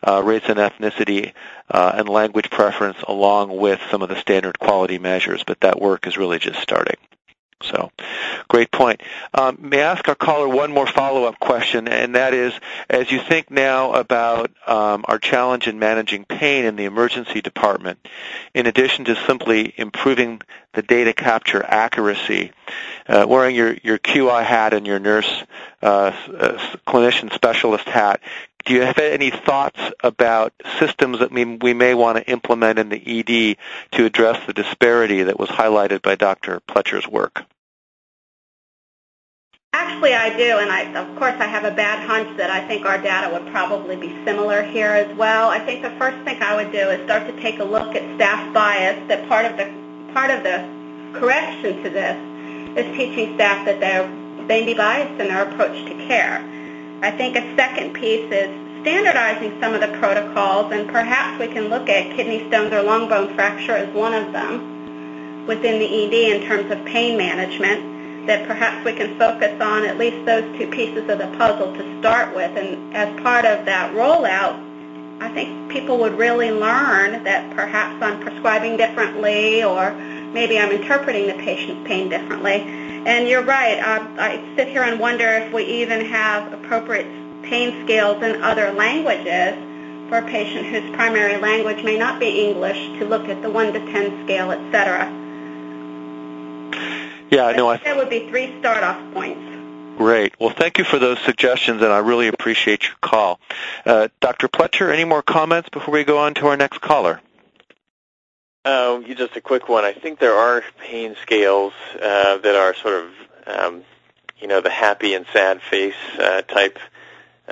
uh, 0.07 0.21
race 0.23 0.43
and 0.47 0.59
ethnicity 0.59 1.33
uh, 1.69 1.93
and 1.95 2.09
language 2.09 2.49
preference 2.49 2.97
along 3.07 3.55
with 3.57 3.81
some 3.89 4.01
of 4.01 4.09
the 4.09 4.19
standard 4.19 4.59
quality 4.59 4.99
measures, 4.99 5.43
but 5.45 5.59
that 5.61 5.81
work 5.81 6.07
is 6.07 6.17
really 6.17 6.39
just 6.39 6.59
starting. 6.59 6.97
So, 7.63 7.91
great 8.47 8.71
point. 8.71 9.01
Um, 9.33 9.57
may 9.61 9.81
I 9.81 9.91
ask 9.91 10.07
our 10.07 10.15
caller 10.15 10.47
one 10.47 10.71
more 10.71 10.87
follow-up 10.87 11.39
question, 11.39 11.87
and 11.87 12.15
that 12.15 12.33
is, 12.33 12.53
as 12.89 13.11
you 13.11 13.19
think 13.19 13.51
now 13.51 13.93
about 13.93 14.51
um, 14.67 15.05
our 15.07 15.19
challenge 15.19 15.67
in 15.67 15.79
managing 15.79 16.25
pain 16.25 16.65
in 16.65 16.75
the 16.75 16.85
emergency 16.85 17.41
department, 17.41 17.99
in 18.53 18.67
addition 18.67 19.05
to 19.05 19.15
simply 19.27 19.73
improving 19.77 20.41
the 20.73 20.81
data 20.81 21.13
capture 21.13 21.63
accuracy, 21.63 22.51
uh, 23.07 23.25
wearing 23.27 23.55
your, 23.55 23.75
your 23.83 23.97
QI 23.99 24.43
hat 24.43 24.73
and 24.73 24.87
your 24.87 24.99
nurse 24.99 25.43
uh, 25.81 25.85
uh, 26.37 26.57
clinician 26.87 27.33
specialist 27.33 27.85
hat, 27.85 28.21
do 28.65 28.73
you 28.73 28.81
have 28.81 28.97
any 28.97 29.29
thoughts 29.29 29.79
about 30.03 30.53
systems 30.79 31.19
that 31.19 31.31
we, 31.31 31.73
may 31.73 31.93
want 31.93 32.17
to 32.17 32.29
implement 32.29 32.79
in 32.79 32.89
the 32.89 32.97
ED 32.97 33.57
to 33.91 34.05
address 34.05 34.45
the 34.45 34.53
disparity 34.53 35.23
that 35.23 35.39
was 35.39 35.49
highlighted 35.49 36.01
by 36.01 36.15
Dr. 36.15 36.59
Pletcher's 36.67 37.07
work? 37.07 37.43
Actually, 39.73 40.13
I 40.13 40.35
do, 40.35 40.57
and 40.57 40.69
I, 40.69 40.93
of 41.01 41.17
course, 41.17 41.35
I 41.39 41.45
have 41.45 41.63
a 41.63 41.71
bad 41.71 42.05
hunch 42.05 42.37
that 42.37 42.49
I 42.49 42.67
think 42.67 42.85
our 42.85 42.97
data 42.97 43.31
would 43.31 43.51
probably 43.53 43.95
be 43.95 44.09
similar 44.25 44.63
here 44.63 44.91
as 44.91 45.15
well. 45.17 45.49
I 45.49 45.59
think 45.59 45.81
the 45.81 45.91
first 45.91 46.17
thing 46.25 46.41
I 46.41 46.55
would 46.55 46.73
do 46.73 46.89
is 46.89 47.05
start 47.05 47.25
to 47.27 47.41
take 47.41 47.59
a 47.59 47.63
look 47.63 47.95
at 47.95 48.15
staff 48.15 48.53
bias. 48.53 49.07
That 49.07 49.29
part 49.29 49.45
of 49.45 49.55
the 49.55 50.11
part 50.13 50.29
of 50.29 50.43
the 50.43 50.67
correction 51.17 51.83
to 51.83 51.89
this 51.89 52.17
is 52.77 52.97
teaching 52.97 53.35
staff 53.35 53.65
that 53.65 53.79
they're 53.79 54.21
they 54.47 54.65
be 54.65 54.73
biased 54.73 55.21
in 55.21 55.29
their 55.29 55.47
approach 55.49 55.85
to 55.85 55.93
care. 56.07 56.43
I 57.01 57.09
think 57.11 57.35
a 57.35 57.55
second 57.55 57.93
piece 57.93 58.31
is 58.31 58.49
standardizing 58.81 59.59
some 59.59 59.73
of 59.73 59.81
the 59.81 59.97
protocols, 59.99 60.71
and 60.71 60.87
perhaps 60.87 61.39
we 61.39 61.47
can 61.47 61.67
look 61.67 61.89
at 61.89 62.15
kidney 62.15 62.47
stones 62.47 62.71
or 62.73 62.83
long 62.83 63.09
bone 63.09 63.33
fracture 63.33 63.75
as 63.75 63.93
one 63.93 64.13
of 64.13 64.31
them 64.33 65.45
within 65.47 65.79
the 65.79 65.85
ED 65.85 66.41
in 66.41 66.47
terms 66.47 66.71
of 66.71 66.83
pain 66.85 67.17
management 67.17 68.27
that 68.27 68.47
perhaps 68.47 68.85
we 68.85 68.93
can 68.93 69.17
focus 69.17 69.59
on 69.59 69.83
at 69.85 69.97
least 69.97 70.25
those 70.25 70.43
two 70.57 70.67
pieces 70.67 71.09
of 71.09 71.17
the 71.17 71.27
puzzle 71.37 71.73
to 71.73 71.99
start 71.99 72.35
with. 72.35 72.55
And 72.55 72.95
as 72.95 73.19
part 73.21 73.45
of 73.45 73.65
that 73.65 73.93
rollout, 73.95 74.59
I 75.21 75.29
think 75.29 75.71
people 75.71 75.97
would 75.99 76.17
really 76.17 76.51
learn 76.51 77.23
that 77.23 77.55
perhaps 77.55 78.01
I'm 78.01 78.19
prescribing 78.19 78.77
differently 78.77 79.63
or 79.63 79.91
maybe 80.33 80.59
I'm 80.59 80.71
interpreting 80.71 81.27
the 81.27 81.43
patient's 81.43 81.87
pain 81.87 82.09
differently. 82.09 82.61
And 83.05 83.27
you're 83.27 83.43
right. 83.43 83.79
I, 83.79 83.97
I 84.17 84.55
sit 84.55 84.67
here 84.67 84.83
and 84.83 84.99
wonder 84.99 85.27
if 85.27 85.53
we 85.53 85.63
even 85.65 86.05
have 86.05 86.53
appropriate 86.53 87.07
pain 87.43 87.83
scales 87.85 88.21
in 88.21 88.43
other 88.43 88.71
languages 88.71 89.55
for 90.09 90.17
a 90.17 90.27
patient 90.27 90.67
whose 90.67 90.93
primary 90.95 91.37
language 91.37 91.83
may 91.83 91.97
not 91.97 92.19
be 92.19 92.47
English 92.47 92.99
to 92.99 93.05
look 93.05 93.27
at 93.27 93.41
the 93.41 93.49
1 93.49 93.73
to 93.73 93.79
10 93.79 94.25
scale, 94.25 94.51
et 94.51 94.71
cetera. 94.71 95.09
Yeah, 97.31 97.45
I 97.45 97.55
know. 97.55 97.69
I 97.69 97.77
that 97.77 97.95
would 97.95 98.09
be 98.09 98.27
three 98.29 98.59
start-off 98.59 99.13
points. 99.13 99.39
Great. 99.97 100.37
Well, 100.39 100.49
thank 100.49 100.77
you 100.77 100.83
for 100.83 100.99
those 100.99 101.19
suggestions, 101.19 101.81
and 101.81 101.91
I 101.91 101.99
really 101.99 102.27
appreciate 102.27 102.83
your 102.83 102.95
call. 103.01 103.39
Uh, 103.85 104.09
Dr. 104.19 104.47
Pletcher, 104.47 104.91
any 104.91 105.05
more 105.05 105.21
comments 105.21 105.69
before 105.69 105.93
we 105.93 106.03
go 106.03 106.17
on 106.17 106.33
to 106.35 106.47
our 106.47 106.57
next 106.57 106.81
caller? 106.81 107.21
Uh, 108.63 109.01
just 109.01 109.35
a 109.35 109.41
quick 109.41 109.69
one. 109.69 109.83
I 109.83 109.93
think 109.93 110.19
there 110.19 110.35
are 110.35 110.63
pain 110.79 111.15
scales 111.21 111.73
uh, 111.95 112.37
that 112.37 112.55
are 112.55 112.75
sort 112.75 113.05
of, 113.05 113.11
um, 113.47 113.83
you 114.39 114.47
know, 114.47 114.61
the 114.61 114.69
happy 114.69 115.13
and 115.13 115.25
sad 115.33 115.61
face 115.61 115.95
uh, 116.19 116.41
type 116.43 116.77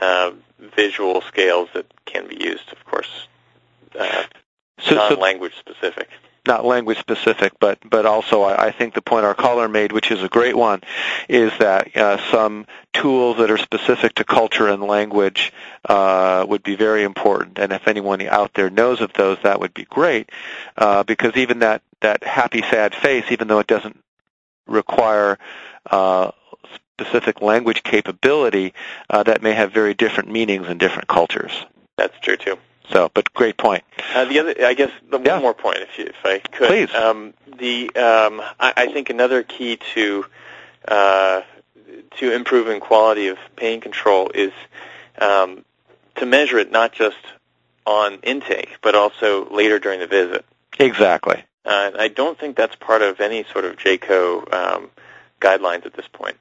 uh, 0.01 0.31
visual 0.75 1.21
scales 1.21 1.69
that 1.73 1.85
can 2.05 2.27
be 2.27 2.35
used, 2.41 2.71
of 2.71 2.83
course, 2.85 3.27
uh, 3.99 4.23
so, 4.79 4.95
non-language 4.95 5.53
so, 5.53 5.73
specific 5.73 6.09
not 6.49 6.65
language 6.65 6.99
specific, 6.99 7.53
but 7.59 7.77
but 7.89 8.05
also 8.05 8.41
I, 8.41 8.67
I 8.67 8.71
think 8.71 8.93
the 8.93 9.01
point 9.01 9.23
our 9.23 9.35
caller 9.35 9.69
made, 9.69 9.93
which 9.93 10.11
is 10.11 10.21
a 10.21 10.27
great 10.27 10.57
one, 10.57 10.81
is 11.29 11.53
that 11.59 11.95
uh, 11.95 12.17
some 12.31 12.65
tools 12.91 13.37
that 13.37 13.51
are 13.51 13.57
specific 13.57 14.15
to 14.15 14.25
culture 14.25 14.67
and 14.67 14.83
language 14.83 15.53
uh, 15.87 16.45
would 16.49 16.63
be 16.63 16.75
very 16.75 17.03
important. 17.03 17.59
And 17.59 17.71
if 17.71 17.87
anyone 17.87 18.21
out 18.23 18.53
there 18.55 18.69
knows 18.69 18.99
of 18.99 19.13
those, 19.13 19.37
that 19.43 19.59
would 19.61 19.73
be 19.73 19.85
great, 19.85 20.29
uh, 20.75 21.03
because 21.03 21.37
even 21.37 21.59
that 21.59 21.81
that 22.01 22.23
happy 22.23 22.61
sad 22.63 22.93
face, 22.95 23.25
even 23.29 23.47
though 23.47 23.59
it 23.59 23.67
doesn't 23.67 23.97
require 24.67 25.37
uh, 25.89 26.31
specific 26.97 27.41
language 27.41 27.83
capability, 27.83 28.73
uh, 29.09 29.23
that 29.23 29.41
may 29.41 29.53
have 29.53 29.71
very 29.71 29.93
different 29.93 30.29
meanings 30.29 30.67
in 30.67 30.77
different 30.77 31.07
cultures. 31.07 31.65
That's 31.95 32.19
true 32.19 32.37
too. 32.37 32.57
So, 32.91 33.09
but 33.13 33.33
great 33.33 33.57
point. 33.57 33.83
Uh, 34.13 34.25
the 34.25 34.39
other, 34.39 34.55
I 34.65 34.73
guess, 34.73 34.91
the 35.09 35.19
yeah. 35.19 35.33
one 35.33 35.41
more 35.43 35.53
point, 35.53 35.77
if 35.77 35.97
you, 35.99 36.05
if 36.05 36.15
I 36.23 36.39
could. 36.39 36.67
Please. 36.67 36.95
Um, 36.95 37.33
the 37.57 37.87
um, 37.95 38.41
I, 38.59 38.73
I 38.75 38.91
think 38.91 39.09
another 39.09 39.43
key 39.43 39.77
to 39.93 40.25
uh, 40.87 41.41
to 42.17 42.33
improving 42.33 42.79
quality 42.79 43.27
of 43.27 43.37
pain 43.55 43.81
control 43.81 44.31
is 44.33 44.51
um, 45.19 45.63
to 46.15 46.25
measure 46.25 46.57
it 46.57 46.71
not 46.71 46.91
just 46.91 47.17
on 47.85 48.19
intake, 48.23 48.77
but 48.81 48.95
also 48.95 49.49
later 49.49 49.79
during 49.79 49.99
the 49.99 50.07
visit. 50.07 50.45
Exactly. 50.79 51.43
Uh, 51.65 51.91
I 51.97 52.07
don't 52.07 52.39
think 52.39 52.55
that's 52.55 52.75
part 52.75 53.01
of 53.01 53.19
any 53.19 53.45
sort 53.51 53.65
of 53.65 53.75
JCAHO 53.75 54.53
um, 54.53 54.89
guidelines 55.41 55.85
at 55.85 55.93
this 55.93 56.07
point. 56.11 56.37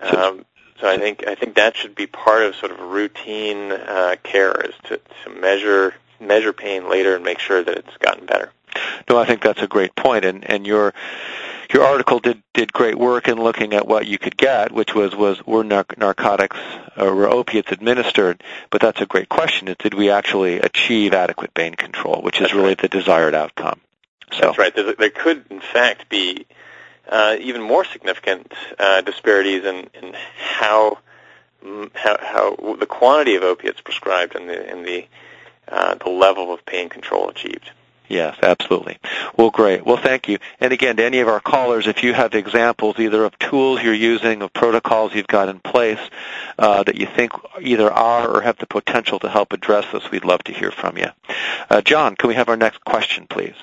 Um, 0.00 0.44
so 0.80 0.88
I 0.88 0.98
think 0.98 1.26
I 1.26 1.34
think 1.34 1.54
that 1.56 1.76
should 1.76 1.94
be 1.94 2.06
part 2.06 2.42
of 2.42 2.56
sort 2.56 2.72
of 2.72 2.80
routine 2.80 3.72
uh, 3.72 4.16
care 4.22 4.52
is 4.60 4.74
to, 4.84 5.00
to 5.24 5.30
measure 5.30 5.94
measure 6.20 6.52
pain 6.52 6.88
later 6.88 7.14
and 7.14 7.24
make 7.24 7.38
sure 7.38 7.62
that 7.62 7.76
it's 7.76 7.96
gotten 7.98 8.26
better. 8.26 8.50
No, 9.08 9.18
I 9.18 9.24
think 9.24 9.42
that's 9.42 9.62
a 9.62 9.66
great 9.66 9.94
point, 9.94 10.24
and 10.24 10.48
and 10.48 10.66
your 10.66 10.92
your 11.72 11.84
article 11.84 12.18
did 12.18 12.42
did 12.52 12.72
great 12.72 12.96
work 12.96 13.28
in 13.28 13.40
looking 13.42 13.72
at 13.72 13.86
what 13.86 14.06
you 14.06 14.18
could 14.18 14.36
get, 14.36 14.72
which 14.72 14.94
was 14.94 15.14
was 15.14 15.44
were 15.46 15.64
narcotics 15.64 16.56
or 16.96 17.14
were 17.14 17.28
opiates 17.28 17.70
administered? 17.72 18.42
But 18.70 18.80
that's 18.80 19.00
a 19.00 19.06
great 19.06 19.28
question: 19.28 19.68
is 19.68 19.76
did 19.78 19.94
we 19.94 20.10
actually 20.10 20.58
achieve 20.58 21.12
adequate 21.12 21.54
pain 21.54 21.74
control, 21.74 22.20
which 22.22 22.36
is 22.36 22.42
that's 22.42 22.54
really 22.54 22.68
right. 22.68 22.78
the 22.78 22.88
desired 22.88 23.34
outcome? 23.34 23.80
So. 24.32 24.40
That's 24.40 24.58
right. 24.58 24.74
There, 24.74 24.94
there 24.94 25.10
could, 25.10 25.44
in 25.50 25.60
fact, 25.60 26.08
be 26.08 26.46
uh, 27.08 27.36
even 27.40 27.62
more 27.62 27.84
significant 27.84 28.52
uh, 28.78 29.00
disparities 29.02 29.64
in, 29.64 29.88
in 29.94 30.14
how, 30.36 30.98
how, 31.94 32.16
how 32.20 32.76
the 32.78 32.86
quantity 32.86 33.36
of 33.36 33.42
opiates 33.42 33.80
prescribed 33.80 34.34
and 34.34 34.48
the 34.48 34.70
and 34.70 34.84
the 34.84 35.06
uh, 35.68 35.94
the 35.94 36.10
level 36.10 36.52
of 36.52 36.64
pain 36.66 36.88
control 36.88 37.28
achieved. 37.28 37.70
Yes, 38.08 38.36
absolutely. 38.42 38.98
Well, 39.36 39.50
great. 39.50 39.84
Well, 39.84 39.96
thank 39.96 40.28
you. 40.28 40.38
And 40.60 40.72
again, 40.72 40.96
to 40.96 41.04
any 41.04 41.20
of 41.20 41.28
our 41.28 41.40
callers, 41.40 41.86
if 41.86 42.02
you 42.02 42.12
have 42.12 42.34
examples 42.34 42.98
either 42.98 43.24
of 43.24 43.38
tools 43.38 43.82
you're 43.82 43.94
using, 43.94 44.42
of 44.42 44.52
protocols 44.52 45.14
you've 45.14 45.26
got 45.26 45.48
in 45.48 45.58
place 45.58 45.98
uh, 46.58 46.82
that 46.82 46.96
you 46.96 47.06
think 47.06 47.32
either 47.60 47.90
are 47.90 48.28
or 48.28 48.42
have 48.42 48.58
the 48.58 48.66
potential 48.66 49.18
to 49.20 49.28
help 49.28 49.54
address 49.54 49.86
this, 49.90 50.10
we'd 50.10 50.24
love 50.24 50.44
to 50.44 50.52
hear 50.52 50.70
from 50.70 50.98
you. 50.98 51.08
Uh, 51.70 51.80
John, 51.80 52.14
can 52.14 52.28
we 52.28 52.34
have 52.34 52.50
our 52.50 52.58
next 52.58 52.84
question, 52.84 53.26
please? 53.26 53.56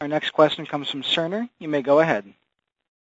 Our 0.00 0.08
next 0.08 0.30
question 0.30 0.64
comes 0.64 0.88
from 0.88 1.02
Cerner. 1.02 1.48
You 1.58 1.68
may 1.68 1.82
go 1.82 2.00
ahead. 2.00 2.32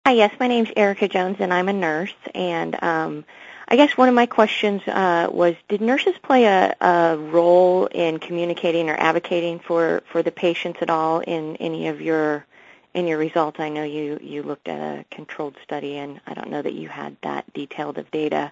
Hi, 0.07 0.11
yes, 0.11 0.35
my 0.39 0.47
name's 0.47 0.69
Erica 0.75 1.07
Jones, 1.07 1.37
and 1.39 1.51
I'm 1.51 1.67
a 1.67 1.73
nurse. 1.73 2.13
And 2.35 2.77
um, 2.83 3.25
I 3.67 3.75
guess 3.75 3.97
one 3.97 4.07
of 4.07 4.13
my 4.13 4.27
questions 4.27 4.83
uh, 4.87 5.29
was, 5.31 5.55
did 5.67 5.81
nurses 5.81 6.13
play 6.21 6.45
a, 6.45 6.75
a 6.79 7.17
role 7.17 7.87
in 7.87 8.19
communicating 8.19 8.87
or 8.87 8.93
advocating 8.93 9.57
for, 9.57 10.03
for 10.11 10.21
the 10.21 10.29
patients 10.29 10.77
at 10.83 10.91
all 10.91 11.21
in 11.21 11.55
any 11.55 11.87
of 11.87 12.01
your 12.01 12.45
in 12.93 13.07
your 13.07 13.17
results? 13.17 13.59
I 13.59 13.69
know 13.69 13.83
you, 13.83 14.19
you 14.21 14.43
looked 14.43 14.67
at 14.67 14.79
a 14.79 15.05
controlled 15.09 15.57
study, 15.63 15.97
and 15.97 16.21
I 16.27 16.35
don't 16.35 16.51
know 16.51 16.61
that 16.61 16.73
you 16.73 16.87
had 16.87 17.17
that 17.23 17.51
detailed 17.55 17.97
of 17.97 18.11
data. 18.11 18.51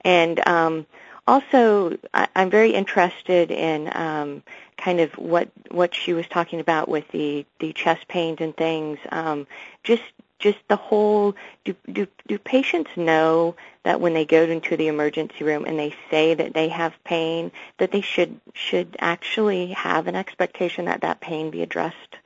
And 0.00 0.44
um, 0.48 0.86
also, 1.24 1.96
I, 2.12 2.26
I'm 2.34 2.50
very 2.50 2.74
interested 2.74 3.52
in 3.52 3.96
um, 3.96 4.42
kind 4.76 4.98
of 4.98 5.12
what 5.12 5.50
what 5.70 5.94
she 5.94 6.14
was 6.14 6.26
talking 6.26 6.58
about 6.58 6.88
with 6.88 7.06
the 7.12 7.46
the 7.60 7.72
chest 7.72 8.08
pains 8.08 8.38
and 8.40 8.56
things. 8.56 8.98
Um, 9.12 9.46
just 9.84 10.02
just 10.40 10.58
the 10.68 10.76
whole 10.76 11.34
do, 11.64 11.76
do 11.92 12.08
do 12.26 12.38
patients 12.38 12.90
know 12.96 13.54
that 13.84 14.00
when 14.00 14.14
they 14.14 14.24
go 14.24 14.42
into 14.42 14.76
the 14.76 14.88
emergency 14.88 15.44
room 15.44 15.64
and 15.66 15.78
they 15.78 15.94
say 16.10 16.34
that 16.34 16.54
they 16.54 16.68
have 16.68 16.94
pain 17.04 17.52
that 17.78 17.92
they 17.92 18.00
should 18.00 18.40
should 18.54 18.96
actually 18.98 19.68
have 19.68 20.08
an 20.08 20.16
expectation 20.16 20.86
that 20.86 21.02
that 21.02 21.20
pain 21.20 21.50
be 21.50 21.62
addressed? 21.62 22.16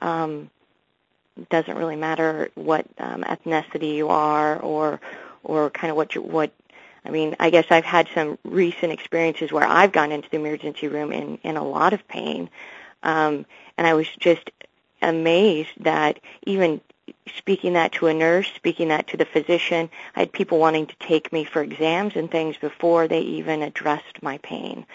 Um 0.00 0.50
doesn't 1.50 1.76
really 1.76 1.96
matter 1.96 2.50
what 2.54 2.86
um 2.98 3.22
ethnicity 3.24 3.94
you 3.94 4.08
are 4.08 4.58
or 4.60 5.00
or 5.44 5.70
kind 5.70 5.90
of 5.90 5.96
what 5.96 6.14
you 6.14 6.22
what 6.22 6.52
I 7.04 7.10
mean, 7.10 7.36
I 7.40 7.50
guess 7.50 7.66
I've 7.70 7.84
had 7.84 8.08
some 8.14 8.38
recent 8.44 8.92
experiences 8.92 9.52
where 9.52 9.66
I've 9.66 9.92
gone 9.92 10.12
into 10.12 10.28
the 10.30 10.36
emergency 10.36 10.88
room 10.88 11.12
in 11.12 11.38
in 11.44 11.56
a 11.56 11.64
lot 11.64 11.92
of 11.92 12.06
pain. 12.08 12.50
Um 13.02 13.46
and 13.78 13.86
I 13.86 13.94
was 13.94 14.08
just 14.18 14.50
amazed 15.02 15.70
that 15.80 16.20
even 16.44 16.80
speaking 17.36 17.74
that 17.74 17.92
to 17.92 18.06
a 18.06 18.14
nurse, 18.14 18.48
speaking 18.54 18.88
that 18.88 19.06
to 19.08 19.16
the 19.16 19.24
physician. 19.24 19.90
I 20.16 20.20
had 20.20 20.32
people 20.32 20.58
wanting 20.58 20.86
to 20.86 20.96
take 21.00 21.32
me 21.32 21.44
for 21.44 21.62
exams 21.62 22.16
and 22.16 22.30
things 22.30 22.56
before 22.56 23.08
they 23.08 23.20
even 23.20 23.62
addressed 23.62 24.22
my 24.22 24.38
pain. 24.38 24.86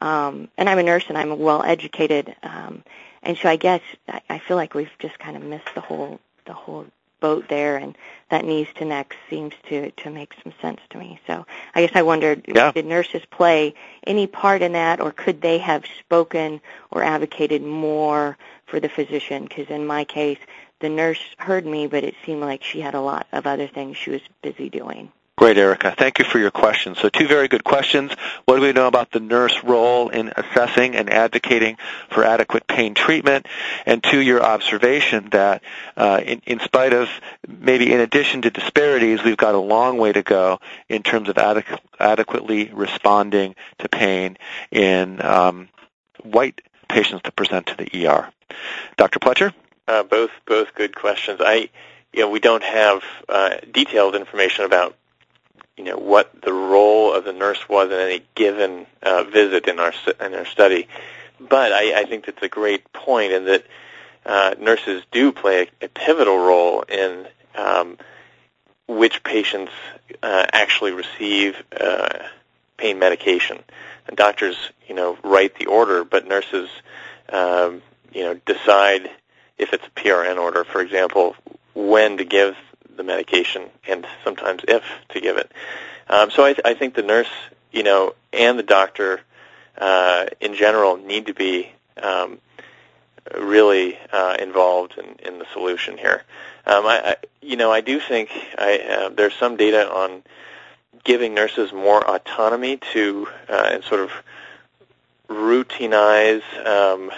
Um, 0.00 0.48
and 0.58 0.68
I'm 0.68 0.78
a 0.78 0.82
nurse 0.82 1.04
and 1.08 1.16
I'm 1.16 1.38
well 1.38 1.62
educated. 1.62 2.34
Um, 2.42 2.82
and 3.22 3.36
so 3.38 3.48
I 3.48 3.56
guess 3.56 3.82
I, 4.08 4.20
I 4.28 4.38
feel 4.38 4.56
like 4.56 4.74
we've 4.74 4.90
just 4.98 5.18
kind 5.18 5.36
of 5.36 5.42
missed 5.42 5.74
the 5.74 5.80
whole 5.80 6.20
the 6.44 6.52
whole 6.52 6.86
boat 7.20 7.48
there, 7.48 7.76
and 7.76 7.96
that 8.30 8.44
knees 8.44 8.66
to 8.74 8.84
neck 8.84 9.16
seems 9.30 9.54
to 9.68 9.92
to 9.92 10.10
make 10.10 10.34
some 10.42 10.52
sense 10.60 10.80
to 10.90 10.98
me. 10.98 11.20
So 11.26 11.46
I 11.74 11.86
guess 11.86 11.94
I 11.94 12.02
wondered, 12.02 12.44
yeah. 12.48 12.72
did 12.72 12.84
nurses 12.84 13.22
play 13.30 13.74
any 14.06 14.26
part 14.26 14.60
in 14.60 14.72
that, 14.72 15.00
or 15.00 15.12
could 15.12 15.40
they 15.40 15.58
have 15.58 15.84
spoken 16.00 16.60
or 16.90 17.04
advocated 17.04 17.62
more 17.62 18.36
for 18.66 18.80
the 18.80 18.88
physician? 18.88 19.44
Because 19.44 19.68
in 19.68 19.86
my 19.86 20.04
case, 20.04 20.38
the 20.82 20.90
nurse 20.90 21.20
heard 21.38 21.64
me, 21.64 21.86
but 21.86 22.04
it 22.04 22.14
seemed 22.26 22.42
like 22.42 22.62
she 22.62 22.80
had 22.80 22.94
a 22.94 23.00
lot 23.00 23.26
of 23.32 23.46
other 23.46 23.68
things 23.68 23.96
she 23.96 24.10
was 24.10 24.20
busy 24.42 24.68
doing. 24.68 25.10
Great, 25.38 25.56
Erica. 25.56 25.94
Thank 25.96 26.18
you 26.18 26.24
for 26.26 26.38
your 26.38 26.50
questions. 26.50 26.98
So 26.98 27.08
two 27.08 27.26
very 27.26 27.48
good 27.48 27.64
questions. 27.64 28.12
What 28.44 28.56
do 28.56 28.62
we 28.62 28.72
know 28.72 28.86
about 28.86 29.10
the 29.12 29.18
nurse 29.18 29.64
role 29.64 30.10
in 30.10 30.30
assessing 30.36 30.94
and 30.94 31.08
advocating 31.08 31.78
for 32.10 32.22
adequate 32.22 32.66
pain 32.66 32.94
treatment? 32.94 33.46
And 33.86 34.04
two, 34.04 34.20
your 34.20 34.42
observation 34.42 35.30
that 35.30 35.62
uh, 35.96 36.20
in, 36.22 36.42
in, 36.44 36.60
spite 36.60 36.92
of 36.92 37.08
maybe 37.48 37.90
in 37.92 38.00
addition 38.00 38.42
to 38.42 38.50
disparities, 38.50 39.24
we've 39.24 39.38
got 39.38 39.54
a 39.54 39.58
long 39.58 39.96
way 39.96 40.12
to 40.12 40.22
go 40.22 40.60
in 40.88 41.02
terms 41.02 41.28
of 41.28 41.36
adequ- 41.36 41.78
adequately 41.98 42.70
responding 42.72 43.54
to 43.78 43.88
pain 43.88 44.36
in 44.70 45.24
um, 45.24 45.68
white 46.22 46.60
patients 46.88 47.22
that 47.24 47.34
present 47.34 47.68
to 47.68 47.76
the 47.76 48.06
ER. 48.06 48.28
Dr. 48.96 49.18
Pletcher? 49.18 49.54
Uh, 49.88 50.02
both 50.04 50.30
both 50.46 50.74
good 50.74 50.94
questions. 50.94 51.40
I, 51.42 51.68
you 52.12 52.20
know, 52.20 52.30
we 52.30 52.40
don't 52.40 52.62
have 52.62 53.02
uh, 53.28 53.56
detailed 53.72 54.14
information 54.14 54.64
about, 54.64 54.96
you 55.76 55.84
know, 55.84 55.96
what 55.96 56.30
the 56.40 56.52
role 56.52 57.12
of 57.12 57.24
the 57.24 57.32
nurse 57.32 57.68
was 57.68 57.90
in 57.90 57.98
any 57.98 58.22
given 58.34 58.86
uh, 59.02 59.24
visit 59.24 59.66
in 59.66 59.80
our 59.80 59.92
in 60.20 60.34
our 60.34 60.46
study, 60.46 60.86
but 61.40 61.72
I, 61.72 62.00
I 62.00 62.04
think 62.04 62.26
that's 62.26 62.42
a 62.42 62.48
great 62.48 62.92
point 62.92 63.32
in 63.32 63.46
that 63.46 63.64
uh, 64.24 64.54
nurses 64.60 65.02
do 65.10 65.32
play 65.32 65.68
a, 65.80 65.86
a 65.86 65.88
pivotal 65.88 66.38
role 66.38 66.82
in 66.82 67.26
um, 67.56 67.98
which 68.86 69.22
patients 69.24 69.72
uh, 70.22 70.46
actually 70.52 70.92
receive 70.92 71.60
uh, 71.78 72.18
pain 72.76 72.98
medication. 72.98 73.58
And 74.06 74.16
doctors, 74.16 74.56
you 74.88 74.94
know, 74.94 75.18
write 75.22 75.58
the 75.58 75.66
order, 75.66 76.04
but 76.04 76.26
nurses, 76.26 76.68
um, 77.32 77.82
you 78.12 78.22
know, 78.22 78.34
decide 78.46 79.10
if 79.62 79.72
it's 79.72 79.86
a 79.86 79.90
PRN 79.90 80.38
order, 80.38 80.64
for 80.64 80.80
example, 80.80 81.36
when 81.74 82.18
to 82.18 82.24
give 82.24 82.56
the 82.96 83.02
medication 83.02 83.64
and 83.88 84.06
sometimes 84.24 84.62
if 84.68 84.84
to 85.10 85.20
give 85.20 85.38
it. 85.38 85.50
Um, 86.08 86.30
so 86.30 86.44
I, 86.44 86.52
th- 86.52 86.64
I 86.64 86.74
think 86.74 86.94
the 86.94 87.02
nurse, 87.02 87.30
you 87.70 87.82
know, 87.82 88.14
and 88.32 88.58
the 88.58 88.62
doctor 88.62 89.20
uh, 89.78 90.26
in 90.40 90.54
general 90.54 90.96
need 90.96 91.26
to 91.26 91.34
be 91.34 91.70
um, 92.02 92.38
really 93.38 93.98
uh, 94.12 94.36
involved 94.38 94.98
in, 94.98 95.26
in 95.26 95.38
the 95.38 95.46
solution 95.52 95.96
here. 95.96 96.22
Um, 96.66 96.86
I, 96.86 97.00
I, 97.04 97.16
you 97.40 97.56
know, 97.56 97.72
I 97.72 97.80
do 97.80 97.98
think 97.98 98.30
I, 98.58 98.78
uh, 98.78 99.08
there's 99.08 99.34
some 99.34 99.56
data 99.56 99.90
on 99.90 100.22
giving 101.04 101.34
nurses 101.34 101.72
more 101.72 102.06
autonomy 102.08 102.78
to 102.92 103.28
uh, 103.48 103.70
and 103.72 103.84
sort 103.84 104.00
of 104.00 104.10
routinize 105.28 106.42
um, 106.66 107.10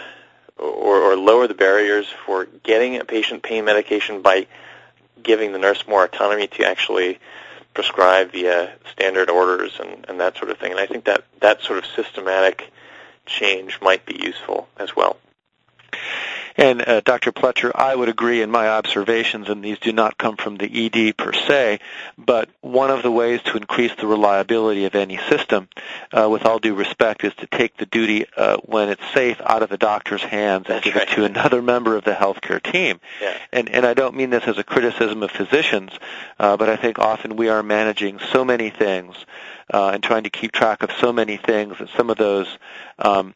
or, 0.58 1.00
or 1.00 1.16
lower 1.16 1.46
the 1.46 1.54
barriers 1.54 2.06
for 2.26 2.46
getting 2.62 2.96
a 2.96 3.04
patient 3.04 3.42
pain 3.42 3.64
medication 3.64 4.22
by 4.22 4.46
giving 5.22 5.52
the 5.52 5.58
nurse 5.58 5.86
more 5.86 6.04
autonomy 6.04 6.46
to 6.46 6.64
actually 6.64 7.18
prescribe 7.72 8.30
via 8.32 8.72
standard 8.92 9.28
orders 9.28 9.78
and, 9.80 10.04
and 10.08 10.20
that 10.20 10.36
sort 10.36 10.50
of 10.50 10.58
thing. 10.58 10.70
And 10.70 10.80
I 10.80 10.86
think 10.86 11.04
that 11.04 11.24
that 11.40 11.62
sort 11.62 11.78
of 11.78 11.86
systematic 11.86 12.70
change 13.26 13.80
might 13.80 14.06
be 14.06 14.20
useful 14.22 14.68
as 14.76 14.94
well. 14.94 15.16
And 16.56 16.86
uh, 16.86 17.00
Dr. 17.00 17.32
Pletcher, 17.32 17.72
I 17.74 17.94
would 17.94 18.08
agree 18.08 18.40
in 18.40 18.50
my 18.50 18.68
observations, 18.68 19.48
and 19.48 19.64
these 19.64 19.78
do 19.80 19.92
not 19.92 20.16
come 20.18 20.36
from 20.36 20.56
the 20.56 20.86
ED 20.86 21.16
per 21.16 21.32
se, 21.32 21.80
but 22.16 22.48
one 22.60 22.90
of 22.90 23.02
the 23.02 23.10
ways 23.10 23.40
to 23.42 23.56
increase 23.56 23.92
the 23.96 24.06
reliability 24.06 24.84
of 24.84 24.94
any 24.94 25.18
system, 25.28 25.68
uh, 26.12 26.28
with 26.30 26.44
all 26.44 26.60
due 26.60 26.74
respect, 26.74 27.24
is 27.24 27.34
to 27.34 27.46
take 27.48 27.76
the 27.76 27.86
duty 27.86 28.26
uh, 28.36 28.58
when 28.58 28.88
it's 28.88 29.02
safe 29.12 29.40
out 29.44 29.62
of 29.62 29.68
the 29.68 29.76
doctor's 29.76 30.22
hands 30.22 30.66
and 30.68 30.76
That's 30.76 30.84
give 30.84 30.94
right. 30.94 31.08
it 31.08 31.14
to 31.14 31.24
another 31.24 31.60
member 31.60 31.96
of 31.96 32.04
the 32.04 32.12
healthcare 32.12 32.62
team. 32.62 33.00
Yeah. 33.20 33.36
And, 33.52 33.68
and 33.68 33.84
I 33.84 33.94
don't 33.94 34.14
mean 34.14 34.30
this 34.30 34.44
as 34.44 34.58
a 34.58 34.64
criticism 34.64 35.22
of 35.24 35.32
physicians, 35.32 35.90
uh, 36.38 36.56
but 36.56 36.68
I 36.68 36.76
think 36.76 37.00
often 37.00 37.36
we 37.36 37.48
are 37.48 37.62
managing 37.64 38.20
so 38.32 38.44
many 38.44 38.70
things 38.70 39.16
uh, 39.72 39.90
and 39.90 40.02
trying 40.02 40.24
to 40.24 40.30
keep 40.30 40.52
track 40.52 40.82
of 40.82 40.90
so 41.00 41.12
many 41.12 41.36
things 41.36 41.78
that 41.78 41.88
some 41.96 42.10
of 42.10 42.16
those 42.16 42.46
um, 42.98 43.34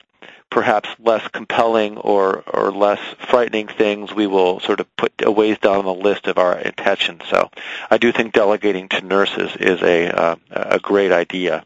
perhaps 0.50 0.88
less 0.98 1.26
compelling 1.28 1.98
or, 1.98 2.42
or 2.46 2.72
less 2.72 3.00
frightening 3.18 3.68
things 3.68 4.14
we 4.14 4.26
will 4.26 4.60
sort 4.60 4.80
of 4.80 4.96
put 4.96 5.12
a 5.22 5.30
ways 5.30 5.58
down 5.58 5.76
on 5.76 5.84
the 5.84 5.94
list 5.94 6.26
of 6.26 6.38
our 6.38 6.56
attention. 6.56 7.20
So 7.28 7.50
I 7.90 7.98
do 7.98 8.12
think 8.12 8.32
delegating 8.32 8.88
to 8.88 9.00
nurses 9.02 9.54
is 9.56 9.82
a, 9.82 10.08
uh, 10.08 10.36
a 10.50 10.78
great 10.78 11.12
idea. 11.12 11.64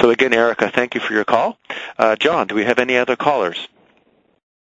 So 0.00 0.10
again, 0.10 0.32
Erica, 0.32 0.70
thank 0.70 0.94
you 0.94 1.00
for 1.00 1.12
your 1.12 1.24
call. 1.24 1.58
Uh, 1.98 2.16
John, 2.16 2.46
do 2.46 2.54
we 2.54 2.64
have 2.64 2.78
any 2.78 2.96
other 2.96 3.16
callers? 3.16 3.68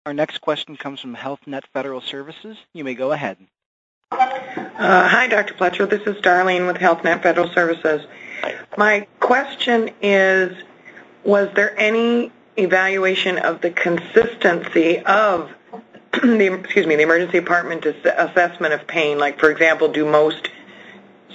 Our 0.04 0.12
next 0.12 0.38
question 0.40 0.76
comes 0.76 1.00
from 1.00 1.14
HealthNet 1.14 1.62
Federal 1.72 2.00
Services. 2.00 2.56
You 2.74 2.84
may 2.84 2.94
go 2.94 3.12
ahead. 3.12 3.38
Uh, 4.10 5.08
hi, 5.08 5.28
Dr. 5.28 5.54
Pletcher. 5.54 5.88
This 5.88 6.02
is 6.02 6.20
Darlene 6.22 6.66
with 6.66 6.76
HealthNet 6.76 7.22
Federal 7.22 7.48
Services. 7.48 8.04
My 8.76 9.06
question 9.20 9.90
is, 10.00 10.56
was 11.24 11.48
there 11.54 11.78
any 11.78 12.32
evaluation 12.56 13.38
of 13.38 13.60
the 13.60 13.70
consistency 13.70 14.98
of 15.00 15.50
the 16.12 16.52
excuse 16.52 16.86
me 16.86 16.96
the 16.96 17.02
emergency 17.02 17.40
department 17.40 17.86
assessment 17.86 18.74
of 18.74 18.86
pain? 18.86 19.18
Like, 19.18 19.38
for 19.38 19.50
example, 19.50 19.88
do 19.88 20.04
most 20.04 20.48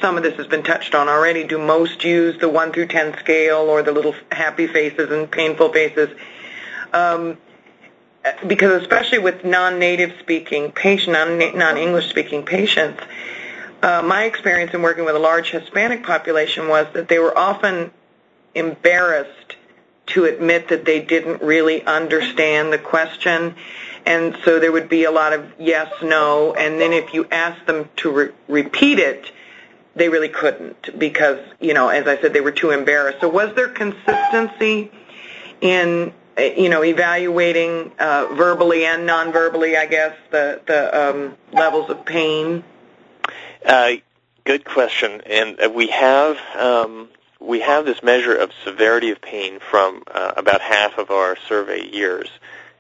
some 0.01 0.17
of 0.17 0.23
this 0.23 0.35
has 0.35 0.47
been 0.47 0.63
touched 0.63 0.93
on 0.93 1.07
already. 1.09 1.43
Do 1.43 1.57
most 1.57 2.03
use 2.03 2.39
the 2.39 2.49
one 2.49 2.71
through 2.71 2.87
ten 2.87 3.17
scale 3.17 3.69
or 3.69 3.81
the 3.81 3.91
little 3.91 4.15
happy 4.31 4.67
faces 4.67 5.11
and 5.11 5.29
painful 5.29 5.71
faces? 5.73 6.09
Um, 6.93 7.37
because 8.45 8.81
especially 8.81 9.19
with 9.19 9.45
non-native 9.45 10.13
speaking 10.19 10.71
patient, 10.71 11.13
non-English 11.55 12.09
speaking 12.09 12.43
patients, 12.43 13.01
uh, 13.82 14.01
my 14.03 14.23
experience 14.23 14.73
in 14.73 14.82
working 14.82 15.05
with 15.05 15.15
a 15.15 15.19
large 15.19 15.51
Hispanic 15.51 16.03
population 16.03 16.67
was 16.67 16.88
that 16.93 17.07
they 17.07 17.19
were 17.19 17.38
often 17.38 17.91
embarrassed 18.55 19.55
to 20.07 20.25
admit 20.25 20.69
that 20.69 20.86
they 20.86 21.01
didn't 21.01 21.41
really 21.41 21.84
understand 21.84 22.71
the 22.71 22.78
question 22.78 23.55
and 24.07 24.38
so 24.45 24.57
there 24.57 24.71
would 24.71 24.88
be 24.88 25.03
a 25.03 25.11
lot 25.11 25.34
of 25.34 25.51
yes, 25.59 25.91
no, 26.01 26.53
and 26.53 26.80
then 26.80 26.93
if 26.93 27.13
you 27.13 27.28
asked 27.30 27.65
them 27.65 27.89
to 27.97 28.09
re- 28.09 28.30
repeat 28.47 28.99
it, 28.99 29.34
they 29.97 30.07
really 30.07 30.30
couldn't 30.30 30.97
because, 30.97 31.39
you 31.59 31.73
know, 31.73 31.89
as 31.89 32.07
I 32.07 32.17
said, 32.21 32.32
they 32.32 32.39
were 32.39 32.53
too 32.53 32.71
embarrassed. 32.71 33.19
So 33.19 33.28
was 33.28 33.53
there 33.55 33.67
consistency 33.67 34.91
in, 35.59 36.13
you 36.38 36.69
know, 36.69 36.86
evaluating 36.86 37.91
uh, 37.99 38.28
verbally 38.32 38.86
and 38.86 39.05
non-verbally, 39.05 39.75
I 39.75 39.88
guess, 39.88 40.15
the, 40.32 40.61
the 40.65 41.09
um, 41.09 41.38
levels 41.51 41.89
of 41.89 42.05
pain? 42.05 42.63
Uh, 43.65 43.93
good 44.43 44.65
question. 44.65 45.21
And 45.25 45.59
uh, 45.61 45.69
we 45.69 45.87
have 45.87 46.37
um, 46.55 47.09
we 47.39 47.59
have 47.61 47.85
this 47.85 48.01
measure 48.01 48.35
of 48.35 48.51
severity 48.63 49.11
of 49.11 49.21
pain 49.21 49.59
from 49.59 50.03
uh, 50.11 50.33
about 50.37 50.61
half 50.61 50.97
of 50.97 51.11
our 51.11 51.37
survey 51.47 51.87
years 51.87 52.29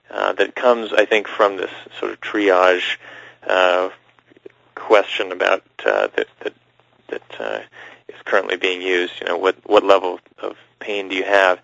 uh, 0.09 0.33
that 0.33 0.55
comes, 0.55 0.93
I 0.93 1.05
think, 1.05 1.27
from 1.27 1.57
this 1.57 1.71
sort 1.99 2.11
of 2.11 2.21
triage 2.21 2.97
uh, 3.45 3.89
question 4.75 5.31
about 5.31 5.63
uh, 5.85 6.07
that 6.15 6.27
that, 6.41 6.53
that 7.09 7.39
uh, 7.39 7.59
is 8.07 8.21
currently 8.25 8.57
being 8.57 8.81
used. 8.81 9.13
You 9.19 9.27
know, 9.27 9.37
what 9.37 9.57
what 9.65 9.83
level 9.83 10.19
of 10.39 10.57
pain 10.79 11.09
do 11.09 11.15
you 11.15 11.23
have? 11.23 11.59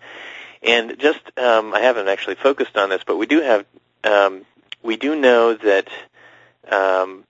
And 0.62 0.98
just 0.98 1.20
um, 1.38 1.74
I 1.74 1.80
haven't 1.80 2.08
actually 2.08 2.36
focused 2.36 2.76
on 2.76 2.90
this, 2.90 3.02
but 3.06 3.16
we 3.16 3.26
do 3.26 3.40
have 3.40 3.64
um, 4.04 4.44
we 4.82 4.96
do 4.96 5.14
know 5.14 5.54
that 5.54 5.88
um, 6.70 7.24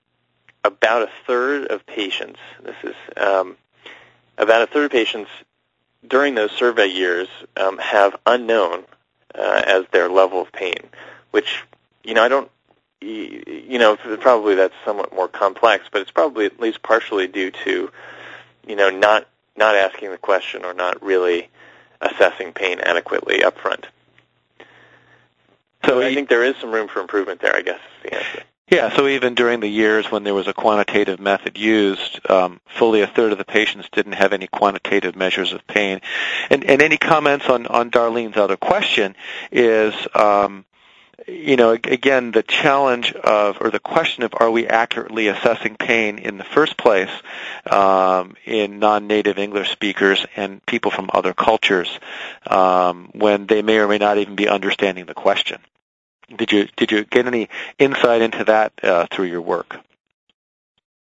about 0.64 1.02
a 1.02 1.10
third 1.26 1.66
of 1.66 1.86
patients. 1.86 2.40
This 2.62 2.76
is 2.82 2.94
um, 3.16 3.56
about 4.38 4.62
a 4.62 4.66
third 4.66 4.86
of 4.86 4.90
patients 4.90 5.30
during 6.06 6.34
those 6.34 6.50
survey 6.50 6.86
years 6.86 7.28
um, 7.56 7.78
have 7.78 8.16
unknown 8.26 8.84
uh, 9.34 9.62
as 9.66 9.84
their 9.92 10.08
level 10.08 10.40
of 10.40 10.50
pain, 10.52 10.78
which 11.30 11.62
you 12.02 12.14
know 12.14 12.24
I 12.24 12.28
don't 12.28 12.50
you 13.00 13.78
know 13.78 13.96
probably 13.96 14.54
that's 14.54 14.74
somewhat 14.84 15.14
more 15.14 15.28
complex, 15.28 15.86
but 15.90 16.00
it's 16.00 16.10
probably 16.10 16.46
at 16.46 16.58
least 16.58 16.82
partially 16.82 17.26
due 17.26 17.50
to 17.50 17.90
you 18.66 18.76
know 18.76 18.90
not 18.90 19.26
not 19.56 19.76
asking 19.76 20.10
the 20.10 20.18
question 20.18 20.64
or 20.64 20.74
not 20.74 21.02
really 21.02 21.48
assessing 22.00 22.52
pain 22.52 22.80
adequately 22.80 23.44
up 23.44 23.58
front. 23.58 23.86
So 25.84 26.00
I 26.00 26.14
think 26.14 26.30
there 26.30 26.44
is 26.44 26.56
some 26.56 26.72
room 26.72 26.88
for 26.88 27.00
improvement 27.00 27.40
there. 27.42 27.54
I 27.54 27.60
guess 27.60 27.78
is 27.78 28.10
the 28.10 28.14
answer. 28.14 28.42
Yeah, 28.70 28.96
so 28.96 29.06
even 29.06 29.34
during 29.34 29.60
the 29.60 29.68
years 29.68 30.10
when 30.10 30.24
there 30.24 30.34
was 30.34 30.48
a 30.48 30.54
quantitative 30.54 31.20
method 31.20 31.58
used, 31.58 32.18
um, 32.30 32.60
fully 32.66 33.02
a 33.02 33.06
third 33.06 33.30
of 33.32 33.38
the 33.38 33.44
patients 33.44 33.88
didn't 33.92 34.12
have 34.12 34.32
any 34.32 34.46
quantitative 34.46 35.14
measures 35.14 35.52
of 35.52 35.66
pain. 35.66 36.00
And, 36.48 36.64
and 36.64 36.80
any 36.80 36.96
comments 36.96 37.46
on, 37.46 37.66
on 37.66 37.90
Darlene's 37.90 38.38
other 38.38 38.56
question 38.56 39.16
is, 39.52 39.94
um, 40.14 40.64
you 41.28 41.56
know, 41.56 41.72
again, 41.72 42.32
the 42.32 42.42
challenge 42.42 43.12
of, 43.12 43.58
or 43.60 43.70
the 43.70 43.80
question 43.80 44.24
of 44.24 44.32
are 44.40 44.50
we 44.50 44.66
accurately 44.66 45.28
assessing 45.28 45.76
pain 45.76 46.18
in 46.18 46.38
the 46.38 46.44
first 46.44 46.78
place 46.78 47.10
um, 47.70 48.34
in 48.46 48.78
non-native 48.78 49.38
English 49.38 49.70
speakers 49.70 50.24
and 50.36 50.64
people 50.64 50.90
from 50.90 51.10
other 51.12 51.34
cultures 51.34 51.98
um, 52.46 53.10
when 53.12 53.46
they 53.46 53.60
may 53.60 53.78
or 53.78 53.88
may 53.88 53.98
not 53.98 54.16
even 54.16 54.36
be 54.36 54.48
understanding 54.48 55.04
the 55.04 55.14
question. 55.14 55.60
Did 56.34 56.52
you 56.52 56.68
did 56.76 56.90
you 56.90 57.04
get 57.04 57.26
any 57.26 57.48
insight 57.78 58.22
into 58.22 58.44
that 58.44 58.72
uh, 58.82 59.06
through 59.10 59.26
your 59.26 59.42
work? 59.42 59.76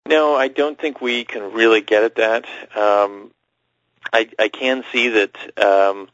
No, 0.07 0.35
I 0.35 0.49
don't 0.49 0.79
think 0.79 1.01
we 1.01 1.25
can 1.25 1.53
really 1.53 1.81
get 1.83 2.03
at 2.03 2.15
that. 2.15 2.47
Um, 2.75 3.31
I, 4.13 4.31
I 4.39 4.49
can 4.49 4.83
see 4.91 5.09
that 5.09 5.59
um, 5.59 6.09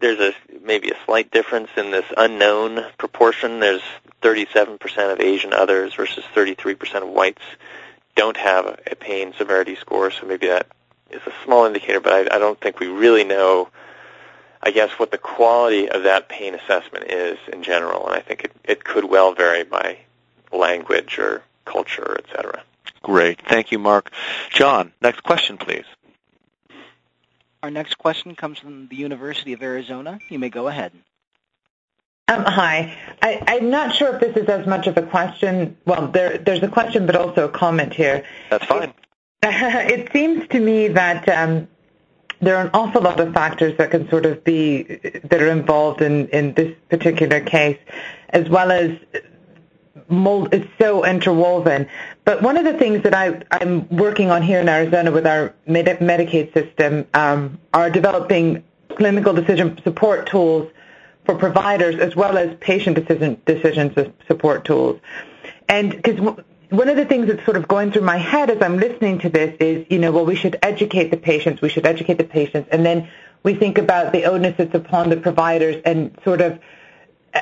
there's 0.00 0.18
a 0.18 0.32
maybe 0.62 0.90
a 0.90 0.96
slight 1.04 1.30
difference 1.30 1.70
in 1.76 1.90
this 1.90 2.06
unknown 2.16 2.86
proportion. 2.96 3.60
There's 3.60 3.82
37% 4.22 5.12
of 5.12 5.20
Asian 5.20 5.52
others 5.52 5.94
versus 5.94 6.24
33% 6.34 7.02
of 7.02 7.08
whites 7.08 7.42
don't 8.14 8.36
have 8.36 8.66
a, 8.90 8.96
pain 8.96 9.34
severity 9.36 9.76
score, 9.76 10.10
so 10.10 10.26
maybe 10.26 10.46
that 10.46 10.66
is 11.10 11.20
a 11.26 11.32
small 11.44 11.66
indicator, 11.66 12.00
but 12.00 12.12
I, 12.12 12.36
I 12.36 12.38
don't 12.38 12.58
think 12.60 12.80
we 12.80 12.88
really 12.88 13.24
know 13.24 13.68
I 14.66 14.72
guess, 14.72 14.90
what 14.98 15.12
the 15.12 15.18
quality 15.18 15.88
of 15.88 16.02
that 16.02 16.28
pain 16.28 16.52
assessment 16.52 17.04
is 17.08 17.38
in 17.52 17.62
general, 17.62 18.08
and 18.08 18.16
I 18.16 18.20
think 18.20 18.42
it, 18.42 18.52
it 18.64 18.82
could 18.82 19.04
well 19.04 19.32
vary 19.32 19.62
by 19.62 19.98
language 20.50 21.20
or 21.20 21.44
culture, 21.64 22.16
et 22.18 22.24
cetera. 22.34 22.64
Great. 23.00 23.40
Thank 23.48 23.70
you, 23.70 23.78
Mark. 23.78 24.10
John, 24.50 24.92
next 25.00 25.22
question, 25.22 25.56
please. 25.56 25.84
Our 27.62 27.70
next 27.70 27.96
question 27.96 28.34
comes 28.34 28.58
from 28.58 28.88
the 28.88 28.96
University 28.96 29.52
of 29.52 29.62
Arizona. 29.62 30.18
You 30.30 30.40
may 30.40 30.48
go 30.48 30.66
ahead. 30.66 30.90
Um, 32.26 32.42
hi. 32.44 32.98
I, 33.22 33.58
am 33.60 33.70
not 33.70 33.94
sure 33.94 34.16
if 34.16 34.20
this 34.20 34.36
is 34.36 34.48
as 34.48 34.66
much 34.66 34.88
of 34.88 34.96
a 34.96 35.02
question. 35.02 35.76
Well, 35.86 36.08
there, 36.08 36.38
there's 36.38 36.64
a 36.64 36.68
question, 36.68 37.06
but 37.06 37.14
also 37.14 37.44
a 37.44 37.48
comment 37.48 37.94
here. 37.94 38.24
That's 38.50 38.64
fine. 38.64 38.82
It, 38.82 38.94
it 40.00 40.12
seems 40.12 40.48
to 40.48 40.58
me 40.58 40.88
that 40.88 41.28
um, 41.28 41.68
there 42.40 42.56
are 42.56 42.64
an 42.64 42.70
awful 42.74 43.02
lot 43.02 43.18
of 43.20 43.32
factors 43.32 43.76
that 43.78 43.90
can 43.90 44.08
sort 44.08 44.26
of 44.26 44.44
be 44.44 44.82
that 45.24 45.42
are 45.42 45.48
involved 45.50 46.02
in 46.02 46.28
in 46.28 46.54
this 46.54 46.74
particular 46.88 47.40
case, 47.40 47.78
as 48.30 48.48
well 48.48 48.70
as 48.70 48.90
mold. 50.08 50.52
It's 50.52 50.68
so 50.80 51.04
interwoven. 51.04 51.88
But 52.24 52.42
one 52.42 52.56
of 52.56 52.64
the 52.64 52.74
things 52.74 53.02
that 53.04 53.14
I 53.14 53.42
I'm 53.50 53.88
working 53.88 54.30
on 54.30 54.42
here 54.42 54.60
in 54.60 54.68
Arizona 54.68 55.10
with 55.10 55.26
our 55.26 55.54
Medicaid 55.68 56.52
system 56.52 57.06
um, 57.14 57.58
are 57.72 57.90
developing 57.90 58.62
clinical 58.96 59.32
decision 59.32 59.80
support 59.82 60.26
tools 60.26 60.70
for 61.24 61.34
providers 61.34 61.96
as 62.00 62.14
well 62.16 62.38
as 62.38 62.56
patient 62.60 62.96
decision 62.96 63.40
decision 63.46 64.12
support 64.26 64.64
tools. 64.64 65.00
And 65.68 65.90
because 65.90 66.20
one 66.70 66.88
of 66.88 66.96
the 66.96 67.04
things 67.04 67.28
that's 67.28 67.44
sort 67.44 67.56
of 67.56 67.68
going 67.68 67.92
through 67.92 68.02
my 68.02 68.16
head 68.16 68.50
as 68.50 68.60
I'm 68.60 68.78
listening 68.78 69.18
to 69.20 69.28
this 69.28 69.56
is, 69.60 69.86
you 69.88 69.98
know, 69.98 70.10
well, 70.12 70.24
we 70.24 70.36
should 70.36 70.58
educate 70.62 71.10
the 71.10 71.16
patients, 71.16 71.62
we 71.62 71.68
should 71.68 71.86
educate 71.86 72.18
the 72.18 72.24
patients, 72.24 72.68
and 72.72 72.84
then 72.84 73.08
we 73.42 73.54
think 73.54 73.78
about 73.78 74.12
the 74.12 74.24
onus 74.24 74.54
that's 74.56 74.74
upon 74.74 75.08
the 75.08 75.16
providers 75.16 75.80
and 75.84 76.16
sort 76.24 76.40
of 76.40 76.58
uh, 77.34 77.40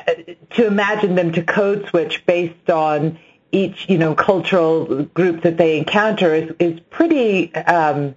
to 0.51 0.67
imagine 0.67 1.15
them 1.15 1.31
to 1.31 1.41
code 1.41 1.87
switch 1.87 2.25
based 2.25 2.69
on 2.69 3.17
each, 3.51 3.89
you 3.89 3.97
know, 3.97 4.13
cultural 4.13 5.03
group 5.05 5.41
that 5.43 5.57
they 5.57 5.77
encounter 5.77 6.33
is, 6.35 6.51
is 6.59 6.79
pretty, 6.89 7.53
um, 7.55 8.13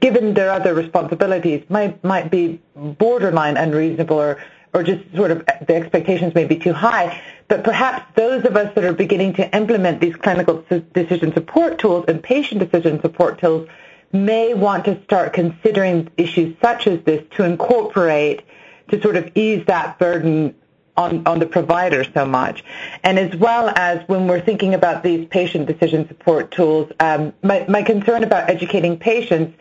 given 0.00 0.34
their 0.34 0.50
other 0.50 0.72
responsibilities, 0.72 1.64
might 1.68 2.02
might 2.02 2.30
be 2.30 2.60
borderline 2.74 3.56
unreasonable 3.56 4.18
or 4.18 4.42
or 4.74 4.82
just 4.82 5.02
sort 5.14 5.30
of 5.30 5.44
the 5.66 5.74
expectations 5.74 6.34
may 6.34 6.44
be 6.44 6.56
too 6.56 6.72
high. 6.72 7.20
But 7.48 7.64
perhaps 7.64 8.04
those 8.14 8.44
of 8.44 8.56
us 8.56 8.74
that 8.74 8.84
are 8.84 8.92
beginning 8.92 9.34
to 9.34 9.56
implement 9.56 10.00
these 10.00 10.16
clinical 10.16 10.64
decision 10.92 11.32
support 11.32 11.78
tools 11.78 12.04
and 12.08 12.22
patient 12.22 12.60
decision 12.60 13.00
support 13.00 13.38
tools 13.40 13.68
may 14.12 14.54
want 14.54 14.84
to 14.86 15.02
start 15.04 15.32
considering 15.32 16.10
issues 16.16 16.56
such 16.62 16.86
as 16.86 17.02
this 17.04 17.22
to 17.36 17.44
incorporate 17.44 18.42
to 18.90 19.00
sort 19.00 19.16
of 19.16 19.30
ease 19.34 19.64
that 19.66 19.98
burden 19.98 20.54
on, 20.96 21.26
on 21.26 21.38
the 21.38 21.46
provider 21.46 22.04
so 22.04 22.26
much. 22.26 22.64
And 23.02 23.18
as 23.18 23.34
well 23.36 23.68
as 23.76 24.06
when 24.08 24.26
we're 24.26 24.40
thinking 24.40 24.74
about 24.74 25.02
these 25.02 25.26
patient 25.28 25.66
decision 25.66 26.08
support 26.08 26.50
tools, 26.50 26.90
um, 26.98 27.32
my, 27.42 27.64
my 27.68 27.82
concern 27.82 28.24
about 28.24 28.50
educating 28.50 28.98
patients 28.98 29.56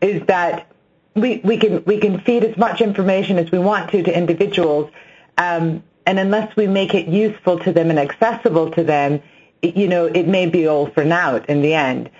is 0.00 0.24
that 0.26 0.66
we, 1.14 1.40
we 1.44 1.56
can 1.56 1.84
we 1.84 1.98
can 1.98 2.20
feed 2.20 2.44
as 2.44 2.56
much 2.56 2.80
information 2.80 3.38
as 3.38 3.50
we 3.50 3.58
want 3.58 3.90
to 3.90 4.02
to 4.02 4.16
individuals, 4.16 4.90
um, 5.38 5.82
and 6.06 6.18
unless 6.18 6.54
we 6.56 6.66
make 6.66 6.94
it 6.94 7.06
useful 7.06 7.58
to 7.60 7.72
them 7.72 7.90
and 7.90 7.98
accessible 7.98 8.70
to 8.72 8.82
them, 8.82 9.22
it, 9.62 9.76
you 9.76 9.88
know, 9.88 10.06
it 10.06 10.26
may 10.26 10.46
be 10.46 10.66
all 10.66 10.86
for 10.88 11.04
naught 11.04 11.48
in 11.48 11.62
the 11.62 11.74
end. 11.74 12.10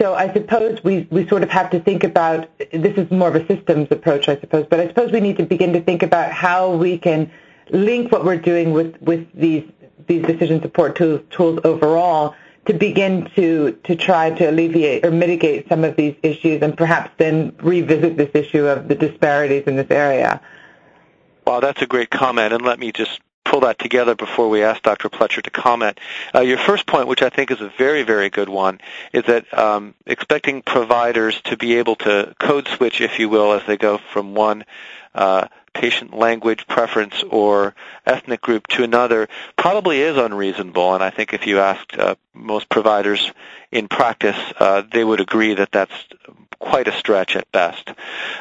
So 0.00 0.14
I 0.14 0.32
suppose 0.32 0.82
we, 0.82 1.06
we 1.10 1.28
sort 1.28 1.42
of 1.42 1.50
have 1.50 1.70
to 1.70 1.80
think 1.80 2.04
about, 2.04 2.48
this 2.72 2.96
is 2.96 3.10
more 3.10 3.28
of 3.28 3.34
a 3.34 3.46
systems 3.46 3.88
approach, 3.90 4.30
I 4.30 4.40
suppose, 4.40 4.66
but 4.68 4.80
I 4.80 4.88
suppose 4.88 5.12
we 5.12 5.20
need 5.20 5.36
to 5.36 5.44
begin 5.44 5.74
to 5.74 5.80
think 5.82 6.02
about 6.02 6.32
how 6.32 6.74
we 6.74 6.96
can 6.96 7.30
link 7.68 8.10
what 8.10 8.24
we're 8.24 8.38
doing 8.38 8.72
with, 8.72 8.96
with 9.02 9.26
these, 9.34 9.64
these 10.06 10.24
decision 10.24 10.62
support 10.62 10.96
tools, 10.96 11.20
tools 11.30 11.60
overall 11.64 12.34
to 12.70 12.78
begin 12.78 13.28
to, 13.34 13.72
to 13.82 13.96
try 13.96 14.30
to 14.30 14.48
alleviate 14.48 15.04
or 15.04 15.10
mitigate 15.10 15.68
some 15.68 15.82
of 15.82 15.96
these 15.96 16.14
issues 16.22 16.62
and 16.62 16.76
perhaps 16.76 17.10
then 17.16 17.52
revisit 17.60 18.16
this 18.16 18.30
issue 18.32 18.64
of 18.64 18.86
the 18.86 18.94
disparities 18.94 19.64
in 19.66 19.74
this 19.74 19.90
area. 19.90 20.40
Well, 21.44 21.60
that's 21.60 21.82
a 21.82 21.86
great 21.86 22.10
comment, 22.10 22.52
and 22.52 22.62
let 22.62 22.78
me 22.78 22.92
just 22.92 23.20
pull 23.44 23.60
that 23.60 23.80
together 23.80 24.14
before 24.14 24.48
we 24.48 24.62
ask 24.62 24.82
Dr. 24.82 25.08
Pletcher 25.08 25.42
to 25.42 25.50
comment. 25.50 25.98
Uh, 26.32 26.42
your 26.42 26.58
first 26.58 26.86
point, 26.86 27.08
which 27.08 27.22
I 27.22 27.28
think 27.28 27.50
is 27.50 27.60
a 27.60 27.72
very, 27.76 28.04
very 28.04 28.30
good 28.30 28.48
one, 28.48 28.80
is 29.12 29.24
that 29.24 29.52
um, 29.58 29.94
expecting 30.06 30.62
providers 30.62 31.40
to 31.46 31.56
be 31.56 31.74
able 31.76 31.96
to 31.96 32.36
code 32.38 32.68
switch, 32.68 33.00
if 33.00 33.18
you 33.18 33.28
will, 33.28 33.52
as 33.52 33.66
they 33.66 33.78
go 33.78 33.98
from 33.98 34.36
one 34.36 34.64
uh, 35.12 35.48
patient 35.72 36.16
language 36.16 36.66
preference 36.66 37.22
or 37.30 37.74
ethnic 38.06 38.40
group 38.40 38.66
to 38.68 38.82
another 38.82 39.28
probably 39.56 40.00
is 40.00 40.16
unreasonable. 40.16 40.94
And 40.94 41.02
I 41.02 41.10
think 41.10 41.32
if 41.32 41.46
you 41.46 41.60
asked 41.60 41.96
uh, 41.96 42.16
most 42.34 42.68
providers 42.68 43.30
in 43.70 43.88
practice, 43.88 44.36
uh, 44.58 44.82
they 44.90 45.04
would 45.04 45.20
agree 45.20 45.54
that 45.54 45.70
that's 45.72 45.92
quite 46.58 46.88
a 46.88 46.92
stretch 46.92 47.36
at 47.36 47.50
best. 47.52 47.88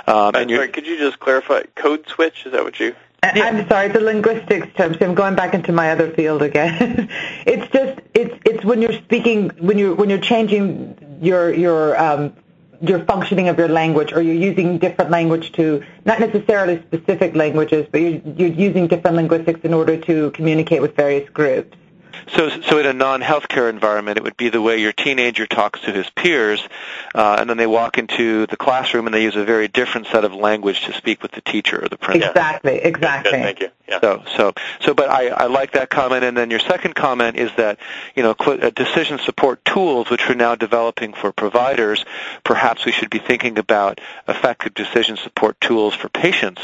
Um, 0.08 0.36
and 0.36 0.50
sorry, 0.50 0.70
could 0.70 0.86
you 0.86 0.98
just 0.98 1.20
clarify 1.20 1.64
code 1.76 2.08
switch? 2.08 2.46
Is 2.46 2.52
that 2.52 2.64
what 2.64 2.80
you? 2.80 2.96
I'm 3.22 3.68
sorry, 3.68 3.90
the 3.90 4.00
linguistics 4.00 4.68
term. 4.76 4.94
So 4.94 5.06
I'm 5.06 5.14
going 5.14 5.36
back 5.36 5.54
into 5.54 5.72
my 5.72 5.92
other 5.92 6.10
field 6.12 6.42
again. 6.42 7.10
it's 7.46 7.72
just 7.72 8.00
it's 8.14 8.34
it's 8.46 8.64
when 8.64 8.82
you're 8.82 8.94
speaking 8.94 9.50
when 9.60 9.78
you 9.78 9.94
when 9.96 10.10
you're 10.10 10.20
changing 10.20 11.20
your 11.22 11.54
your 11.54 12.00
um, 12.00 12.34
your 12.82 13.00
functioning 13.06 13.50
of 13.50 13.58
your 13.58 13.68
language, 13.68 14.14
or 14.14 14.22
you're 14.22 14.34
using 14.34 14.78
different 14.78 15.12
language 15.12 15.52
to 15.54 15.84
not 16.06 16.20
necessarily 16.20 16.82
specific 16.84 17.36
languages, 17.36 17.88
but 17.92 18.00
you're, 18.02 18.22
you're 18.38 18.48
using 18.48 18.88
different 18.88 19.18
linguistics 19.18 19.62
in 19.64 19.74
order 19.74 19.98
to 19.98 20.32
communicate 20.32 20.82
with 20.82 20.96
various 20.96 21.30
groups. 21.30 21.76
So, 22.36 22.50
so 22.62 22.80
in 22.80 22.86
a 22.86 22.94
non-healthcare 22.94 23.70
environment, 23.70 24.18
it 24.18 24.24
would 24.24 24.38
be 24.38 24.50
the 24.50 24.62
way 24.62 24.80
your 24.80 24.94
teenager 24.94 25.48
talks 25.48 25.82
to 25.82 25.92
his 25.92 26.10
peers, 26.12 26.62
uh, 27.16 27.38
and 27.40 27.50
then 27.50 27.58
they 27.58 27.68
walk 27.68 27.98
into 27.98 28.46
the 28.48 28.58
classroom 28.58 29.06
and 29.08 29.14
they 29.14 29.24
use 29.24 29.36
a 29.36 29.44
very 29.44 29.68
different 29.68 30.08
set 30.08 30.24
of 30.24 30.34
language 30.34 30.86
to 30.86 30.94
speak 30.94 31.22
with 31.22 31.32
the 31.32 31.42
teacher 31.42 31.84
or 31.84 31.90
the 31.90 31.98
principal. 31.98 32.30
Exactly, 32.30 32.78
exactly. 32.78 33.32
Good, 33.32 33.42
thank 33.42 33.60
you. 33.60 33.70
Yeah. 33.88 34.00
So, 34.02 34.24
so, 34.38 34.54
so, 34.82 34.94
but 34.94 35.10
I, 35.10 35.30
I 35.30 35.46
like 35.48 35.72
that 35.72 35.90
comment. 35.90 36.24
And 36.24 36.38
then 36.38 36.52
your 36.52 36.60
second 36.60 36.94
comment 36.94 37.38
is 37.38 37.52
that, 37.58 37.80
you 38.16 38.22
know, 38.22 38.36
uh, 38.38 38.70
decision 38.70 39.18
support 39.20 39.66
tools, 39.66 40.10
which 40.10 40.28
we're 40.30 40.36
now 40.36 40.56
developing 40.56 41.14
for 41.14 41.32
providers, 41.32 42.06
perhaps 42.44 42.86
we 42.86 42.92
should 42.92 43.10
be 43.10 43.20
thinking 43.20 43.58
about 43.58 44.00
effective 44.28 44.76
decision 44.76 45.18
support 45.18 45.60
tools 45.60 45.96
for 45.96 46.10
patients 46.10 46.62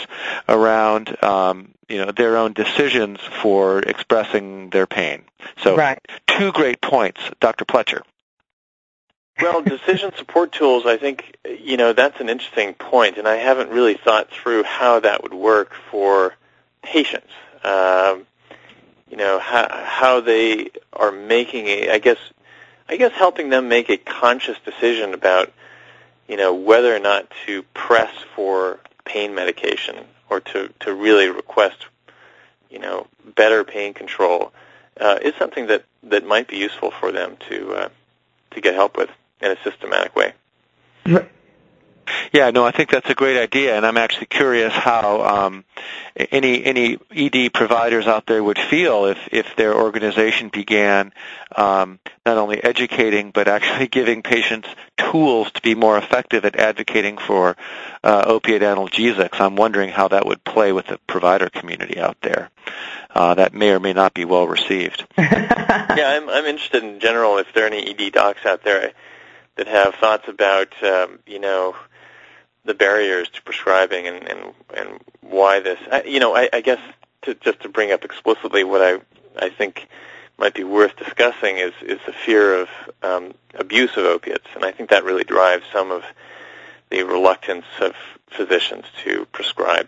around, 0.47 1.21
um, 1.23 1.71
you 1.89 2.03
know, 2.03 2.11
their 2.11 2.37
own 2.37 2.53
decisions 2.53 3.19
for 3.41 3.79
expressing 3.79 4.69
their 4.69 4.87
pain. 4.87 5.23
So, 5.63 5.75
right. 5.75 5.99
two 6.27 6.51
great 6.51 6.81
points, 6.81 7.19
Dr. 7.39 7.65
Pletcher. 7.65 8.01
Well, 9.41 9.61
decision 9.63 10.11
support 10.17 10.51
tools, 10.51 10.85
I 10.85 10.97
think, 10.97 11.37
you 11.45 11.77
know, 11.77 11.93
that's 11.93 12.19
an 12.19 12.29
interesting 12.29 12.73
point, 12.73 13.17
and 13.17 13.27
I 13.27 13.35
haven't 13.35 13.69
really 13.69 13.95
thought 13.95 14.29
through 14.31 14.63
how 14.63 14.99
that 15.01 15.23
would 15.23 15.33
work 15.33 15.73
for 15.91 16.35
patients. 16.81 17.31
Um, 17.63 18.25
you 19.09 19.17
know, 19.17 19.39
how, 19.39 19.67
how 19.85 20.21
they 20.21 20.71
are 20.93 21.11
making 21.11 21.67
a, 21.67 21.89
I 21.91 21.99
guess, 21.99 22.17
I 22.89 22.97
guess 22.97 23.11
helping 23.13 23.49
them 23.49 23.67
make 23.67 23.89
a 23.89 23.97
conscious 23.97 24.57
decision 24.65 25.13
about, 25.13 25.51
you 26.27 26.37
know, 26.37 26.53
whether 26.53 26.95
or 26.95 26.99
not 26.99 27.31
to 27.45 27.63
press 27.73 28.11
for 28.35 28.79
pain 29.05 29.35
medication 29.35 29.95
or 30.29 30.39
to, 30.39 30.69
to 30.81 30.93
really 30.93 31.29
request, 31.29 31.85
you 32.69 32.79
know, 32.79 33.07
better 33.35 33.63
pain 33.63 33.93
control 33.93 34.51
uh, 34.99 35.19
is 35.21 35.33
something 35.35 35.67
that, 35.67 35.83
that 36.03 36.25
might 36.25 36.47
be 36.47 36.57
useful 36.57 36.91
for 36.91 37.11
them 37.11 37.37
to 37.49 37.73
uh, 37.73 37.89
to 38.51 38.61
get 38.61 38.73
help 38.73 38.97
with 38.97 39.09
in 39.41 39.51
a 39.51 39.57
systematic 39.63 40.15
way. 40.15 40.33
Yeah, 42.33 42.51
no, 42.51 42.65
I 42.65 42.71
think 42.71 42.89
that's 42.89 43.09
a 43.09 43.15
great 43.15 43.37
idea, 43.37 43.75
and 43.75 43.85
I'm 43.85 43.97
actually 43.97 44.27
curious 44.27 44.73
how 44.73 45.21
um, 45.21 45.65
any 46.15 46.63
any 46.63 46.97
ED 47.15 47.53
providers 47.53 48.07
out 48.07 48.25
there 48.25 48.43
would 48.43 48.57
feel 48.57 49.05
if 49.05 49.17
if 49.31 49.55
their 49.55 49.73
organization 49.73 50.49
began 50.49 51.13
um, 51.55 51.99
not 52.25 52.37
only 52.37 52.63
educating 52.63 53.31
but 53.31 53.47
actually 53.47 53.87
giving 53.99 54.21
patients 54.21 54.67
tools 54.97 55.51
to 55.51 55.61
be 55.61 55.75
more 55.75 55.97
effective 55.97 56.45
at 56.45 56.55
advocating 56.55 57.17
for 57.17 57.55
uh, 58.03 58.23
opiate 58.27 58.61
analgesics. 58.61 59.39
I'm 59.39 59.55
wondering 59.55 59.89
how 59.89 60.07
that 60.09 60.25
would 60.25 60.43
play 60.43 60.71
with 60.71 60.87
the 60.87 60.97
provider 61.07 61.49
community 61.49 61.99
out 61.99 62.17
there. 62.21 62.49
Uh, 63.13 63.33
that 63.35 63.53
may 63.53 63.71
or 63.71 63.79
may 63.79 63.93
not 63.93 64.13
be 64.13 64.25
well 64.25 64.47
received. 64.47 65.05
yeah, 65.17 66.17
I'm 66.17 66.29
I'm 66.29 66.45
interested 66.45 66.83
in 66.83 66.99
general 66.99 67.37
if 67.37 67.47
there 67.53 67.63
are 67.63 67.67
any 67.67 67.89
ED 67.89 68.11
docs 68.11 68.45
out 68.45 68.63
there 68.63 68.91
that 69.55 69.67
have 69.67 69.95
thoughts 69.95 70.27
about 70.27 70.71
um, 70.83 71.19
you 71.25 71.39
know 71.39 71.75
the 72.65 72.73
barriers 72.73 73.29
to 73.29 73.41
prescribing 73.41 74.07
and 74.07 74.27
and, 74.27 74.53
and 74.75 74.99
why 75.21 75.59
this. 75.59 75.79
I, 75.91 76.03
you 76.03 76.19
know, 76.19 76.35
I, 76.35 76.49
I 76.51 76.61
guess 76.61 76.79
to, 77.23 77.35
just 77.35 77.61
to 77.61 77.69
bring 77.69 77.91
up 77.91 78.03
explicitly 78.03 78.63
what 78.63 78.81
I 78.81 78.99
I 79.43 79.49
think 79.49 79.87
might 80.37 80.53
be 80.53 80.63
worth 80.63 80.95
discussing 80.97 81.57
is 81.57 81.73
is 81.81 81.99
the 82.05 82.13
fear 82.13 82.61
of 82.61 82.69
um, 83.03 83.33
abuse 83.53 83.95
of 83.97 84.05
opiates, 84.05 84.47
and 84.55 84.65
I 84.65 84.71
think 84.71 84.89
that 84.89 85.03
really 85.03 85.23
drives 85.23 85.63
some 85.71 85.91
of 85.91 86.03
the 86.89 87.03
reluctance 87.03 87.65
of 87.79 87.93
physicians 88.27 88.85
to 89.03 89.25
prescribe. 89.31 89.87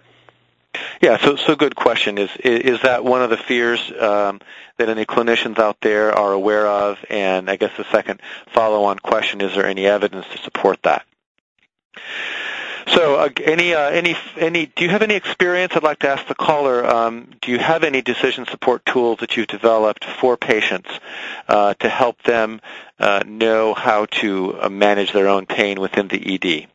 Yeah, 1.02 1.18
so 1.18 1.36
so 1.36 1.56
good 1.56 1.76
question. 1.76 2.18
Is 2.18 2.30
is 2.44 2.82
that 2.82 3.04
one 3.04 3.22
of 3.22 3.30
the 3.30 3.38
fears 3.38 3.80
um, 4.00 4.40
that 4.78 4.90
any 4.90 5.06
clinicians 5.06 5.60
out 5.60 5.78
there 5.82 6.14
are 6.14 6.34
aware 6.34 6.68
of? 6.68 6.98
And 7.10 7.50
I 7.50 7.56
guess 7.56 7.72
the 7.78 7.86
second 7.92 8.22
follow-on 8.54 9.00
question: 9.00 9.42
Is 9.42 9.56
there 9.56 9.66
any 9.66 9.86
evidence 9.86 10.26
to 10.32 10.38
support 10.40 10.82
that? 10.84 11.06
So, 12.88 13.16
uh, 13.16 13.30
any 13.44 13.74
uh, 13.74 13.90
any 13.90 14.16
any? 14.38 14.68
Do 14.68 14.84
you 14.86 14.90
have 14.90 15.02
any 15.02 15.16
experience? 15.16 15.74
I'd 15.76 15.84
like 15.84 16.00
to 16.00 16.10
ask 16.10 16.26
the 16.28 16.36
caller. 16.36 16.86
Um, 16.86 17.28
do 17.42 17.52
you 17.52 17.60
have 17.60 17.84
any 17.84 18.02
decision 18.02 18.46
support 18.46 18.86
tools 18.86 19.20
that 19.20 19.36
you've 19.36 19.48
developed 19.48 20.06
for 20.06 20.38
patients 20.38 20.90
uh, 21.50 21.74
to 21.76 21.90
help 21.90 22.22
them 22.24 22.62
uh, 23.00 23.24
know 23.26 23.74
how 23.74 24.06
to 24.06 24.58
uh, 24.62 24.70
manage 24.70 25.12
their 25.12 25.28
own 25.28 25.46
pain 25.46 25.82
within 25.82 26.08
the 26.08 26.36
ED? 26.36 26.68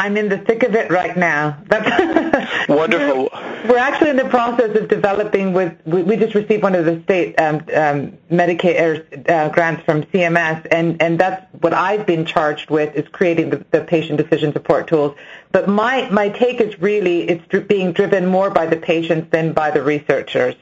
I'm 0.00 0.16
in 0.16 0.28
the 0.28 0.38
thick 0.38 0.62
of 0.62 0.76
it 0.76 0.92
right 0.92 1.16
now. 1.16 1.60
That's 1.66 2.68
Wonderful. 2.68 3.30
We're, 3.68 3.78
actually 3.78 4.10
in 4.10 4.16
the 4.16 4.28
process 4.28 4.76
of 4.76 4.86
developing 4.86 5.52
with, 5.52 5.76
we, 5.86 6.04
we 6.04 6.16
just 6.16 6.36
received 6.36 6.62
one 6.62 6.76
of 6.76 6.84
the 6.84 7.02
state 7.02 7.34
um, 7.40 7.56
um, 7.74 8.16
Medicaid 8.30 9.28
uh, 9.28 9.48
grants 9.48 9.82
from 9.82 10.04
CMS, 10.04 10.64
and, 10.70 11.02
and 11.02 11.18
that's 11.18 11.44
what 11.62 11.72
I've 11.72 12.06
been 12.06 12.24
charged 12.24 12.70
with 12.70 12.94
is 12.94 13.08
creating 13.08 13.50
the, 13.50 13.64
the 13.72 13.80
patient 13.80 14.18
decision 14.18 14.52
support 14.52 14.86
tools. 14.86 15.16
But 15.50 15.68
my, 15.68 16.08
my 16.10 16.28
take 16.28 16.60
is 16.60 16.78
really 16.80 17.28
it's 17.28 17.66
being 17.66 17.92
driven 17.92 18.26
more 18.26 18.50
by 18.50 18.66
the 18.66 18.76
patients 18.76 19.32
than 19.32 19.52
by 19.52 19.72
the 19.72 19.82
researchers 19.82 20.54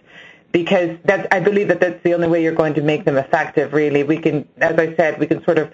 because 0.52 0.96
that's, 1.04 1.28
I 1.30 1.40
believe 1.40 1.68
that 1.68 1.80
that's 1.80 2.02
the 2.02 2.14
only 2.14 2.28
way 2.28 2.42
you're 2.42 2.54
going 2.54 2.72
to 2.74 2.82
make 2.82 3.04
them 3.04 3.18
effective, 3.18 3.74
really. 3.74 4.02
We 4.02 4.16
can, 4.16 4.48
as 4.56 4.78
I 4.78 4.96
said, 4.96 5.20
we 5.20 5.26
can 5.26 5.44
sort 5.44 5.58
of 5.58 5.70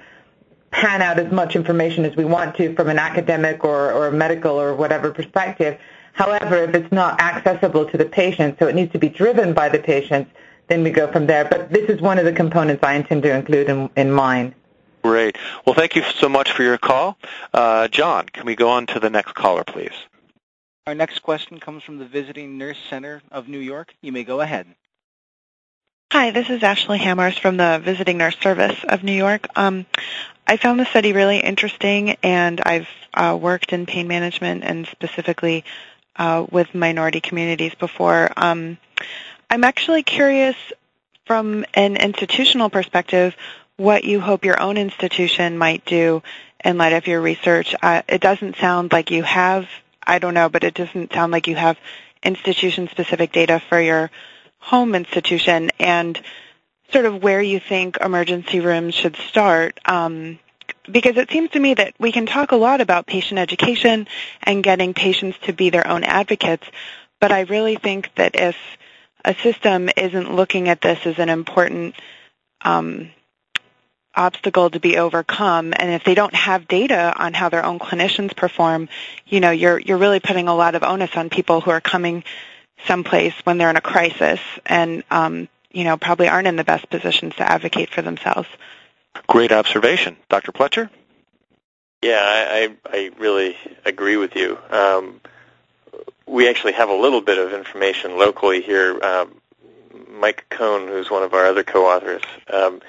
pan 0.73 1.03
out 1.03 1.19
as 1.19 1.31
much 1.31 1.55
information 1.55 2.05
as 2.05 2.17
we 2.17 2.25
want 2.25 2.57
to 2.57 2.75
from 2.75 2.89
an 2.89 2.99
academic 2.99 3.65
or, 3.65 3.93
or 3.93 4.11
medical 4.11 4.61
or 4.61 4.75
whatever 4.75 5.13
perspective. 5.13 5.79
However, 6.15 6.57
if 6.57 6.75
it's 6.75 6.93
not 6.93 7.21
accessible 7.21 7.87
to 7.87 7.97
the 7.97 8.05
patient, 8.05 8.59
so 8.59 8.67
it 8.67 8.75
needs 8.75 8.93
to 8.93 8.99
be 8.99 9.09
driven 9.09 9.55
by 9.55 9.69
the 9.69 9.79
patients, 9.79 10.31
then 10.67 10.83
we 10.83 10.91
go 10.91 11.11
from 11.11 11.27
there. 11.27 11.45
But 11.45 11.71
this 11.71 11.89
is 11.89 12.01
one 12.01 12.19
of 12.19 12.25
the 12.25 12.33
components 12.33 12.83
I 12.83 12.95
intend 12.95 13.23
to 13.23 13.35
include 13.35 13.69
in, 13.69 13.91
in 13.97 14.11
mine. 14.11 14.55
Great. 15.03 15.37
Well, 15.67 15.75
thank 15.75 15.97
you 15.97 16.03
so 16.03 16.29
much 16.29 16.53
for 16.53 16.63
your 16.63 16.79
call. 16.79 17.19
Uh, 17.53 17.89
John, 17.89 18.27
can 18.27 18.47
we 18.47 18.55
go 18.55 18.71
on 18.71 18.87
to 18.89 19.01
the 19.01 19.11
next 19.11 19.35
caller, 19.35 19.65
please? 19.65 19.95
Our 20.87 20.95
next 20.95 21.21
question 21.21 21.61
comes 21.61 21.83
from 21.83 21.99
the 21.99 22.05
Visiting 22.05 22.59
Nurse 22.59 22.79
Center 22.91 23.23
of 23.31 23.49
New 23.49 23.59
York. 23.59 23.95
You 24.01 24.13
may 24.13 24.25
go 24.25 24.41
ahead. 24.41 24.67
Hi, 26.13 26.31
this 26.31 26.51
is 26.51 26.63
Ashley 26.63 26.99
Hammers 26.99 27.39
from 27.39 27.57
the 27.57 27.81
Visiting 27.83 28.19
Nurse 28.19 28.37
Service 28.39 28.85
of 28.89 29.03
New 29.03 29.13
York. 29.13 29.47
Um, 29.57 29.87
I 30.47 30.57
found 30.57 30.81
the 30.81 30.85
study 30.87 31.13
really 31.13 31.39
interesting, 31.39 32.17
and 32.23 32.61
I've 32.61 32.89
uh, 33.15 33.39
worked 33.41 33.73
in 33.73 33.87
pain 33.87 34.09
management 34.09 34.65
and 34.65 34.87
specifically 34.87 35.65
uh, 36.17 36.47
with 36.51 36.75
minority 36.75 37.21
communities 37.21 37.75
before. 37.75 38.31
Um, 38.37 38.79
I'm 39.49 39.65
actually 39.65 40.03
curious 40.03 40.57
from 41.27 41.65
an 41.75 41.97
institutional 41.97 42.71
perspective 42.71 43.35
what 43.77 44.05
you 44.05 44.21
hope 44.21 44.45
your 44.45 44.61
own 44.61 44.77
institution 44.77 45.57
might 45.57 45.85
do 45.85 46.23
in 46.65 46.79
light 46.79 46.93
of 46.93 47.07
your 47.07 47.21
research. 47.21 47.75
Uh, 47.83 48.03
it 48.09 48.21
doesn't 48.21 48.57
sound 48.57 48.93
like 48.93 49.11
you 49.11 49.23
have, 49.23 49.67
I 50.03 50.19
don't 50.19 50.35
know, 50.35 50.49
but 50.49 50.65
it 50.65 50.75
doesn't 50.75 51.13
sound 51.13 51.33
like 51.33 51.47
you 51.47 51.57
have 51.57 51.79
institution-specific 52.23 53.33
data 53.33 53.61
for 53.69 53.81
your 53.81 54.11
home 54.59 54.95
institution 54.95 55.71
and 55.79 56.21
sort 56.93 57.07
of 57.07 57.23
where 57.23 57.43
you 57.43 57.59
think 57.61 57.97
emergency 58.01 58.61
rooms 58.61 58.95
should 58.95 59.17
start. 59.17 59.81
Um, 59.85 60.39
because 60.91 61.17
it 61.17 61.31
seems 61.31 61.51
to 61.51 61.61
me 61.61 61.75
that 61.75 61.95
we 61.99 62.13
can 62.13 62.27
talk 62.27 62.53
a 62.53 62.57
lot 62.57 62.81
about 62.81 63.07
patient 63.07 63.39
education 63.39 64.09
and 64.43 64.65
getting 64.65 64.95
patients 64.95 65.39
to 65.43 65.53
be 65.53 65.71
their 65.71 65.87
own 65.87 66.03
advocates, 66.05 66.67
but 67.21 67.31
I 67.31 67.43
really 67.43 67.77
think 67.77 68.13
that 68.17 68.35
if 68.35 68.57
a 69.25 69.35
system 69.35 69.89
isn't 69.97 70.35
looking 70.35 70.69
at 70.69 70.81
this 70.81 71.07
as 71.07 71.19
an 71.19 71.29
important 71.29 71.95
um, 72.65 73.11
obstacle 74.15 74.71
to 74.71 74.81
be 74.81 74.99
overcome, 74.99 75.73
and 75.77 75.93
if 75.93 76.03
they 76.05 76.15
don't 76.15 76.35
have 76.35 76.67
data 76.67 77.15
on 77.17 77.33
how 77.33 77.49
their 77.49 77.65
own 77.65 77.79
clinicians 77.79 78.35
perform, 78.35 78.89
you 79.27 79.39
know, 79.39 79.53
you're 79.53 79.79
you're 79.79 79.99
really 79.99 80.21
putting 80.21 80.49
a 80.49 80.55
lot 80.55 80.75
of 80.75 80.83
onus 80.83 81.17
on 81.17 81.31
people 81.31 81.61
who 81.61 81.71
are 81.71 81.81
coming 81.81 82.25
someplace 82.87 83.35
when 83.45 83.59
they're 83.59 83.71
in 83.71 83.77
a 83.77 83.81
crisis 83.81 84.41
and 84.67 85.05
um, 85.11 85.49
you 85.73 85.85
know 85.85 85.97
probably 85.97 86.29
aren't 86.29 86.49
in 86.49 86.57
the 86.57 86.65
best 86.65 86.89
positions 86.91 87.35
to 87.37 87.51
advocate 87.51 87.91
for 87.91 88.03
themselves. 88.03 88.49
Great 89.27 89.53
observation, 89.53 90.17
Dr. 90.29 90.53
Pletcher. 90.53 90.89
Yeah, 92.03 92.19
I, 92.21 92.75
I 92.87 93.11
really 93.19 93.57
agree 93.85 94.17
with 94.17 94.35
you. 94.35 94.59
Um, 94.71 95.21
we 96.27 96.49
actually 96.49 96.73
have 96.73 96.89
a 96.89 96.95
little 96.95 97.21
bit 97.21 97.39
of 97.39 97.53
information 97.53 98.19
locally 98.19 98.61
here. 98.61 98.99
Um, 99.03 99.41
Mike 100.11 100.47
Kohn, 100.51 100.89
who's 100.89 101.11
one 101.11 101.23
of 101.23 101.35
our 101.35 101.47
other 101.47 101.63
co-authors, 101.63 102.23
um, 102.53 102.81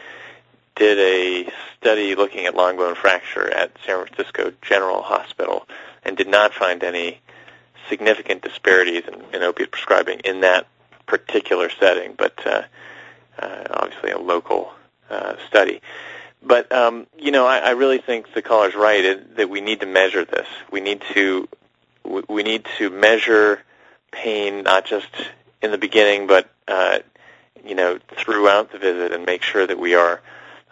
did 0.75 0.97
a 0.97 1.51
study 1.77 2.15
looking 2.15 2.45
at 2.45 2.55
long 2.55 2.77
bone 2.77 2.95
fracture 2.95 3.51
at 3.51 3.71
San 3.86 4.05
Francisco 4.05 4.51
General 4.61 5.01
Hospital 5.01 5.67
and 6.03 6.17
did 6.17 6.27
not 6.27 6.53
find 6.53 6.84
any 6.84 7.19
significant 7.89 8.41
disparities 8.41 9.03
in, 9.07 9.21
in 9.36 9.43
opiate 9.43 9.71
prescribing 9.71 10.19
in 10.19 10.41
that 10.41 10.65
particular 11.06 11.70
setting, 11.70 12.14
but 12.18 12.45
uh, 12.45 12.64
uh, 13.39 13.64
obviously 13.72 14.12
a 14.12 14.20
local 14.20 14.72
uh, 15.10 15.36
study. 15.47 15.82
But 16.41 16.72
um, 16.72 17.08
you 17.18 17.32
know, 17.32 17.45
I, 17.45 17.60
I 17.60 17.70
really 17.72 17.99
think 17.99 18.34
the 18.34 18.41
caller's 18.41 18.76
right 18.76 19.04
it, 19.04 19.38
that 19.38 19.49
we 19.49 19.62
need 19.62 19.80
to 19.80 19.86
measure 19.86 20.26
this. 20.26 20.47
We 20.72 20.82
need 20.82 21.01
to 21.14 21.47
we 22.28 22.43
need 22.43 22.66
to 22.78 22.89
measure 22.89 23.62
pain 24.12 24.64
not 24.64 24.86
just 24.86 25.08
in 25.62 25.72
the 25.72 25.78
beginning, 25.78 26.28
but 26.28 26.49
uh, 26.68 26.99
you 27.66 27.76
know 27.76 27.99
throughout 28.18 28.72
the 28.72 28.78
visit, 28.78 29.14
and 29.14 29.26
make 29.26 29.41
sure 29.41 29.66
that 29.66 29.80
we 29.80 29.95
are 29.95 30.22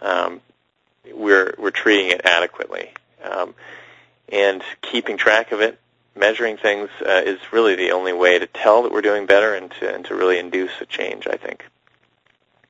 um, 0.00 0.40
we're 1.12 1.54
we're 1.58 1.70
treating 1.70 2.10
it 2.10 2.22
adequately. 2.24 2.90
Um, 3.22 3.54
and 4.28 4.62
keeping 4.80 5.16
track 5.16 5.52
of 5.52 5.60
it, 5.60 5.78
measuring 6.14 6.56
things 6.56 6.90
uh, 7.06 7.22
is 7.24 7.38
really 7.52 7.74
the 7.74 7.92
only 7.92 8.12
way 8.12 8.38
to 8.38 8.46
tell 8.46 8.82
that 8.82 8.92
we're 8.92 9.02
doing 9.02 9.26
better 9.26 9.54
and 9.54 9.70
to 9.72 9.94
and 9.94 10.04
to 10.06 10.14
really 10.14 10.38
induce 10.38 10.72
a 10.80 10.86
change. 10.86 11.26
I 11.26 11.36
think. 11.36 11.64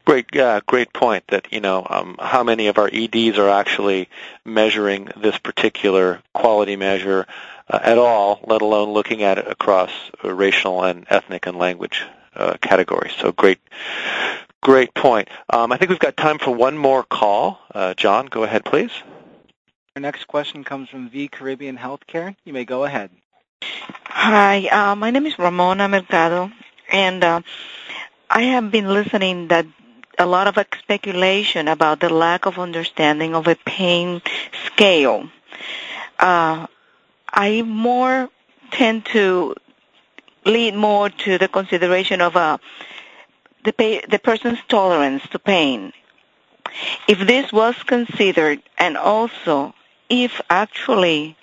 Great, 0.05 0.37
uh, 0.37 0.61
great 0.67 0.93
point. 0.93 1.25
That 1.29 1.53
you 1.53 1.61
know 1.61 1.87
um, 1.89 2.17
how 2.19 2.43
many 2.43 2.67
of 2.67 2.79
our 2.79 2.91
EDs 2.93 3.39
are 3.39 3.49
actually 3.49 4.09
measuring 4.45 5.09
this 5.17 5.39
particular 5.39 6.21
quality 6.35 6.77
measure 6.77 7.27
uh, 7.69 7.79
at 7.83 7.99
all, 7.99 8.41
let 8.47 8.63
alone 8.63 8.91
looking 8.91 9.23
at 9.23 9.39
it 9.39 9.47
across 9.47 9.91
racial 10.25 10.83
and 10.83 11.07
ethnic 11.09 11.47
and 11.47 11.57
language 11.57 12.05
uh, 12.35 12.57
categories. 12.61 13.13
So 13.19 13.31
great, 13.31 13.61
great 14.61 14.93
point. 14.95 15.29
Um, 15.49 15.71
I 15.71 15.77
think 15.77 15.91
we've 15.91 15.99
got 16.01 16.17
time 16.17 16.39
for 16.39 16.51
one 16.51 16.77
more 16.77 17.05
call. 17.05 17.61
Uh, 17.73 17.95
John, 17.95 18.27
go 18.27 18.43
ahead, 18.43 18.65
please. 18.65 18.91
Our 19.95 20.03
next 20.03 20.27
question 20.27 20.65
comes 20.65 20.89
from 20.89 21.11
VA 21.11 21.29
Caribbean 21.31 21.77
Healthcare. 21.77 22.35
You 22.45 22.53
may 22.53 22.65
go 22.65 22.85
ahead. 22.85 23.11
Hi, 23.65 24.67
uh, 24.69 24.95
my 24.97 25.11
name 25.11 25.27
is 25.27 25.39
Ramona 25.39 25.89
Mercado, 25.89 26.51
and 26.91 27.23
uh, 27.25 27.41
I 28.31 28.43
have 28.43 28.71
been 28.71 28.89
listening 28.89 29.49
that 29.49 29.67
a 30.19 30.27
lot 30.27 30.47
of 30.47 30.59
speculation 30.79 31.69
about 31.69 32.01
the 32.01 32.09
lack 32.09 32.47
of 32.47 32.59
understanding 32.59 33.35
of 33.35 33.47
a 33.49 33.57
pain 33.57 34.21
scale. 34.67 35.29
Uh, 36.19 36.67
I 37.33 37.63
more 37.63 38.29
tend 38.71 39.07
to 39.07 39.55
lead 40.45 40.75
more 40.75 41.09
to 41.11 41.39
the 41.39 41.49
consideration 41.49 42.21
of 42.21 42.37
uh, 42.37 42.59
the, 43.65 43.73
pa- 43.73 44.07
the 44.09 44.19
person's 44.19 44.59
tolerance 44.69 45.23
to 45.31 45.39
pain. 45.39 45.93
If 47.09 47.19
this 47.27 47.53
was 47.53 47.77
considered, 47.83 48.63
and 48.79 48.97
also 48.97 49.75
if 50.09 50.41
actually, 50.51 51.37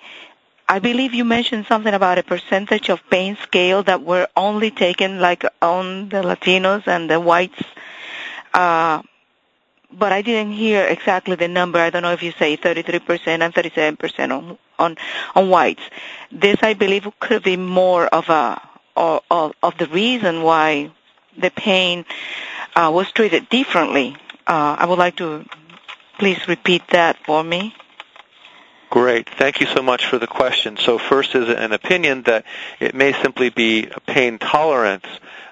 I 0.70 0.78
believe 0.78 1.14
you 1.14 1.24
mentioned 1.24 1.66
something 1.66 1.92
about 1.92 2.18
a 2.18 2.22
percentage 2.22 2.90
of 2.90 3.00
pain 3.10 3.36
scale 3.42 3.82
that 3.82 4.02
were 4.02 4.28
only 4.36 4.70
taken 4.70 5.18
like 5.20 5.42
on 5.60 6.08
the 6.10 6.22
Latinos 6.22 6.86
and 6.86 7.10
the 7.10 7.18
whites, 7.18 7.60
uh, 8.54 9.02
but 9.92 10.12
I 10.12 10.22
didn't 10.22 10.52
hear 10.52 10.84
exactly 10.84 11.34
the 11.34 11.48
number. 11.48 11.80
I 11.80 11.90
don't 11.90 12.02
know 12.02 12.12
if 12.12 12.22
you 12.22 12.30
say 12.38 12.56
33% 12.56 13.40
and 13.42 13.52
37% 13.52 14.30
on, 14.30 14.58
on, 14.78 14.96
on 15.34 15.48
whites. 15.50 15.82
This, 16.30 16.58
I 16.62 16.74
believe, 16.74 17.08
could 17.18 17.42
be 17.42 17.56
more 17.56 18.06
of 18.06 18.28
a, 18.28 18.62
of, 18.96 19.52
of 19.64 19.76
the 19.76 19.88
reason 19.88 20.44
why 20.44 20.92
the 21.36 21.50
pain 21.50 22.04
uh, 22.76 22.92
was 22.94 23.10
treated 23.10 23.48
differently. 23.48 24.16
Uh, 24.46 24.76
I 24.78 24.86
would 24.86 25.00
like 25.00 25.16
to 25.16 25.44
please 26.16 26.46
repeat 26.46 26.82
that 26.90 27.16
for 27.26 27.42
me. 27.42 27.74
Great. 28.90 29.30
Thank 29.30 29.60
you 29.60 29.66
so 29.68 29.82
much 29.82 30.06
for 30.06 30.18
the 30.18 30.26
question. 30.26 30.76
So 30.76 30.98
first 30.98 31.36
is 31.36 31.48
an 31.48 31.72
opinion 31.72 32.22
that 32.22 32.44
it 32.80 32.92
may 32.92 33.12
simply 33.22 33.48
be 33.48 33.88
pain 34.06 34.38
tolerance 34.38 35.06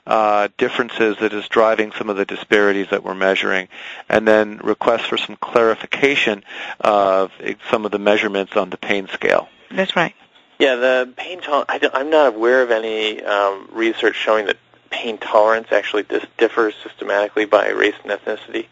uh, 0.08 0.48
differences 0.58 1.18
that 1.20 1.32
is 1.32 1.46
driving 1.48 1.92
some 1.92 2.10
of 2.10 2.16
the 2.16 2.24
disparities 2.24 2.88
that 2.90 3.04
we're 3.04 3.14
measuring, 3.14 3.68
and 4.08 4.26
then 4.26 4.56
request 4.58 5.04
for 5.04 5.16
some 5.16 5.36
clarification 5.36 6.42
of 6.80 7.30
some 7.70 7.84
of 7.84 7.92
the 7.92 7.98
measurements 7.98 8.56
on 8.56 8.70
the 8.70 8.76
pain 8.76 9.06
scale. 9.12 9.48
That's 9.70 9.94
right. 9.94 10.14
Yeah, 10.58 10.74
the 10.74 11.12
pain 11.16 11.40
tolerance, 11.40 11.84
I'm 11.94 12.10
not 12.10 12.34
aware 12.34 12.62
of 12.62 12.72
any 12.72 13.22
um, 13.22 13.68
research 13.70 14.16
showing 14.16 14.46
that 14.46 14.56
pain 14.90 15.18
tolerance 15.18 15.68
actually 15.70 16.02
dis- 16.04 16.26
differs 16.38 16.74
systematically 16.82 17.44
by 17.44 17.68
race 17.68 17.94
and 18.02 18.10
ethnicity. 18.10 18.66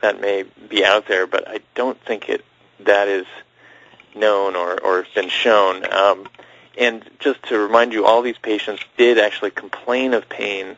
That 0.00 0.20
may 0.20 0.44
be 0.68 0.84
out 0.84 1.06
there, 1.06 1.26
but 1.26 1.46
I 1.48 1.60
don't 1.74 2.00
think 2.00 2.30
it 2.30 2.44
that 2.80 3.08
is 3.08 3.26
known 4.16 4.56
or, 4.56 4.80
or 4.80 5.06
been 5.14 5.28
shown. 5.28 5.90
Um, 5.92 6.28
and 6.76 7.08
just 7.18 7.42
to 7.44 7.58
remind 7.58 7.92
you, 7.92 8.04
all 8.04 8.22
these 8.22 8.38
patients 8.38 8.82
did 8.96 9.18
actually 9.18 9.50
complain 9.50 10.14
of 10.14 10.28
pain 10.28 10.76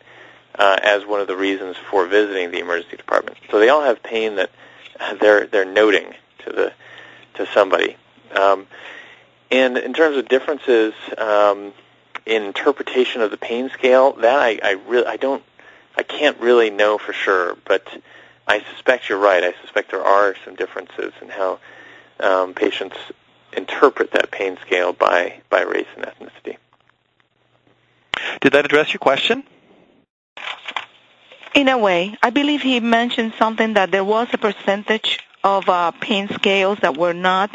uh, 0.59 0.78
as 0.82 1.07
one 1.07 1.20
of 1.20 1.26
the 1.26 1.36
reasons 1.36 1.76
for 1.91 2.07
visiting 2.07 2.51
the 2.51 2.59
emergency 2.59 2.97
department. 2.97 3.36
So 3.51 3.59
they 3.59 3.68
all 3.68 3.82
have 3.82 4.03
pain 4.03 4.36
that 4.36 4.51
they're 5.20 5.47
they're 5.47 5.64
noting 5.64 6.14
to 6.45 6.53
the 6.53 6.72
to 7.34 7.47
somebody. 7.53 7.97
Um, 8.32 8.66
and 9.51 9.78
in 9.78 9.95
terms 9.95 10.16
of 10.16 10.28
differences 10.28 10.93
um, 11.16 11.72
in 12.26 12.43
interpretation 12.43 13.22
of 13.22 13.30
the 13.30 13.36
pain 13.36 13.70
scale, 13.70 14.12
that 14.14 14.39
I, 14.39 14.59
I 14.62 14.72
really 14.86 15.07
I 15.07 15.16
don't 15.16 15.43
I 15.97 16.03
can't 16.03 16.39
really 16.39 16.70
know 16.70 16.99
for 16.99 17.12
sure, 17.12 17.57
but 17.64 17.86
I 18.47 18.62
suspect 18.72 19.09
you're 19.09 19.18
right. 19.18 19.43
I 19.43 19.55
suspect 19.62 19.91
there 19.91 20.03
are 20.03 20.34
some 20.45 20.55
differences 20.55 21.12
in 21.20 21.28
how 21.28 21.59
um, 22.20 22.55
patients 22.55 22.97
interpret 23.53 24.12
that 24.12 24.30
pain 24.30 24.59
scale 24.62 24.92
by, 24.92 25.40
by 25.51 25.62
race 25.62 25.86
and 25.96 26.05
ethnicity. 26.05 26.57
Did 28.40 28.53
that 28.53 28.64
address 28.64 28.92
your 28.92 28.99
question? 28.99 29.44
In 31.55 31.68
a 31.68 31.78
way. 31.78 32.16
I 32.22 32.30
believe 32.30 32.62
he 32.62 32.80
mentioned 32.80 33.32
something 33.38 33.74
that 33.74 33.90
there 33.90 34.05
was 34.05 34.28
a 34.32 34.38
percentage 34.38 35.20
of 35.42 35.68
uh, 35.68 35.90
pain 35.92 36.28
scales 36.28 36.78
that 36.82 36.96
were 36.96 37.14
not 37.14 37.51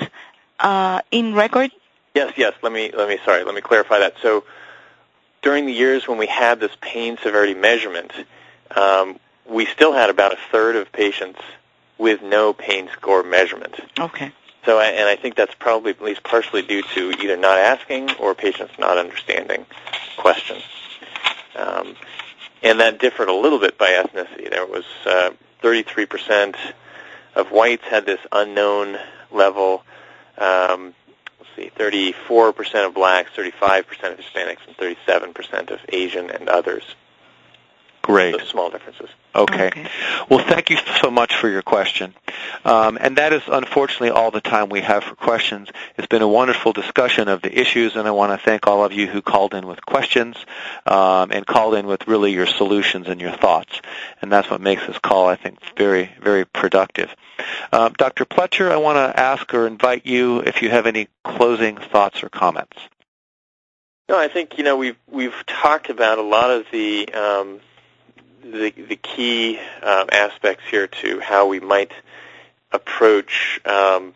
uh, 0.59 1.01
in 1.11 1.33
record. 1.33 1.71
Yes, 2.15 2.33
yes. 2.37 2.53
Let 2.61 2.71
me 2.71 2.91
let 2.91 3.07
me 3.07 3.17
sorry. 3.25 3.43
Let 3.43 3.55
me 3.55 3.61
clarify 3.61 3.99
that. 3.99 4.15
So, 4.21 4.43
during 5.41 5.65
the 5.65 5.73
years 5.73 6.07
when 6.07 6.17
we 6.17 6.27
had 6.27 6.59
this 6.59 6.71
pain 6.79 7.17
severity 7.21 7.53
measurement, 7.55 8.11
um, 8.75 9.19
we 9.47 9.65
still 9.65 9.93
had 9.93 10.09
about 10.09 10.33
a 10.33 10.37
third 10.51 10.75
of 10.75 10.91
patients 10.91 11.39
with 11.97 12.21
no 12.21 12.53
pain 12.53 12.89
score 12.93 13.23
measurement. 13.23 13.75
Okay. 13.99 14.31
So, 14.65 14.79
and 14.79 15.09
I 15.09 15.15
think 15.17 15.35
that's 15.35 15.53
probably 15.55 15.91
at 15.91 16.01
least 16.01 16.23
partially 16.23 16.61
due 16.61 16.81
to 16.81 17.11
either 17.21 17.35
not 17.35 17.57
asking 17.57 18.11
or 18.15 18.33
patients 18.33 18.73
not 18.79 18.97
understanding 18.97 19.65
questions. 20.17 20.63
Um, 21.55 21.95
and 22.61 22.79
that 22.79 22.99
differed 22.99 23.27
a 23.27 23.33
little 23.33 23.59
bit 23.59 23.77
by 23.77 23.89
ethnicity. 23.89 24.49
There 24.49 24.65
was 24.65 24.85
uh, 25.05 25.31
33% 25.61 26.55
of 27.35 27.51
whites 27.51 27.83
had 27.83 28.05
this 28.05 28.19
unknown 28.31 28.97
level. 29.31 29.83
Um, 30.37 30.93
let's 31.39 31.55
see, 31.55 31.71
34% 31.77 32.87
of 32.87 32.93
blacks, 32.93 33.31
35% 33.35 33.83
of 34.13 34.19
Hispanics, 34.19 34.65
and 34.67 34.77
37% 34.77 35.71
of 35.71 35.79
Asian 35.89 36.29
and 36.29 36.47
others. 36.47 36.83
Great. 38.03 38.37
Those 38.37 38.49
small 38.49 38.69
differences. 38.69 39.09
Okay. 39.33 39.67
okay. 39.67 39.87
Well, 40.29 40.45
thank 40.45 40.69
you 40.69 40.77
so 41.01 41.09
much 41.09 41.35
for 41.35 41.47
your 41.47 41.61
question. 41.61 42.13
Um, 42.65 42.97
and 42.99 43.17
that 43.17 43.31
is 43.31 43.41
unfortunately 43.47 44.09
all 44.09 44.29
the 44.29 44.41
time 44.41 44.67
we 44.67 44.81
have 44.81 45.05
for 45.05 45.15
questions. 45.15 45.69
It's 45.97 46.07
been 46.07 46.21
a 46.21 46.27
wonderful 46.27 46.73
discussion 46.73 47.29
of 47.29 47.41
the 47.41 47.57
issues, 47.57 47.95
and 47.95 48.05
I 48.05 48.11
want 48.11 48.37
to 48.37 48.45
thank 48.45 48.67
all 48.67 48.83
of 48.83 48.91
you 48.91 49.07
who 49.07 49.21
called 49.21 49.53
in 49.53 49.65
with 49.65 49.85
questions 49.85 50.35
um, 50.85 51.31
and 51.31 51.47
called 51.47 51.75
in 51.75 51.87
with 51.87 52.05
really 52.05 52.33
your 52.33 52.45
solutions 52.45 53.07
and 53.07 53.21
your 53.21 53.31
thoughts. 53.31 53.81
And 54.21 54.29
that's 54.29 54.49
what 54.49 54.59
makes 54.59 54.85
this 54.85 54.99
call, 54.99 55.27
I 55.27 55.37
think, 55.37 55.59
very, 55.77 56.11
very 56.21 56.45
productive. 56.45 57.15
Uh, 57.71 57.89
Dr. 57.97 58.25
Pletcher, 58.25 58.69
I 58.69 58.77
want 58.77 58.97
to 58.97 59.17
ask 59.17 59.51
or 59.53 59.65
invite 59.65 60.05
you 60.05 60.41
if 60.41 60.61
you 60.61 60.69
have 60.69 60.87
any 60.87 61.07
closing 61.23 61.77
thoughts 61.77 62.21
or 62.21 62.27
comments. 62.27 62.77
No, 64.09 64.19
I 64.19 64.27
think 64.27 64.57
you 64.57 64.65
know 64.65 64.75
we've 64.75 64.97
we've 65.09 65.45
talked 65.47 65.89
about 65.89 66.17
a 66.17 66.21
lot 66.21 66.51
of 66.51 66.65
the 66.73 67.07
um, 67.13 67.61
the, 68.43 68.71
the 68.71 68.95
key 68.95 69.59
um, 69.81 70.07
aspects 70.11 70.63
here 70.69 70.87
to 70.87 71.19
how 71.19 71.47
we 71.47 71.59
might 71.59 71.91
approach, 72.71 73.61
um, 73.65 74.13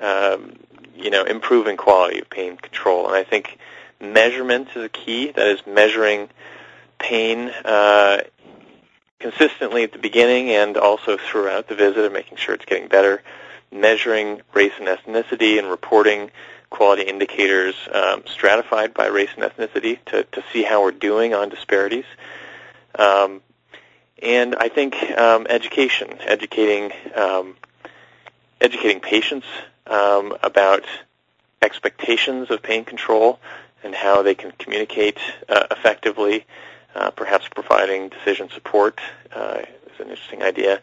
um, 0.00 0.56
you 0.96 1.10
know, 1.10 1.24
improving 1.24 1.76
quality 1.76 2.20
of 2.20 2.28
pain 2.28 2.56
control. 2.56 3.06
And 3.06 3.16
I 3.16 3.24
think 3.24 3.58
measurement 4.00 4.68
is 4.74 4.84
a 4.84 4.88
key. 4.88 5.32
That 5.32 5.46
is 5.46 5.66
measuring 5.66 6.28
pain 6.98 7.48
uh, 7.64 8.22
consistently 9.18 9.84
at 9.84 9.92
the 9.92 9.98
beginning 9.98 10.50
and 10.50 10.76
also 10.76 11.16
throughout 11.16 11.68
the 11.68 11.74
visit 11.74 12.04
and 12.04 12.12
making 12.12 12.36
sure 12.36 12.54
it's 12.54 12.64
getting 12.64 12.88
better. 12.88 13.22
Measuring 13.72 14.42
race 14.52 14.72
and 14.78 14.88
ethnicity 14.88 15.58
and 15.58 15.70
reporting 15.70 16.30
quality 16.70 17.02
indicators 17.02 17.74
um, 17.92 18.22
stratified 18.26 18.94
by 18.94 19.06
race 19.06 19.30
and 19.36 19.44
ethnicity 19.44 19.98
to, 20.06 20.24
to 20.24 20.42
see 20.52 20.62
how 20.62 20.82
we're 20.82 20.90
doing 20.90 21.34
on 21.34 21.48
disparities. 21.48 22.04
Um, 22.98 23.42
and 24.22 24.54
I 24.56 24.68
think 24.68 24.96
um, 25.18 25.46
education, 25.48 26.18
educating 26.20 26.92
um, 27.14 27.56
educating 28.60 29.00
patients 29.00 29.46
um, 29.86 30.36
about 30.42 30.84
expectations 31.62 32.50
of 32.50 32.62
pain 32.62 32.84
control 32.84 33.40
and 33.82 33.94
how 33.94 34.22
they 34.22 34.34
can 34.34 34.52
communicate 34.52 35.18
uh, 35.48 35.66
effectively, 35.70 36.44
uh, 36.94 37.10
perhaps 37.10 37.48
providing 37.48 38.08
decision 38.10 38.50
support 38.52 39.00
uh, 39.34 39.62
is 39.86 40.00
an 40.00 40.10
interesting 40.10 40.42
idea, 40.42 40.80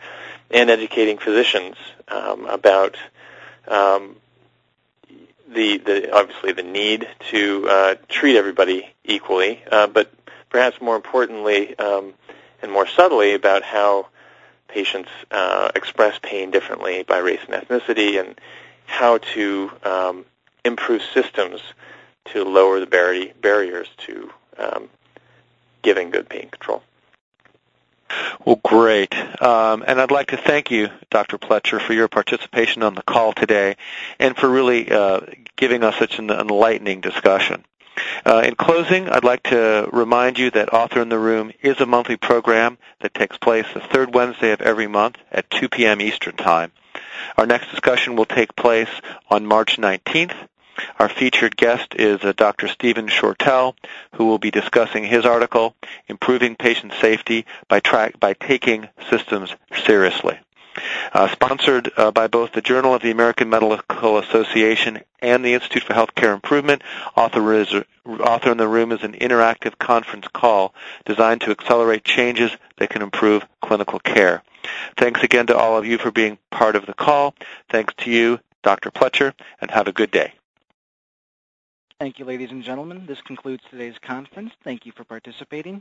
and 0.50 0.70
educating 0.70 1.18
physicians 1.18 1.76
um, 2.08 2.46
about 2.46 2.96
um, 3.68 4.16
the, 5.50 5.78
the 5.78 6.12
obviously 6.14 6.52
the 6.54 6.64
need 6.64 7.08
to 7.30 7.68
uh, 7.70 7.96
treat 8.10 8.38
everybody 8.38 8.88
equally, 9.04 9.62
uh, 9.72 9.88
but 9.88 10.12
perhaps 10.50 10.82
more 10.82 10.96
importantly 10.96 11.78
um, 11.78 12.14
and 12.62 12.72
more 12.72 12.88
subtly 12.88 13.34
about 13.34 13.64
how 13.64 14.08
patients 14.68 15.10
uh, 15.32 15.72
express 15.76 16.20
pain 16.22 16.52
differently 16.52 17.04
by 17.04 17.18
race 17.18 17.40
and 17.48 17.62
ethnicity, 17.62 18.20
and 18.20 18.40
how 18.86 19.18
to 19.18 19.72
um, 19.84 20.26
improve 20.66 21.02
systems 21.14 21.62
to 22.26 22.44
lower 22.44 22.80
the 22.80 22.86
bar- 22.86 23.34
barriers 23.42 23.88
to 23.98 24.30
um, 24.58 24.90
giving 25.82 26.10
good 26.10 26.28
pain 26.28 26.50
control. 26.50 26.84
Well, 28.46 28.60
great. 28.64 29.14
Um, 29.42 29.84
and 29.86 30.00
I'd 30.00 30.12
like 30.12 30.28
to 30.28 30.38
thank 30.38 30.72
you, 30.72 30.90
Dr. 31.10 31.38
Pletcher, 31.38 31.82
for 31.82 31.94
your 31.94 32.08
participation 32.08 32.84
on 32.84 32.96
the 32.96 33.04
call 33.04 33.34
today 33.34 33.76
and 34.20 34.36
for 34.36 34.50
really 34.50 34.90
uh, 34.90 35.22
giving 35.58 35.84
us 35.84 35.96
such 35.98 36.20
an 36.20 36.30
enlightening 36.30 37.02
discussion. 37.02 37.66
Uh, 38.26 38.44
in 38.46 38.56
closing, 38.56 39.10
I'd 39.10 39.24
like 39.24 39.44
to 39.44 39.90
remind 39.92 40.38
you 40.38 40.52
that 40.52 40.74
Author 40.74 41.02
in 41.02 41.10
the 41.10 41.20
Room 41.20 41.52
is 41.62 41.80
a 41.80 41.86
monthly 41.86 42.18
program 42.18 42.78
that 43.00 43.14
takes 43.14 43.38
place 43.38 43.66
the 43.74 43.80
third 43.80 44.14
Wednesday 44.14 44.52
of 44.52 44.62
every 44.62 44.88
month 44.88 45.18
at 45.32 45.50
2 45.50 45.70
p.m. 45.70 46.02
Eastern 46.02 46.36
Time. 46.36 46.72
Our 47.38 47.46
next 47.46 47.70
discussion 47.72 48.16
will 48.16 48.26
take 48.26 48.56
place 48.56 48.90
on 49.30 49.46
March 49.46 49.78
19th. 49.78 50.34
Our 51.00 51.10
featured 51.10 51.58
guest 51.58 51.96
is 51.96 52.24
uh, 52.24 52.34
Dr. 52.36 52.68
Stephen 52.68 53.08
Shortell, 53.08 53.76
who 54.14 54.26
will 54.26 54.38
be 54.38 54.52
discussing 54.52 55.04
his 55.04 55.26
article, 55.26 55.76
Improving 56.08 56.56
Patient 56.56 56.94
Safety 57.02 57.46
by, 57.68 57.80
tra- 57.80 58.12
by 58.20 58.34
Taking 58.34 58.88
Systems 59.10 59.56
Seriously. 59.86 60.38
Uh, 61.14 61.28
sponsored 61.30 61.92
uh, 61.98 62.12
by 62.12 62.28
both 62.28 62.52
the 62.54 62.62
Journal 62.62 62.94
of 62.94 63.02
the 63.02 63.12
American 63.12 63.50
Medical 63.50 64.18
Association 64.20 65.00
and 65.20 65.44
the 65.44 65.54
Institute 65.54 65.84
for 65.84 65.94
Healthcare 65.94 66.34
Improvement, 66.34 66.82
Author, 67.16 67.54
is, 67.54 67.74
Author 68.06 68.52
in 68.52 68.58
the 68.58 68.68
Room 68.68 68.92
is 68.92 69.04
an 69.04 69.14
interactive 69.14 69.78
conference 69.78 70.28
call 70.34 70.74
designed 71.06 71.42
to 71.42 71.52
accelerate 71.52 72.04
changes 72.04 72.52
that 72.78 72.90
can 72.90 73.02
improve 73.02 73.46
clinical 73.62 74.00
care. 74.00 74.44
Thanks 74.98 75.24
again 75.24 75.48
to 75.48 75.58
all 75.58 75.78
of 75.78 75.86
you 75.86 75.98
for 75.98 76.12
being 76.12 76.38
part 76.52 76.76
of 76.76 76.86
the 76.86 76.94
call. 76.94 77.34
Thanks 77.70 77.94
to 78.00 78.12
you, 78.12 78.40
Dr. 78.64 78.92
Pletcher, 78.92 79.34
and 79.62 79.72
have 79.72 79.88
a 79.88 79.94
good 79.94 80.12
day. 80.12 80.34
Thank 82.00 82.20
you, 82.20 82.26
ladies 82.26 82.52
and 82.52 82.64
gentlemen. 82.64 83.06
This 83.08 83.22
concludes 83.22 83.64
today's 83.72 83.98
conference. 84.00 84.52
Thank 84.64 84.86
you 84.86 84.92
for 84.92 85.04
participating. 85.04 85.76